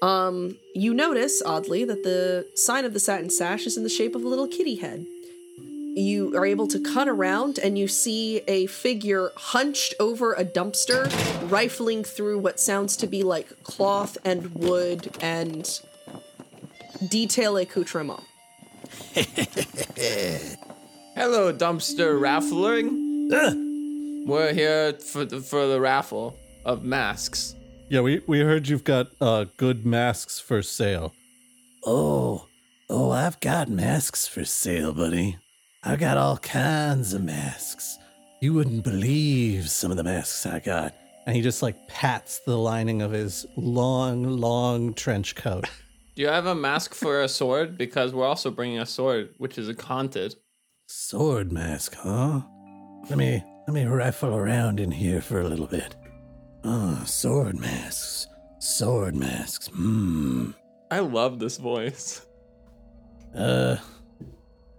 Um, 0.00 0.56
you 0.74 0.94
notice, 0.94 1.42
oddly, 1.44 1.84
that 1.84 2.02
the 2.02 2.46
sign 2.54 2.86
of 2.86 2.94
the 2.94 3.00
Satin 3.00 3.28
Sash 3.28 3.66
is 3.66 3.76
in 3.76 3.82
the 3.82 3.90
shape 3.90 4.14
of 4.14 4.24
a 4.24 4.28
little 4.28 4.48
kitty 4.48 4.76
head. 4.76 5.04
You 5.96 6.36
are 6.36 6.44
able 6.44 6.66
to 6.68 6.80
cut 6.80 7.08
around, 7.08 7.60
and 7.60 7.78
you 7.78 7.86
see 7.86 8.38
a 8.48 8.66
figure 8.66 9.30
hunched 9.36 9.94
over 10.00 10.32
a 10.32 10.44
dumpster, 10.44 11.08
rifling 11.48 12.02
through 12.02 12.40
what 12.40 12.58
sounds 12.58 12.96
to 12.96 13.06
be 13.06 13.22
like 13.22 13.62
cloth 13.62 14.18
and 14.24 14.52
wood 14.56 15.16
and 15.20 15.80
detail 17.08 17.56
accoutrement. 17.56 18.24
Hello, 21.14 21.52
dumpster 21.52 22.20
raffling. 22.20 23.28
We're 24.26 24.52
here 24.52 24.94
for 24.94 25.24
the, 25.24 25.40
for 25.40 25.68
the 25.68 25.80
raffle 25.80 26.36
of 26.64 26.82
masks. 26.82 27.54
Yeah, 27.88 28.00
we 28.00 28.20
we 28.26 28.40
heard 28.40 28.66
you've 28.66 28.82
got 28.82 29.12
uh 29.20 29.44
good 29.56 29.86
masks 29.86 30.40
for 30.40 30.60
sale. 30.60 31.14
Oh, 31.84 32.48
oh, 32.90 33.12
I've 33.12 33.38
got 33.38 33.68
masks 33.68 34.26
for 34.26 34.44
sale, 34.44 34.92
buddy. 34.92 35.36
I 35.86 35.96
got 35.96 36.16
all 36.16 36.38
kinds 36.38 37.12
of 37.12 37.22
masks. 37.22 37.98
You 38.40 38.54
wouldn't 38.54 38.84
believe 38.84 39.68
some 39.68 39.90
of 39.90 39.98
the 39.98 40.04
masks 40.04 40.46
I 40.46 40.58
got. 40.58 40.94
And 41.26 41.36
he 41.36 41.42
just 41.42 41.62
like 41.62 41.88
pats 41.88 42.40
the 42.46 42.56
lining 42.56 43.02
of 43.02 43.10
his 43.10 43.44
long, 43.56 44.24
long 44.24 44.94
trench 44.94 45.34
coat. 45.34 45.68
Do 46.16 46.22
you 46.22 46.28
have 46.28 46.46
a 46.46 46.54
mask 46.54 46.94
for 46.94 47.20
a 47.20 47.28
sword? 47.28 47.76
Because 47.76 48.14
we're 48.14 48.26
also 48.26 48.50
bringing 48.50 48.78
a 48.78 48.86
sword, 48.86 49.34
which 49.36 49.58
is 49.58 49.68
a 49.68 49.74
haunted. 49.74 50.36
Sword 50.86 51.52
mask, 51.52 51.96
huh? 51.96 52.40
Let 53.10 53.18
me 53.18 53.42
let 53.66 53.74
me 53.74 53.84
rifle 53.84 54.34
around 54.34 54.80
in 54.80 54.90
here 54.90 55.20
for 55.20 55.40
a 55.40 55.48
little 55.48 55.66
bit. 55.66 55.96
Oh, 56.62 57.02
sword 57.04 57.58
masks. 57.58 58.26
Sword 58.58 59.16
masks. 59.16 59.66
Hmm. 59.66 60.52
I 60.90 61.00
love 61.00 61.38
this 61.38 61.58
voice. 61.58 62.24
Uh 63.34 63.76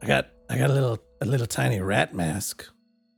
I 0.01 0.07
got 0.07 0.29
I 0.49 0.57
got 0.57 0.69
a 0.69 0.73
little 0.73 0.99
a 1.21 1.25
little 1.25 1.47
tiny 1.47 1.79
rat 1.81 2.13
mask. 2.13 2.65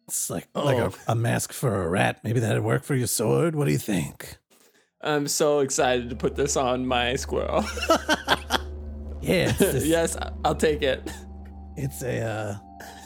It's 0.07 0.29
like 0.29 0.47
like 0.55 0.77
a, 0.77 0.85
Oh. 0.85 0.93
a 1.09 1.15
mask 1.15 1.51
for 1.53 1.83
a 1.83 1.89
rat. 1.89 2.21
Maybe 2.23 2.39
that'd 2.39 2.63
work 2.63 2.83
for 2.83 2.95
your 2.95 3.07
sword. 3.07 3.55
What 3.55 3.65
do 3.65 3.71
you 3.71 3.77
think? 3.77 4.37
I'm 5.01 5.27
so 5.27 5.59
excited 5.59 6.09
to 6.09 6.15
put 6.15 6.35
this 6.35 6.55
on 6.57 6.85
my 6.87 7.15
squirrel. 7.15 7.63
Yeah, 9.21 9.51
this- 9.53 9.85
yes, 9.97 10.15
I'll 10.45 10.55
take 10.55 10.83
it. 10.83 11.11
it's 11.75 12.01
a 12.03 12.21
uh 12.21 12.55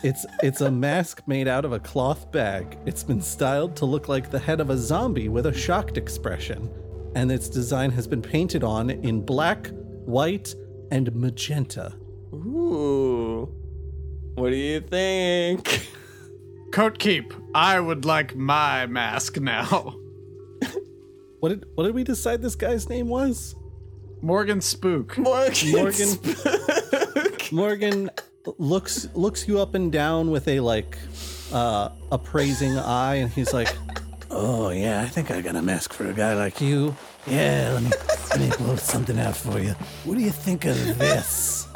It's 0.04 0.26
it's 0.44 0.62
a 0.62 0.70
mask 0.70 1.24
made 1.26 1.48
out 1.48 1.66
of 1.66 1.72
a 1.74 1.80
cloth 1.80 2.32
bag. 2.32 2.78
It's 2.86 3.04
been 3.04 3.22
styled 3.22 3.76
to 3.78 3.86
look 3.86 4.08
like 4.08 4.30
the 4.30 4.38
head 4.40 4.60
of 4.60 4.70
a 4.70 4.78
zombie 4.78 5.30
with 5.30 5.46
a 5.48 5.54
shocked 5.54 5.98
expression, 5.98 6.70
and 7.16 7.32
its 7.32 7.50
design 7.50 7.92
has 7.92 8.08
been 8.08 8.22
painted 8.22 8.64
on 8.64 8.90
in 8.92 9.22
black, 9.26 9.70
white, 10.06 10.54
and 10.92 11.14
magenta. 11.16 11.94
Ooh. 12.34 13.50
What 14.42 14.50
do 14.50 14.56
you 14.56 14.82
think? 14.82 15.88
Coat 16.72 16.98
keep. 16.98 17.32
I 17.54 17.80
would 17.80 18.06
like 18.06 18.36
my 18.36 18.88
mask 18.88 19.40
now. 19.40 19.94
What 21.42 21.50
did 21.50 21.66
what 21.76 21.84
did 21.84 21.94
we 21.94 22.04
decide 22.04 22.42
this 22.42 22.56
guy's 22.56 22.90
name 22.90 23.08
was? 23.08 23.56
Morgan 24.24 24.60
Spook. 24.60 25.16
Morgan. 25.20 25.72
Morgan. 25.72 26.08
Spook. 26.08 27.52
Morgan 27.52 28.10
looks 28.58 29.08
looks 29.14 29.48
you 29.48 29.60
up 29.60 29.76
and 29.76 29.92
down 29.92 30.32
with 30.32 30.48
a 30.48 30.60
like 30.60 30.98
uh 31.54 31.90
appraising 32.12 32.78
eye 32.80 33.16
and 33.16 33.32
he's 33.32 33.54
like 33.54 33.76
Oh 34.32 34.70
yeah, 34.70 35.02
I 35.02 35.08
think 35.08 35.30
I 35.30 35.42
got 35.42 35.56
a 35.56 35.62
mask 35.62 35.94
for 35.94 36.08
a 36.08 36.14
guy 36.14 36.34
like 36.34 36.60
you. 36.60 36.96
Yeah, 37.28 37.74
let 37.74 37.84
me 37.84 37.92
let 38.32 38.40
me 38.40 38.50
pull 38.50 38.78
something 38.78 39.20
out 39.20 39.38
for 39.38 39.60
you. 39.60 39.76
What 40.04 40.18
do 40.18 40.24
you 40.24 40.32
think 40.32 40.66
of 40.66 40.76
this? 40.98 41.68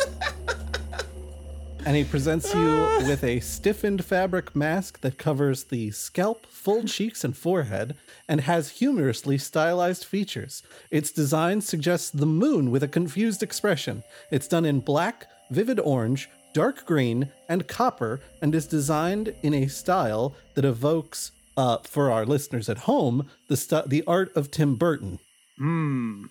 And 1.85 1.95
he 1.95 2.03
presents 2.03 2.53
you 2.53 2.87
with 3.07 3.23
a 3.23 3.39
stiffened 3.39 4.03
fabric 4.03 4.55
mask 4.55 5.01
that 5.01 5.19
covers 5.19 5.65
the 5.65 5.91
scalp, 5.91 6.47
full 6.47 6.83
cheeks, 6.83 7.23
and 7.23 7.37
forehead, 7.37 7.95
and 8.27 8.41
has 8.41 8.71
humorously 8.71 9.37
stylized 9.37 10.03
features. 10.03 10.63
Its 10.89 11.11
design 11.11 11.61
suggests 11.61 12.09
the 12.09 12.25
moon 12.25 12.71
with 12.71 12.81
a 12.81 12.87
confused 12.87 13.43
expression. 13.43 14.03
It's 14.31 14.47
done 14.47 14.65
in 14.65 14.79
black, 14.79 15.27
vivid 15.51 15.79
orange, 15.79 16.27
dark 16.53 16.85
green, 16.85 17.31
and 17.47 17.67
copper, 17.67 18.19
and 18.41 18.55
is 18.55 18.65
designed 18.65 19.35
in 19.43 19.53
a 19.53 19.67
style 19.67 20.35
that 20.55 20.65
evokes, 20.65 21.31
uh, 21.55 21.77
for 21.83 22.11
our 22.11 22.25
listeners 22.25 22.67
at 22.67 22.79
home, 22.79 23.29
the 23.47 23.57
st- 23.57 23.89
the 23.89 24.03
art 24.07 24.35
of 24.35 24.49
Tim 24.49 24.75
Burton. 24.75 25.19
Hmm. 25.57 26.25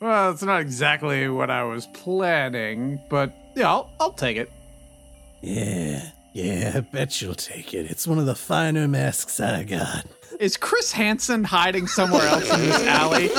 Well, 0.00 0.30
it's 0.30 0.44
not 0.44 0.60
exactly 0.60 1.28
what 1.28 1.50
I 1.50 1.64
was 1.64 1.86
planning, 1.88 3.00
but 3.10 3.34
yeah, 3.56 3.68
I'll, 3.68 3.90
I'll 3.98 4.12
take 4.12 4.36
it. 4.36 4.52
Yeah, 5.40 6.10
yeah, 6.32 6.72
I 6.76 6.80
bet 6.80 7.20
you'll 7.20 7.34
take 7.34 7.74
it. 7.74 7.90
It's 7.90 8.06
one 8.06 8.18
of 8.18 8.26
the 8.26 8.34
finer 8.34 8.88
masks 8.88 9.40
I 9.40 9.64
got. 9.64 10.06
Is 10.40 10.56
Chris 10.56 10.92
Hansen 10.92 11.44
hiding 11.44 11.86
somewhere 11.86 12.26
else 12.26 12.52
in 12.52 12.60
this 12.60 12.86
alley? 12.86 13.30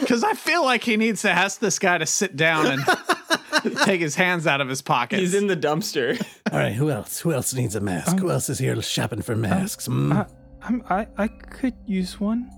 Because 0.00 0.24
I 0.24 0.32
feel 0.32 0.64
like 0.64 0.82
he 0.82 0.96
needs 0.96 1.22
to 1.22 1.30
ask 1.30 1.60
this 1.60 1.78
guy 1.78 1.98
to 1.98 2.06
sit 2.06 2.34
down 2.34 2.66
and 2.66 3.76
take 3.84 4.00
his 4.00 4.14
hands 4.14 4.46
out 4.46 4.60
of 4.60 4.68
his 4.68 4.82
pockets. 4.82 5.20
He's 5.20 5.34
in 5.34 5.46
the 5.46 5.56
dumpster. 5.56 6.20
All 6.50 6.58
right, 6.58 6.72
who 6.72 6.90
else? 6.90 7.20
Who 7.20 7.32
else 7.32 7.54
needs 7.54 7.76
a 7.76 7.80
mask? 7.80 8.18
who 8.18 8.30
else 8.30 8.48
is 8.48 8.58
here 8.58 8.80
shopping 8.82 9.22
for 9.22 9.36
masks? 9.36 9.86
Hmm? 9.86 10.12
I, 10.12 10.26
I'm, 10.62 10.82
I, 10.88 11.06
I 11.18 11.28
could 11.28 11.74
use 11.86 12.18
one. 12.18 12.50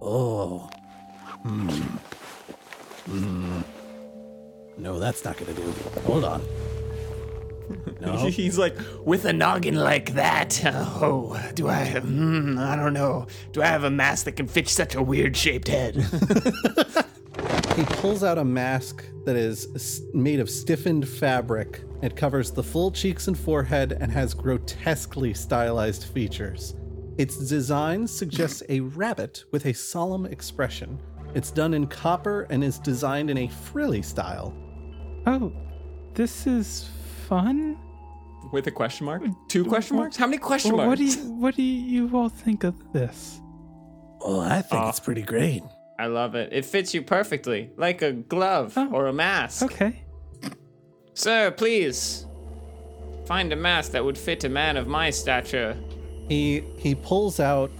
Oh. 0.00 0.70
Hmm. 1.42 1.68
Hmm. 3.06 3.60
No, 4.78 4.98
that's 4.98 5.24
not 5.24 5.36
gonna 5.36 5.54
do. 5.54 5.74
Hold 6.06 6.24
on. 6.24 6.42
No. 8.00 8.26
He's 8.28 8.56
like, 8.56 8.76
with 9.04 9.24
a 9.24 9.32
noggin 9.32 9.74
like 9.74 10.14
that, 10.14 10.62
oh, 10.64 11.36
do 11.54 11.68
I, 11.68 12.00
mm, 12.00 12.56
I 12.56 12.76
don't 12.76 12.92
know, 12.92 13.26
do 13.50 13.60
I 13.60 13.66
have 13.66 13.82
a 13.82 13.90
mask 13.90 14.26
that 14.26 14.32
can 14.32 14.46
fit 14.46 14.68
such 14.68 14.94
a 14.94 15.02
weird 15.02 15.36
shaped 15.36 15.66
head? 15.66 15.96
he 17.76 17.84
pulls 17.84 18.22
out 18.22 18.38
a 18.38 18.44
mask 18.44 19.04
that 19.24 19.34
is 19.34 20.02
made 20.14 20.38
of 20.38 20.48
stiffened 20.48 21.08
fabric. 21.08 21.82
It 22.00 22.14
covers 22.14 22.52
the 22.52 22.62
full 22.62 22.92
cheeks 22.92 23.26
and 23.26 23.36
forehead 23.36 23.98
and 24.00 24.12
has 24.12 24.32
grotesquely 24.32 25.34
stylized 25.34 26.04
features. 26.04 26.76
Its 27.18 27.36
design 27.48 28.06
suggests 28.06 28.62
a 28.68 28.78
rabbit 28.78 29.44
with 29.50 29.66
a 29.66 29.72
solemn 29.72 30.24
expression. 30.26 31.00
It's 31.34 31.50
done 31.50 31.74
in 31.74 31.88
copper 31.88 32.46
and 32.48 32.62
is 32.62 32.78
designed 32.78 33.28
in 33.28 33.38
a 33.38 33.48
frilly 33.48 34.02
style. 34.02 34.54
Oh, 35.26 35.52
this 36.14 36.46
is 36.46 36.88
fun. 37.28 37.76
With 38.52 38.66
a 38.66 38.70
question 38.70 39.04
mark? 39.06 39.22
Two 39.48 39.64
question 39.64 39.96
marks? 39.96 40.16
How 40.16 40.26
many 40.26 40.38
question 40.38 40.74
marks? 40.76 40.88
what 40.88 40.98
do 40.98 41.04
you 41.04 41.16
what 41.32 41.54
do 41.56 41.62
you 41.62 42.16
all 42.16 42.28
think 42.30 42.64
of 42.64 42.74
this? 42.92 43.40
Oh, 44.20 44.40
I 44.40 44.62
think 44.62 44.82
Ah. 44.82 44.88
it's 44.88 45.00
pretty 45.00 45.22
great. 45.22 45.62
I 45.98 46.06
love 46.06 46.34
it. 46.34 46.52
It 46.52 46.64
fits 46.64 46.94
you 46.94 47.02
perfectly, 47.02 47.70
like 47.76 48.02
a 48.02 48.12
glove 48.12 48.72
Oh. 48.76 48.88
or 48.92 49.06
a 49.08 49.12
mask. 49.12 49.64
Okay. 49.64 50.04
Sir, 51.14 51.50
please 51.50 52.26
find 53.26 53.52
a 53.52 53.56
mask 53.56 53.92
that 53.92 54.04
would 54.04 54.16
fit 54.16 54.44
a 54.44 54.48
man 54.48 54.76
of 54.76 54.86
my 54.86 55.10
stature. 55.10 55.76
He 56.28 56.62
he 56.78 56.94
pulls 56.94 57.40
out 57.40 57.70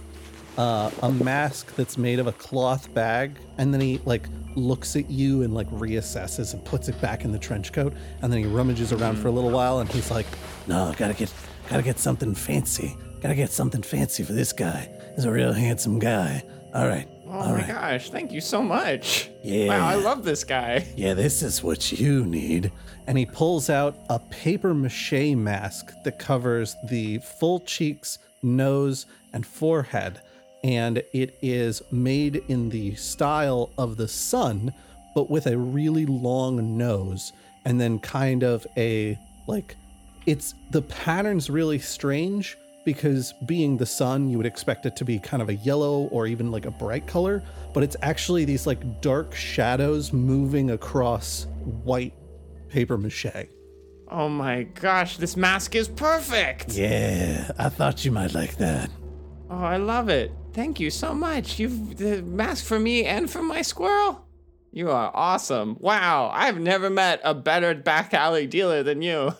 uh, 0.59 0.91
a 1.03 1.11
mask 1.11 1.73
that's 1.75 1.97
made 1.97 2.19
of 2.19 2.27
a 2.27 2.31
cloth 2.33 2.93
bag, 2.93 3.39
and 3.57 3.73
then 3.73 3.79
he 3.81 3.99
like 4.05 4.27
looks 4.55 4.95
at 4.95 5.09
you 5.09 5.41
and 5.43 5.53
like 5.53 5.69
reassesses 5.71 6.53
and 6.53 6.63
puts 6.65 6.89
it 6.89 6.99
back 7.01 7.23
in 7.23 7.31
the 7.31 7.39
trench 7.39 7.71
coat, 7.71 7.93
and 8.21 8.31
then 8.31 8.39
he 8.39 8.45
rummages 8.45 8.91
around 8.91 9.17
for 9.17 9.29
a 9.29 9.31
little 9.31 9.51
while, 9.51 9.79
and 9.79 9.89
he's 9.89 10.11
like, 10.11 10.27
No, 10.67 10.93
gotta 10.97 11.13
get 11.13 11.33
gotta 11.69 11.83
get 11.83 11.97
something 11.97 12.35
fancy. 12.35 12.95
Gotta 13.21 13.35
get 13.35 13.49
something 13.51 13.81
fancy 13.81 14.23
for 14.23 14.33
this 14.33 14.53
guy. 14.53 14.89
He's 15.15 15.25
a 15.25 15.31
real 15.31 15.53
handsome 15.53 15.97
guy. 15.99 16.43
All 16.73 16.87
right. 16.87 17.07
Oh 17.27 17.31
all 17.31 17.49
my 17.49 17.55
right. 17.57 17.67
gosh, 17.67 18.09
thank 18.09 18.31
you 18.31 18.41
so 18.41 18.61
much. 18.63 19.29
Yeah. 19.43 19.67
Wow, 19.67 19.87
I 19.87 19.95
love 19.95 20.23
this 20.23 20.43
guy. 20.43 20.87
Yeah, 20.97 21.13
this 21.13 21.41
is 21.43 21.61
what 21.63 21.91
you 21.91 22.25
need. 22.25 22.71
and 23.07 23.17
he 23.17 23.25
pulls 23.25 23.69
out 23.69 23.95
a 24.09 24.19
paper 24.19 24.73
mache 24.73 25.35
mask 25.35 25.93
that 26.03 26.19
covers 26.19 26.75
the 26.89 27.19
full 27.19 27.59
cheeks, 27.59 28.19
nose, 28.43 29.05
and 29.33 29.45
forehead. 29.45 30.21
And 30.63 31.03
it 31.13 31.37
is 31.41 31.81
made 31.91 32.43
in 32.47 32.69
the 32.69 32.95
style 32.95 33.71
of 33.77 33.97
the 33.97 34.07
sun, 34.07 34.73
but 35.15 35.29
with 35.29 35.47
a 35.47 35.57
really 35.57 36.05
long 36.05 36.77
nose, 36.77 37.31
and 37.65 37.79
then 37.79 37.99
kind 37.99 38.43
of 38.43 38.65
a 38.77 39.17
like 39.47 39.75
it's 40.25 40.53
the 40.71 40.81
pattern's 40.81 41.49
really 41.49 41.79
strange 41.79 42.57
because 42.85 43.33
being 43.45 43.77
the 43.77 43.85
sun, 43.85 44.29
you 44.29 44.37
would 44.37 44.45
expect 44.45 44.85
it 44.85 44.95
to 44.95 45.05
be 45.05 45.19
kind 45.19 45.41
of 45.41 45.49
a 45.49 45.55
yellow 45.55 46.03
or 46.11 46.27
even 46.27 46.51
like 46.51 46.65
a 46.65 46.71
bright 46.71 47.07
color, 47.07 47.43
but 47.73 47.83
it's 47.83 47.95
actually 48.01 48.45
these 48.45 48.65
like 48.65 49.01
dark 49.01 49.35
shadows 49.35 50.11
moving 50.13 50.71
across 50.71 51.45
white 51.83 52.13
paper 52.69 52.97
mache. 52.97 53.47
Oh 54.11 54.27
my 54.27 54.63
gosh, 54.63 55.17
this 55.17 55.37
mask 55.37 55.75
is 55.75 55.87
perfect. 55.87 56.73
Yeah, 56.73 57.51
I 57.59 57.69
thought 57.69 58.05
you 58.05 58.11
might 58.11 58.33
like 58.33 58.57
that. 58.57 58.89
Oh, 59.49 59.57
I 59.57 59.77
love 59.77 60.09
it. 60.09 60.31
Thank 60.59 60.81
you 60.81 60.89
so 60.89 61.13
much. 61.13 61.57
You've 61.57 61.95
the 61.95 62.21
mask 62.21 62.65
for 62.65 62.77
me 62.77 63.05
and 63.05 63.29
for 63.29 63.41
my 63.41 63.61
squirrel. 63.61 64.27
You 64.73 64.91
are 64.91 65.09
awesome. 65.13 65.77
Wow, 65.79 66.29
I've 66.33 66.59
never 66.59 66.89
met 66.89 67.21
a 67.23 67.33
better 67.33 67.73
back 67.73 68.13
alley 68.13 68.45
dealer 68.45 68.83
than 68.83 69.01
you. 69.01 69.31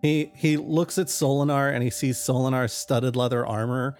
He 0.00 0.32
he 0.34 0.56
looks 0.56 0.96
at 0.96 1.08
Solinar 1.08 1.74
and 1.74 1.82
he 1.82 1.90
sees 1.90 2.16
Solinar's 2.16 2.72
studded 2.72 3.16
leather 3.16 3.46
armor, 3.46 3.98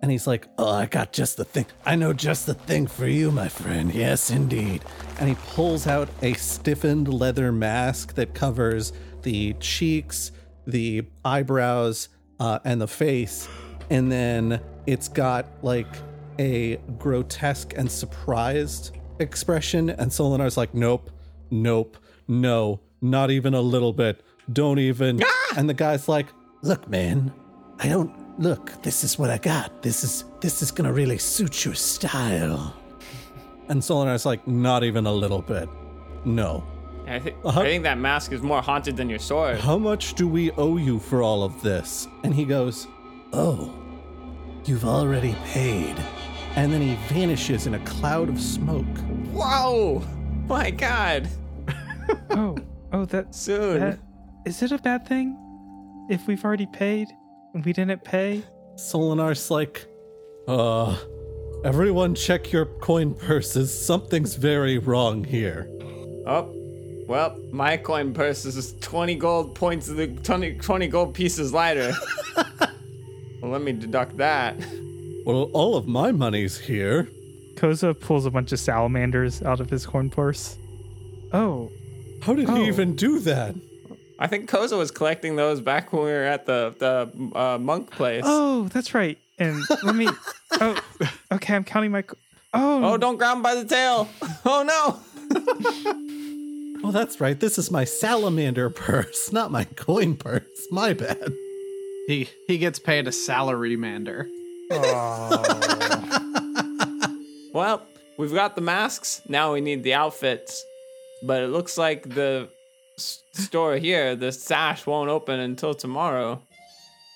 and 0.00 0.10
he's 0.10 0.26
like, 0.26 0.48
Oh, 0.56 0.70
I 0.70 0.86
got 0.86 1.12
just 1.12 1.36
the 1.36 1.44
thing. 1.44 1.66
I 1.84 1.96
know 1.96 2.14
just 2.14 2.46
the 2.46 2.54
thing 2.54 2.86
for 2.86 3.06
you, 3.06 3.30
my 3.30 3.48
friend. 3.48 3.94
Yes, 3.94 4.30
indeed. 4.30 4.82
and 5.20 5.28
he 5.28 5.34
pulls 5.48 5.86
out 5.86 6.08
a 6.22 6.32
stiffened 6.32 7.12
leather 7.12 7.52
mask 7.52 8.14
that 8.14 8.32
covers 8.32 8.94
the 9.20 9.52
cheeks, 9.60 10.32
the 10.66 11.02
eyebrows, 11.26 12.08
uh, 12.40 12.60
and 12.64 12.80
the 12.80 12.88
face. 12.88 13.46
And 13.90 14.10
then 14.10 14.62
it's 14.86 15.08
got 15.08 15.46
like 15.62 15.86
a 16.38 16.76
grotesque 16.98 17.72
and 17.76 17.90
surprised 17.90 18.96
expression. 19.18 19.90
And 19.90 20.10
Solinar's 20.10 20.56
like, 20.56 20.74
nope, 20.74 21.10
nope, 21.50 21.96
no, 22.28 22.80
not 23.00 23.30
even 23.30 23.54
a 23.54 23.60
little 23.60 23.92
bit. 23.92 24.22
Don't 24.52 24.78
even. 24.78 25.22
And 25.56 25.68
the 25.68 25.74
guy's 25.74 26.08
like, 26.08 26.26
Look, 26.62 26.88
man, 26.88 27.32
I 27.78 27.88
don't 27.88 28.10
look. 28.40 28.82
This 28.82 29.04
is 29.04 29.18
what 29.18 29.28
I 29.30 29.36
got. 29.38 29.82
This 29.82 30.02
is 30.02 30.24
this 30.40 30.62
is 30.62 30.70
gonna 30.70 30.92
really 30.92 31.18
suit 31.18 31.64
your 31.64 31.74
style. 31.74 32.74
and 33.68 33.80
Solinar's 33.82 34.26
like, 34.26 34.46
not 34.48 34.82
even 34.84 35.06
a 35.06 35.12
little 35.12 35.42
bit. 35.42 35.68
No. 36.24 36.64
I, 37.06 37.18
thi- 37.18 37.34
Uh-huh. 37.44 37.60
I 37.60 37.64
think 37.64 37.82
that 37.84 37.98
mask 37.98 38.32
is 38.32 38.40
more 38.42 38.62
haunted 38.62 38.96
than 38.96 39.10
your 39.10 39.18
sword. 39.18 39.58
How 39.60 39.76
much 39.78 40.14
do 40.14 40.26
we 40.26 40.50
owe 40.52 40.78
you 40.78 40.98
for 40.98 41.22
all 41.22 41.42
of 41.42 41.60
this? 41.62 42.08
And 42.22 42.34
he 42.34 42.44
goes, 42.46 42.86
Oh, 43.34 43.74
you've 44.68 44.84
already 44.84 45.34
paid. 45.46 45.96
and 46.56 46.72
then 46.72 46.80
he 46.80 46.94
vanishes 47.12 47.66
in 47.66 47.74
a 47.74 47.78
cloud 47.80 48.28
of 48.28 48.40
smoke. 48.40 48.84
Whoa! 49.32 50.02
My 50.46 50.70
God! 50.70 51.28
Oh, 52.30 52.56
oh, 52.92 53.04
that, 53.06 53.34
Soon. 53.34 53.80
that 53.80 53.98
is 54.44 54.62
it 54.62 54.72
a 54.72 54.78
bad 54.78 55.06
thing 55.08 55.36
if 56.10 56.26
we've 56.26 56.44
already 56.44 56.66
paid 56.66 57.08
and 57.54 57.64
we 57.64 57.72
didn't 57.72 58.04
pay? 58.04 58.42
Solinar's 58.76 59.50
like, 59.50 59.86
uh, 60.46 60.94
everyone 61.64 62.14
check 62.14 62.52
your 62.52 62.66
coin 62.66 63.14
purses. 63.14 63.72
Something's 63.86 64.34
very 64.34 64.76
wrong 64.78 65.24
here. 65.24 65.66
Oh, 66.26 66.52
well, 67.08 67.38
my 67.52 67.76
coin 67.78 68.12
purse 68.12 68.44
is 68.44 68.74
20 68.80 69.14
gold 69.14 69.54
points 69.54 69.88
of 69.88 69.96
the 69.96 70.08
20, 70.08 70.56
20 70.58 70.86
gold 70.88 71.14
pieces 71.14 71.52
lighter. 71.54 71.94
well, 73.44 73.52
let 73.52 73.62
me 73.62 73.72
deduct 73.72 74.16
that. 74.16 74.56
Well, 75.26 75.44
all 75.52 75.76
of 75.76 75.86
my 75.86 76.12
money's 76.12 76.58
here. 76.58 77.08
Koza 77.54 77.98
pulls 77.98 78.26
a 78.26 78.30
bunch 78.30 78.52
of 78.52 78.58
salamanders 78.58 79.42
out 79.42 79.60
of 79.60 79.70
his 79.70 79.86
corn 79.86 80.10
purse. 80.10 80.56
Oh, 81.32 81.70
How 82.22 82.34
did 82.34 82.48
Oh. 82.48 82.54
he 82.56 82.66
even 82.66 82.94
do 82.96 83.18
that? 83.20 83.54
I 84.18 84.26
think 84.26 84.48
Koza 84.50 84.78
was 84.78 84.90
collecting 84.90 85.36
those 85.36 85.60
back 85.60 85.92
when 85.92 86.02
we 86.04 86.10
were 86.10 86.24
at 86.24 86.46
the 86.46 86.74
the 86.78 87.38
uh, 87.38 87.58
monk 87.58 87.90
place. 87.90 88.22
oh, 88.26 88.68
that's 88.68 88.94
right. 88.94 89.18
And 89.38 89.62
let 89.82 89.94
me. 89.96 90.08
oh, 90.52 90.78
okay. 91.32 91.54
I'm 91.54 91.64
counting 91.64 91.90
my. 91.90 92.04
Oh, 92.52 92.92
Oh, 92.92 92.96
don't 92.96 93.16
grab 93.16 93.36
him 93.36 93.42
by 93.42 93.54
the 93.56 93.64
tail! 93.64 94.08
Oh 94.44 94.62
no! 94.62 96.00
Oh, 96.86 96.90
that's 96.90 97.18
right. 97.18 97.40
This 97.40 97.56
is 97.56 97.70
my 97.70 97.84
salamander 97.84 98.68
purse, 98.68 99.32
not 99.32 99.50
my 99.50 99.64
coin 99.64 100.16
purse. 100.16 100.44
My 100.70 100.92
bad. 100.92 101.32
He 102.06 102.28
he 102.46 102.58
gets 102.58 102.78
paid 102.78 103.06
a 103.08 103.12
salary 103.12 103.76
mander. 103.76 104.28
Well, 107.52 107.86
we've 108.18 108.34
got 108.34 108.56
the 108.56 108.60
masks. 108.62 109.22
Now 109.28 109.52
we 109.52 109.60
need 109.60 109.84
the 109.84 109.94
outfits. 109.94 110.64
But 111.22 111.42
it 111.44 111.50
looks 111.50 111.78
like 111.78 112.02
the 112.08 112.48
s- 112.98 113.22
store 113.32 113.76
here, 113.76 114.16
the 114.16 114.32
sash, 114.32 114.84
won't 114.86 115.08
open 115.08 115.38
until 115.38 115.72
tomorrow. 115.72 116.42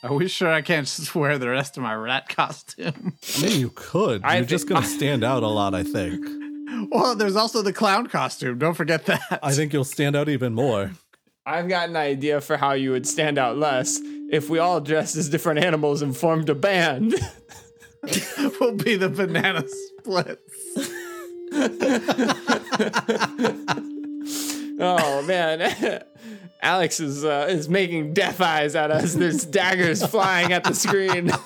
Are 0.05 0.15
we 0.15 0.29
sure 0.29 0.49
I 0.53 0.63
can't 0.63 0.87
just 0.87 1.13
wear 1.17 1.39
the 1.39 1.49
rest 1.49 1.77
of 1.77 1.83
my 1.83 1.93
rat 1.95 2.29
costume? 2.29 3.15
I 3.37 3.43
mean, 3.43 3.59
you 3.61 3.71
could. 3.75 4.23
I 4.23 4.37
You're 4.37 4.45
thi- 4.45 4.51
just 4.51 4.69
going 4.69 4.83
to 4.83 4.89
stand 4.89 5.25
out 5.25 5.43
a 5.43 5.49
lot, 5.49 5.75
I 5.75 5.83
think. 5.83 6.25
well, 6.93 7.17
there's 7.17 7.35
also 7.35 7.61
the 7.63 7.73
clown 7.73 8.07
costume. 8.07 8.59
Don't 8.59 8.75
forget 8.75 9.07
that. 9.07 9.41
I 9.43 9.51
think 9.53 9.73
you'll 9.73 9.83
stand 9.83 10.15
out 10.15 10.29
even 10.29 10.55
more. 10.55 10.93
I've 11.45 11.69
got 11.69 11.89
an 11.89 11.97
idea 11.97 12.41
for 12.41 12.57
how 12.57 12.73
you 12.75 12.93
would 12.93 13.09
stand 13.09 13.39
out 13.39 13.59
less 13.59 13.99
if 14.31 14.49
we 14.51 14.59
all 14.59 14.81
dressed 14.81 15.17
as 15.17 15.29
different 15.29 15.65
animals 15.65 16.03
and 16.03 16.17
formed 16.17 16.49
a 16.51 16.55
band. 16.55 17.15
we'll 18.61 18.75
be 18.77 18.97
the 18.97 19.09
banana 19.09 19.65
splits. 19.67 20.55
oh 24.81 25.23
man, 25.27 26.03
Alex 26.63 27.01
is 27.01 27.25
uh, 27.25 27.47
is 27.49 27.69
making 27.69 28.15
death 28.15 28.41
eyes 28.41 28.75
at 28.77 28.91
us. 28.91 29.15
There's 29.15 29.45
daggers 29.45 30.05
flying 30.07 30.53
at 30.53 30.65
the 30.65 30.75
screen. 30.75 31.31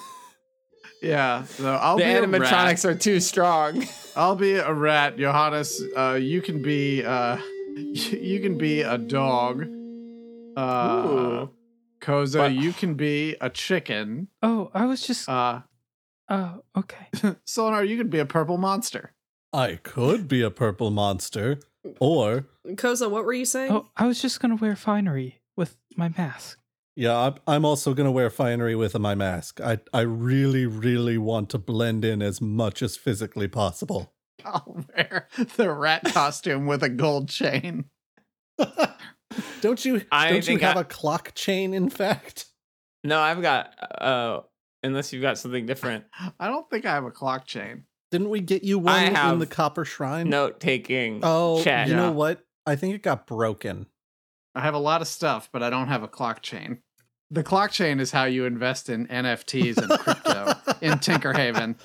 Yeah, 1.04 1.46
so 1.46 1.74
I'll 1.74 1.96
the 1.96 2.04
be 2.04 2.10
a 2.12 2.20
rat. 2.24 2.28
animatronics 2.30 2.84
are 2.84 2.94
too 2.94 3.18
strong. 3.18 3.84
I'll 4.14 4.36
be 4.36 4.52
a 4.54 4.72
rat. 4.72 5.18
Johannes, 5.18 5.82
uh, 5.96 6.12
you 6.12 6.40
can 6.40 6.62
be 6.62 7.04
uh, 7.04 7.38
you 7.74 8.38
can 8.38 8.56
be 8.56 8.82
a 8.82 8.98
dog. 8.98 9.62
Uh, 10.56 11.06
Ooh. 11.08 11.50
Koza, 12.02 12.38
But- 12.38 12.52
you 12.52 12.72
can 12.72 12.94
be 12.94 13.36
a 13.40 13.48
chicken. 13.48 14.28
oh, 14.42 14.70
I 14.74 14.84
was 14.86 15.06
just. 15.06 15.28
Uh, 15.28 15.62
Oh, 16.28 16.62
okay. 16.76 17.08
Sonar, 17.44 17.84
you 17.84 17.98
can 17.98 18.08
be 18.08 18.18
a 18.18 18.24
purple 18.24 18.56
monster. 18.56 19.12
I 19.52 19.76
could 19.82 20.28
be 20.28 20.40
a 20.40 20.50
purple 20.50 20.90
monster, 20.90 21.58
or 22.00 22.46
Koza, 22.66 23.10
what 23.10 23.24
were 23.24 23.34
you 23.34 23.44
saying? 23.44 23.70
Oh, 23.72 23.88
I 23.96 24.06
was 24.06 24.22
just 24.22 24.40
gonna 24.40 24.56
wear 24.56 24.74
finery 24.76 25.40
with 25.56 25.76
my 25.96 26.08
mask. 26.16 26.58
yeah, 26.96 27.14
I'm- 27.18 27.34
I'm 27.46 27.64
also 27.66 27.92
gonna 27.92 28.12
wear 28.12 28.30
finery 28.30 28.74
with 28.74 28.98
my 28.98 29.14
mask. 29.14 29.60
I 29.60 29.80
I 29.92 30.02
really 30.02 30.64
really 30.64 31.18
want 31.18 31.50
to 31.50 31.58
blend 31.58 32.02
in 32.04 32.22
as 32.22 32.40
much 32.40 32.82
as 32.82 32.96
physically 32.96 33.48
possible. 33.48 34.14
I'll 34.44 34.86
wear 34.96 35.28
the 35.56 35.70
rat 35.70 36.04
costume 36.14 36.66
with 36.66 36.82
a 36.82 36.88
gold 36.88 37.28
chain. 37.28 37.86
don't 39.60 39.84
you 39.84 40.02
I 40.10 40.30
don't 40.30 40.46
you 40.48 40.58
have 40.58 40.76
I- 40.76 40.80
a 40.82 40.84
clock 40.84 41.32
chain 41.34 41.74
in 41.74 41.88
fact? 41.90 42.46
No, 43.04 43.18
I've 43.20 43.42
got 43.42 43.74
uh 44.00 44.40
unless 44.82 45.12
you've 45.12 45.22
got 45.22 45.38
something 45.38 45.66
different. 45.66 46.04
I 46.40 46.48
don't 46.48 46.68
think 46.70 46.84
I 46.86 46.92
have 46.94 47.04
a 47.04 47.10
clock 47.10 47.44
chain. 47.46 47.84
Didn't 48.10 48.28
we 48.30 48.40
get 48.40 48.62
you 48.62 48.78
one 48.78 48.94
I 49.16 49.32
in 49.32 49.38
the 49.38 49.46
copper 49.46 49.84
shrine? 49.84 50.28
Note 50.28 50.60
taking. 50.60 51.20
Oh, 51.22 51.62
chat. 51.64 51.88
you 51.88 51.94
Yeah. 51.94 52.00
know 52.00 52.12
what? 52.12 52.44
I 52.66 52.76
think 52.76 52.94
it 52.94 53.02
got 53.02 53.26
broken. 53.26 53.86
I 54.54 54.60
have 54.60 54.74
a 54.74 54.78
lot 54.78 55.00
of 55.00 55.08
stuff, 55.08 55.48
but 55.52 55.62
I 55.62 55.70
don't 55.70 55.88
have 55.88 56.02
a 56.02 56.08
clock 56.08 56.42
chain. 56.42 56.78
The 57.30 57.42
clock 57.42 57.70
chain 57.70 57.98
is 58.00 58.10
how 58.12 58.24
you 58.24 58.44
invest 58.44 58.90
in 58.90 59.06
NFTs 59.06 59.78
and 59.78 59.88
crypto 59.98 60.52
in 60.82 60.92
Tinkerhaven. 60.98 61.76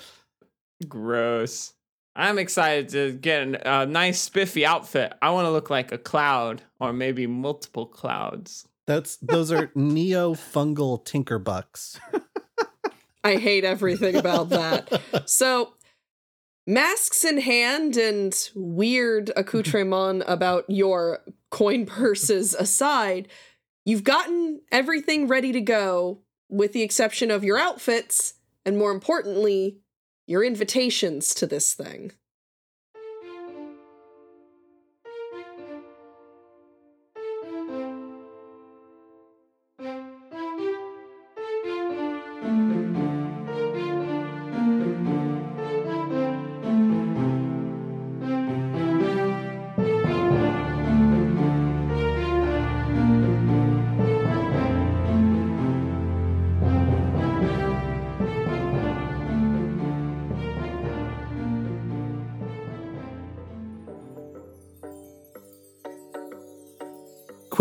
Gross. 0.88 1.74
I'm 2.18 2.39
excited 2.39 2.89
to 2.89 3.11
get 3.11 3.61
a 3.63 3.86
nice 3.86 4.20
spiffy 4.20 4.65
outfit. 4.65 5.13
I 5.22 5.30
want 5.30 5.45
to 5.45 5.51
look 5.51 5.70
like 5.70 5.91
a 5.91 5.99
cloud 5.99 6.63
or 6.80 6.91
maybe 6.91 7.28
multiple 7.28 7.86
clouds. 7.86 8.68
That's 8.88 9.18
those 9.18 9.51
are 9.51 9.70
neo 9.76 10.34
fungal 10.34 11.05
tinkerbucks. 11.05 11.99
I 13.24 13.36
hate 13.36 13.63
everything 13.63 14.15
about 14.15 14.49
that. 14.49 15.30
So, 15.30 15.74
masks 16.65 17.24
in 17.24 17.39
hand 17.39 17.97
and 17.97 18.49
weird 18.55 19.32
accoutrement 19.36 20.24
about 20.26 20.65
your 20.70 21.20
coin 21.51 21.86
purses 21.86 22.55
aside, 22.55 23.28
you've 23.86 24.03
gotten 24.03 24.61
everything 24.72 25.28
ready 25.28 25.51
to 25.51 25.61
go, 25.61 26.22
with 26.49 26.74
the 26.74 26.82
exception 26.82 27.30
of 27.30 27.43
your 27.43 27.59
outfits, 27.59 28.34
and 28.65 28.78
more 28.78 28.91
importantly, 28.91 29.82
your 30.28 30.43
invitations 30.43 31.34
to 31.34 31.47
this 31.47 31.73
thing. 31.73 32.11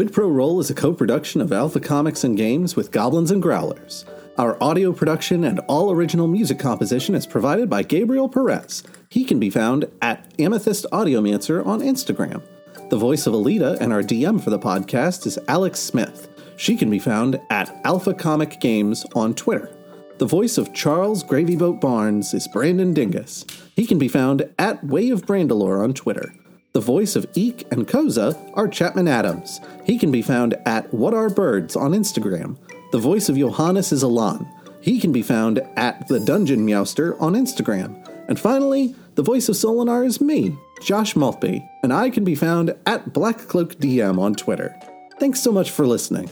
Quid 0.06 0.14
Pro 0.14 0.28
Roll 0.28 0.60
is 0.60 0.70
a 0.70 0.74
co 0.74 0.92
production 0.92 1.40
of 1.40 1.52
Alpha 1.52 1.80
Comics 1.80 2.22
and 2.22 2.36
Games 2.36 2.76
with 2.76 2.92
Goblins 2.92 3.32
and 3.32 3.42
Growlers. 3.42 4.04
Our 4.38 4.56
audio 4.62 4.92
production 4.92 5.42
and 5.42 5.58
all 5.66 5.90
original 5.90 6.28
music 6.28 6.60
composition 6.60 7.16
is 7.16 7.26
provided 7.26 7.68
by 7.68 7.82
Gabriel 7.82 8.28
Perez. 8.28 8.84
He 9.08 9.24
can 9.24 9.40
be 9.40 9.50
found 9.50 9.86
at 10.00 10.32
Amethyst 10.38 10.86
Audiomancer 10.92 11.66
on 11.66 11.80
Instagram. 11.80 12.40
The 12.88 12.96
voice 12.96 13.26
of 13.26 13.34
Alita 13.34 13.80
and 13.80 13.92
our 13.92 14.00
DM 14.00 14.40
for 14.40 14.50
the 14.50 14.60
podcast 14.60 15.26
is 15.26 15.40
Alex 15.48 15.80
Smith. 15.80 16.28
She 16.56 16.76
can 16.76 16.88
be 16.88 17.00
found 17.00 17.40
at 17.50 17.76
Alpha 17.84 18.14
Comic 18.14 18.60
Games 18.60 19.04
on 19.16 19.34
Twitter. 19.34 19.76
The 20.18 20.26
voice 20.26 20.56
of 20.56 20.72
Charles 20.72 21.24
Gravyboat 21.24 21.80
Barnes 21.80 22.32
is 22.32 22.46
Brandon 22.46 22.94
Dingus. 22.94 23.44
He 23.74 23.84
can 23.84 23.98
be 23.98 24.06
found 24.06 24.48
at 24.56 24.84
Way 24.84 25.10
of 25.10 25.26
Brandalore 25.26 25.82
on 25.82 25.94
Twitter. 25.94 26.32
The 26.76 26.82
voice 26.82 27.16
of 27.16 27.26
Eek 27.32 27.66
and 27.70 27.88
Koza 27.88 28.38
are 28.52 28.68
Chapman 28.68 29.08
Adams. 29.08 29.62
He 29.86 29.96
can 29.96 30.10
be 30.10 30.20
found 30.20 30.56
at 30.66 30.92
What 30.92 31.14
Are 31.14 31.30
Birds 31.30 31.74
on 31.74 31.92
Instagram. 31.92 32.58
The 32.92 32.98
voice 32.98 33.30
of 33.30 33.38
Johannes 33.38 33.92
is 33.92 34.04
Alan. 34.04 34.46
He 34.82 35.00
can 35.00 35.10
be 35.10 35.22
found 35.22 35.62
at 35.76 36.06
The 36.08 36.20
Dungeon 36.20 36.66
Meowster 36.66 37.18
on 37.18 37.32
Instagram. 37.32 38.06
And 38.28 38.38
finally, 38.38 38.94
the 39.14 39.22
voice 39.22 39.48
of 39.48 39.54
Solinar 39.54 40.04
is 40.04 40.20
me, 40.20 40.54
Josh 40.82 41.16
Maltby, 41.16 41.66
and 41.82 41.94
I 41.94 42.10
can 42.10 42.24
be 42.24 42.34
found 42.34 42.74
at 42.84 43.10
Black 43.10 43.38
Cloak 43.48 43.76
DM 43.76 44.18
on 44.18 44.34
Twitter. 44.34 44.78
Thanks 45.18 45.40
so 45.40 45.50
much 45.50 45.70
for 45.70 45.86
listening. 45.86 46.28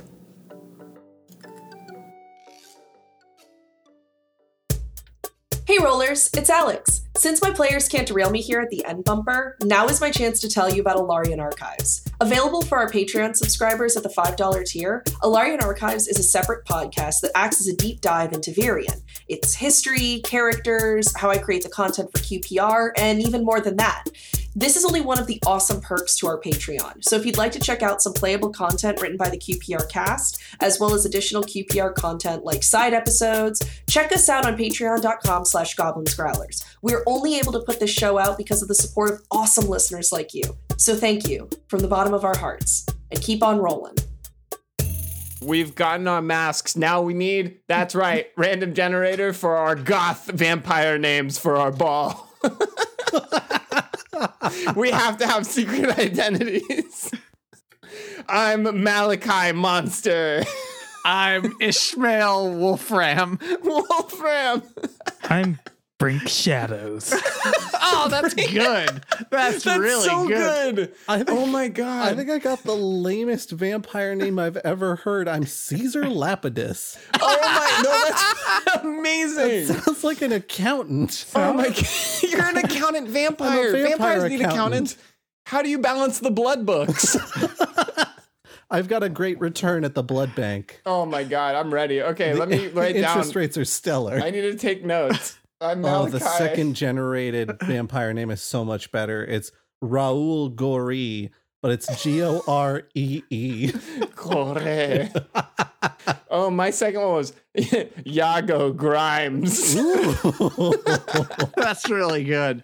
Rollers, 5.84 6.30
it's 6.34 6.48
Alex. 6.48 7.02
Since 7.14 7.42
my 7.42 7.50
players 7.50 7.90
can't 7.90 8.08
derail 8.08 8.30
me 8.30 8.40
here 8.40 8.58
at 8.58 8.70
the 8.70 8.82
end 8.86 9.04
bumper, 9.04 9.58
now 9.62 9.86
is 9.86 10.00
my 10.00 10.10
chance 10.10 10.40
to 10.40 10.48
tell 10.48 10.72
you 10.72 10.80
about 10.80 10.96
Alarian 10.96 11.38
Archives. 11.38 12.02
Available 12.22 12.62
for 12.62 12.78
our 12.78 12.90
Patreon 12.90 13.36
subscribers 13.36 13.94
at 13.94 14.02
the 14.02 14.08
$5 14.08 14.64
tier, 14.64 15.02
Alarian 15.22 15.62
Archives 15.62 16.08
is 16.08 16.18
a 16.18 16.22
separate 16.22 16.64
podcast 16.64 17.20
that 17.20 17.32
acts 17.34 17.60
as 17.60 17.68
a 17.68 17.76
deep 17.76 18.00
dive 18.00 18.32
into 18.32 18.50
Virion. 18.50 19.02
Its 19.28 19.54
history, 19.54 20.22
characters, 20.24 21.14
how 21.16 21.28
I 21.28 21.36
create 21.36 21.62
the 21.62 21.68
content 21.68 22.10
for 22.10 22.18
QPR, 22.18 22.92
and 22.96 23.20
even 23.20 23.44
more 23.44 23.60
than 23.60 23.76
that. 23.76 24.04
This 24.56 24.76
is 24.76 24.84
only 24.84 25.00
one 25.00 25.18
of 25.18 25.26
the 25.26 25.42
awesome 25.44 25.80
perks 25.80 26.16
to 26.18 26.28
our 26.28 26.40
Patreon. 26.40 27.02
So 27.02 27.16
if 27.16 27.26
you'd 27.26 27.36
like 27.36 27.50
to 27.52 27.58
check 27.58 27.82
out 27.82 28.00
some 28.00 28.12
playable 28.12 28.50
content 28.50 29.00
written 29.00 29.16
by 29.16 29.28
the 29.28 29.36
QPR 29.36 29.90
cast, 29.90 30.40
as 30.60 30.78
well 30.78 30.94
as 30.94 31.04
additional 31.04 31.42
QPR 31.42 31.92
content 31.94 32.44
like 32.44 32.62
side 32.62 32.94
episodes, 32.94 33.60
check 33.88 34.12
us 34.12 34.28
out 34.28 34.46
on 34.46 34.56
patreon.com 34.56 35.44
slash 35.44 35.74
goblinsgrowlers. 35.74 36.64
We're 36.82 37.02
only 37.04 37.36
able 37.36 37.50
to 37.52 37.60
put 37.60 37.80
this 37.80 37.90
show 37.90 38.16
out 38.16 38.38
because 38.38 38.62
of 38.62 38.68
the 38.68 38.76
support 38.76 39.10
of 39.10 39.22
awesome 39.32 39.66
listeners 39.66 40.12
like 40.12 40.32
you. 40.34 40.44
So 40.76 40.94
thank 40.94 41.28
you 41.28 41.50
from 41.66 41.80
the 41.80 41.88
bottom 41.88 42.14
of 42.14 42.24
our 42.24 42.36
hearts. 42.36 42.86
And 43.10 43.20
keep 43.20 43.42
on 43.42 43.58
rolling. 43.58 43.96
We've 45.42 45.74
gotten 45.74 46.06
our 46.06 46.22
masks. 46.22 46.76
Now 46.76 47.02
we 47.02 47.12
need, 47.12 47.58
that's 47.66 47.94
right, 47.94 48.28
random 48.36 48.72
generator 48.72 49.32
for 49.32 49.56
our 49.56 49.74
goth 49.74 50.30
vampire 50.30 50.96
names 50.96 51.38
for 51.38 51.56
our 51.56 51.72
ball. 51.72 52.30
we 54.76 54.90
have 54.90 55.18
to 55.18 55.26
have 55.26 55.46
secret 55.46 55.98
identities. 55.98 57.10
I'm 58.28 58.82
Malachi 58.82 59.52
Monster. 59.52 60.44
I'm 61.04 61.54
Ishmael 61.60 62.54
Wolfram. 62.54 63.38
Wolfram. 63.62 64.62
I'm 65.24 65.58
Brink 66.04 66.28
Shadows. 66.28 67.14
Oh, 67.96 68.08
that's 68.08 68.34
good. 68.34 69.02
That's, 69.30 69.62
That's 69.62 69.66
really 69.66 70.08
so 70.08 70.26
good. 70.26 70.76
good. 70.76 70.96
Think, 70.96 71.28
Oh 71.30 71.46
my 71.46 71.68
god. 71.68 72.08
I 72.12 72.14
think 72.16 72.28
I 72.30 72.38
got 72.38 72.62
the 72.62 72.74
lamest 72.74 73.50
vampire 73.50 74.14
name 74.14 74.38
I've 74.38 74.56
ever 74.58 74.96
heard. 74.96 75.28
I'm 75.28 75.44
Caesar 75.46 76.02
Lapidus. 76.02 76.98
oh 77.20 77.38
my 77.40 77.82
no, 77.84 78.70
that's 78.72 78.84
amazing. 78.84 79.66
Sounds 79.66 80.02
like 80.02 80.22
an 80.22 80.32
accountant. 80.32 81.26
Oh 81.34 81.52
my 81.52 81.68
god. 81.68 81.86
You're 82.22 82.42
an 82.44 82.56
accountant 82.58 83.08
vampire. 83.08 83.72
vampire 83.72 83.88
Vampires 83.90 84.30
need 84.30 84.40
accountants. 84.40 84.96
How 85.46 85.62
do 85.62 85.68
you 85.68 85.78
balance 85.78 86.18
the 86.18 86.30
blood 86.30 86.66
books? 86.66 87.16
I've 88.70 88.88
got 88.88 89.02
a 89.02 89.08
great 89.08 89.38
return 89.40 89.84
at 89.84 89.94
the 89.94 90.02
blood 90.02 90.34
bank. 90.34 90.80
oh 90.84 91.04
my 91.06 91.22
god, 91.22 91.54
I'm 91.54 91.72
ready. 91.72 92.02
Okay, 92.02 92.34
let 92.34 92.48
me 92.48 92.68
write 92.68 92.94
down. 92.96 93.16
Interest 93.18 93.36
rates 93.36 93.56
are 93.58 93.64
stellar. 93.64 94.18
I 94.20 94.30
need 94.30 94.40
to 94.42 94.56
take 94.56 94.84
notes. 94.84 95.38
I'm 95.64 95.84
Oh, 95.84 96.06
Malachi. 96.06 96.10
the 96.12 96.20
second 96.20 96.74
generated 96.74 97.50
vampire 97.62 98.12
name 98.12 98.30
is 98.30 98.42
so 98.42 98.64
much 98.64 98.92
better. 98.92 99.24
It's 99.24 99.50
Raul 99.82 100.54
Gori, 100.54 101.30
but 101.62 101.70
it's 101.72 102.02
G 102.02 102.22
O 102.22 102.42
R 102.46 102.82
E 102.94 103.22
E. 103.30 103.72
Corre. 104.14 105.08
oh, 106.30 106.50
my 106.50 106.70
second 106.70 107.00
one 107.00 107.12
was 107.12 107.32
Yago 107.56 108.76
Grimes. 108.76 109.74
That's 111.56 111.88
really 111.90 112.24
good. 112.24 112.62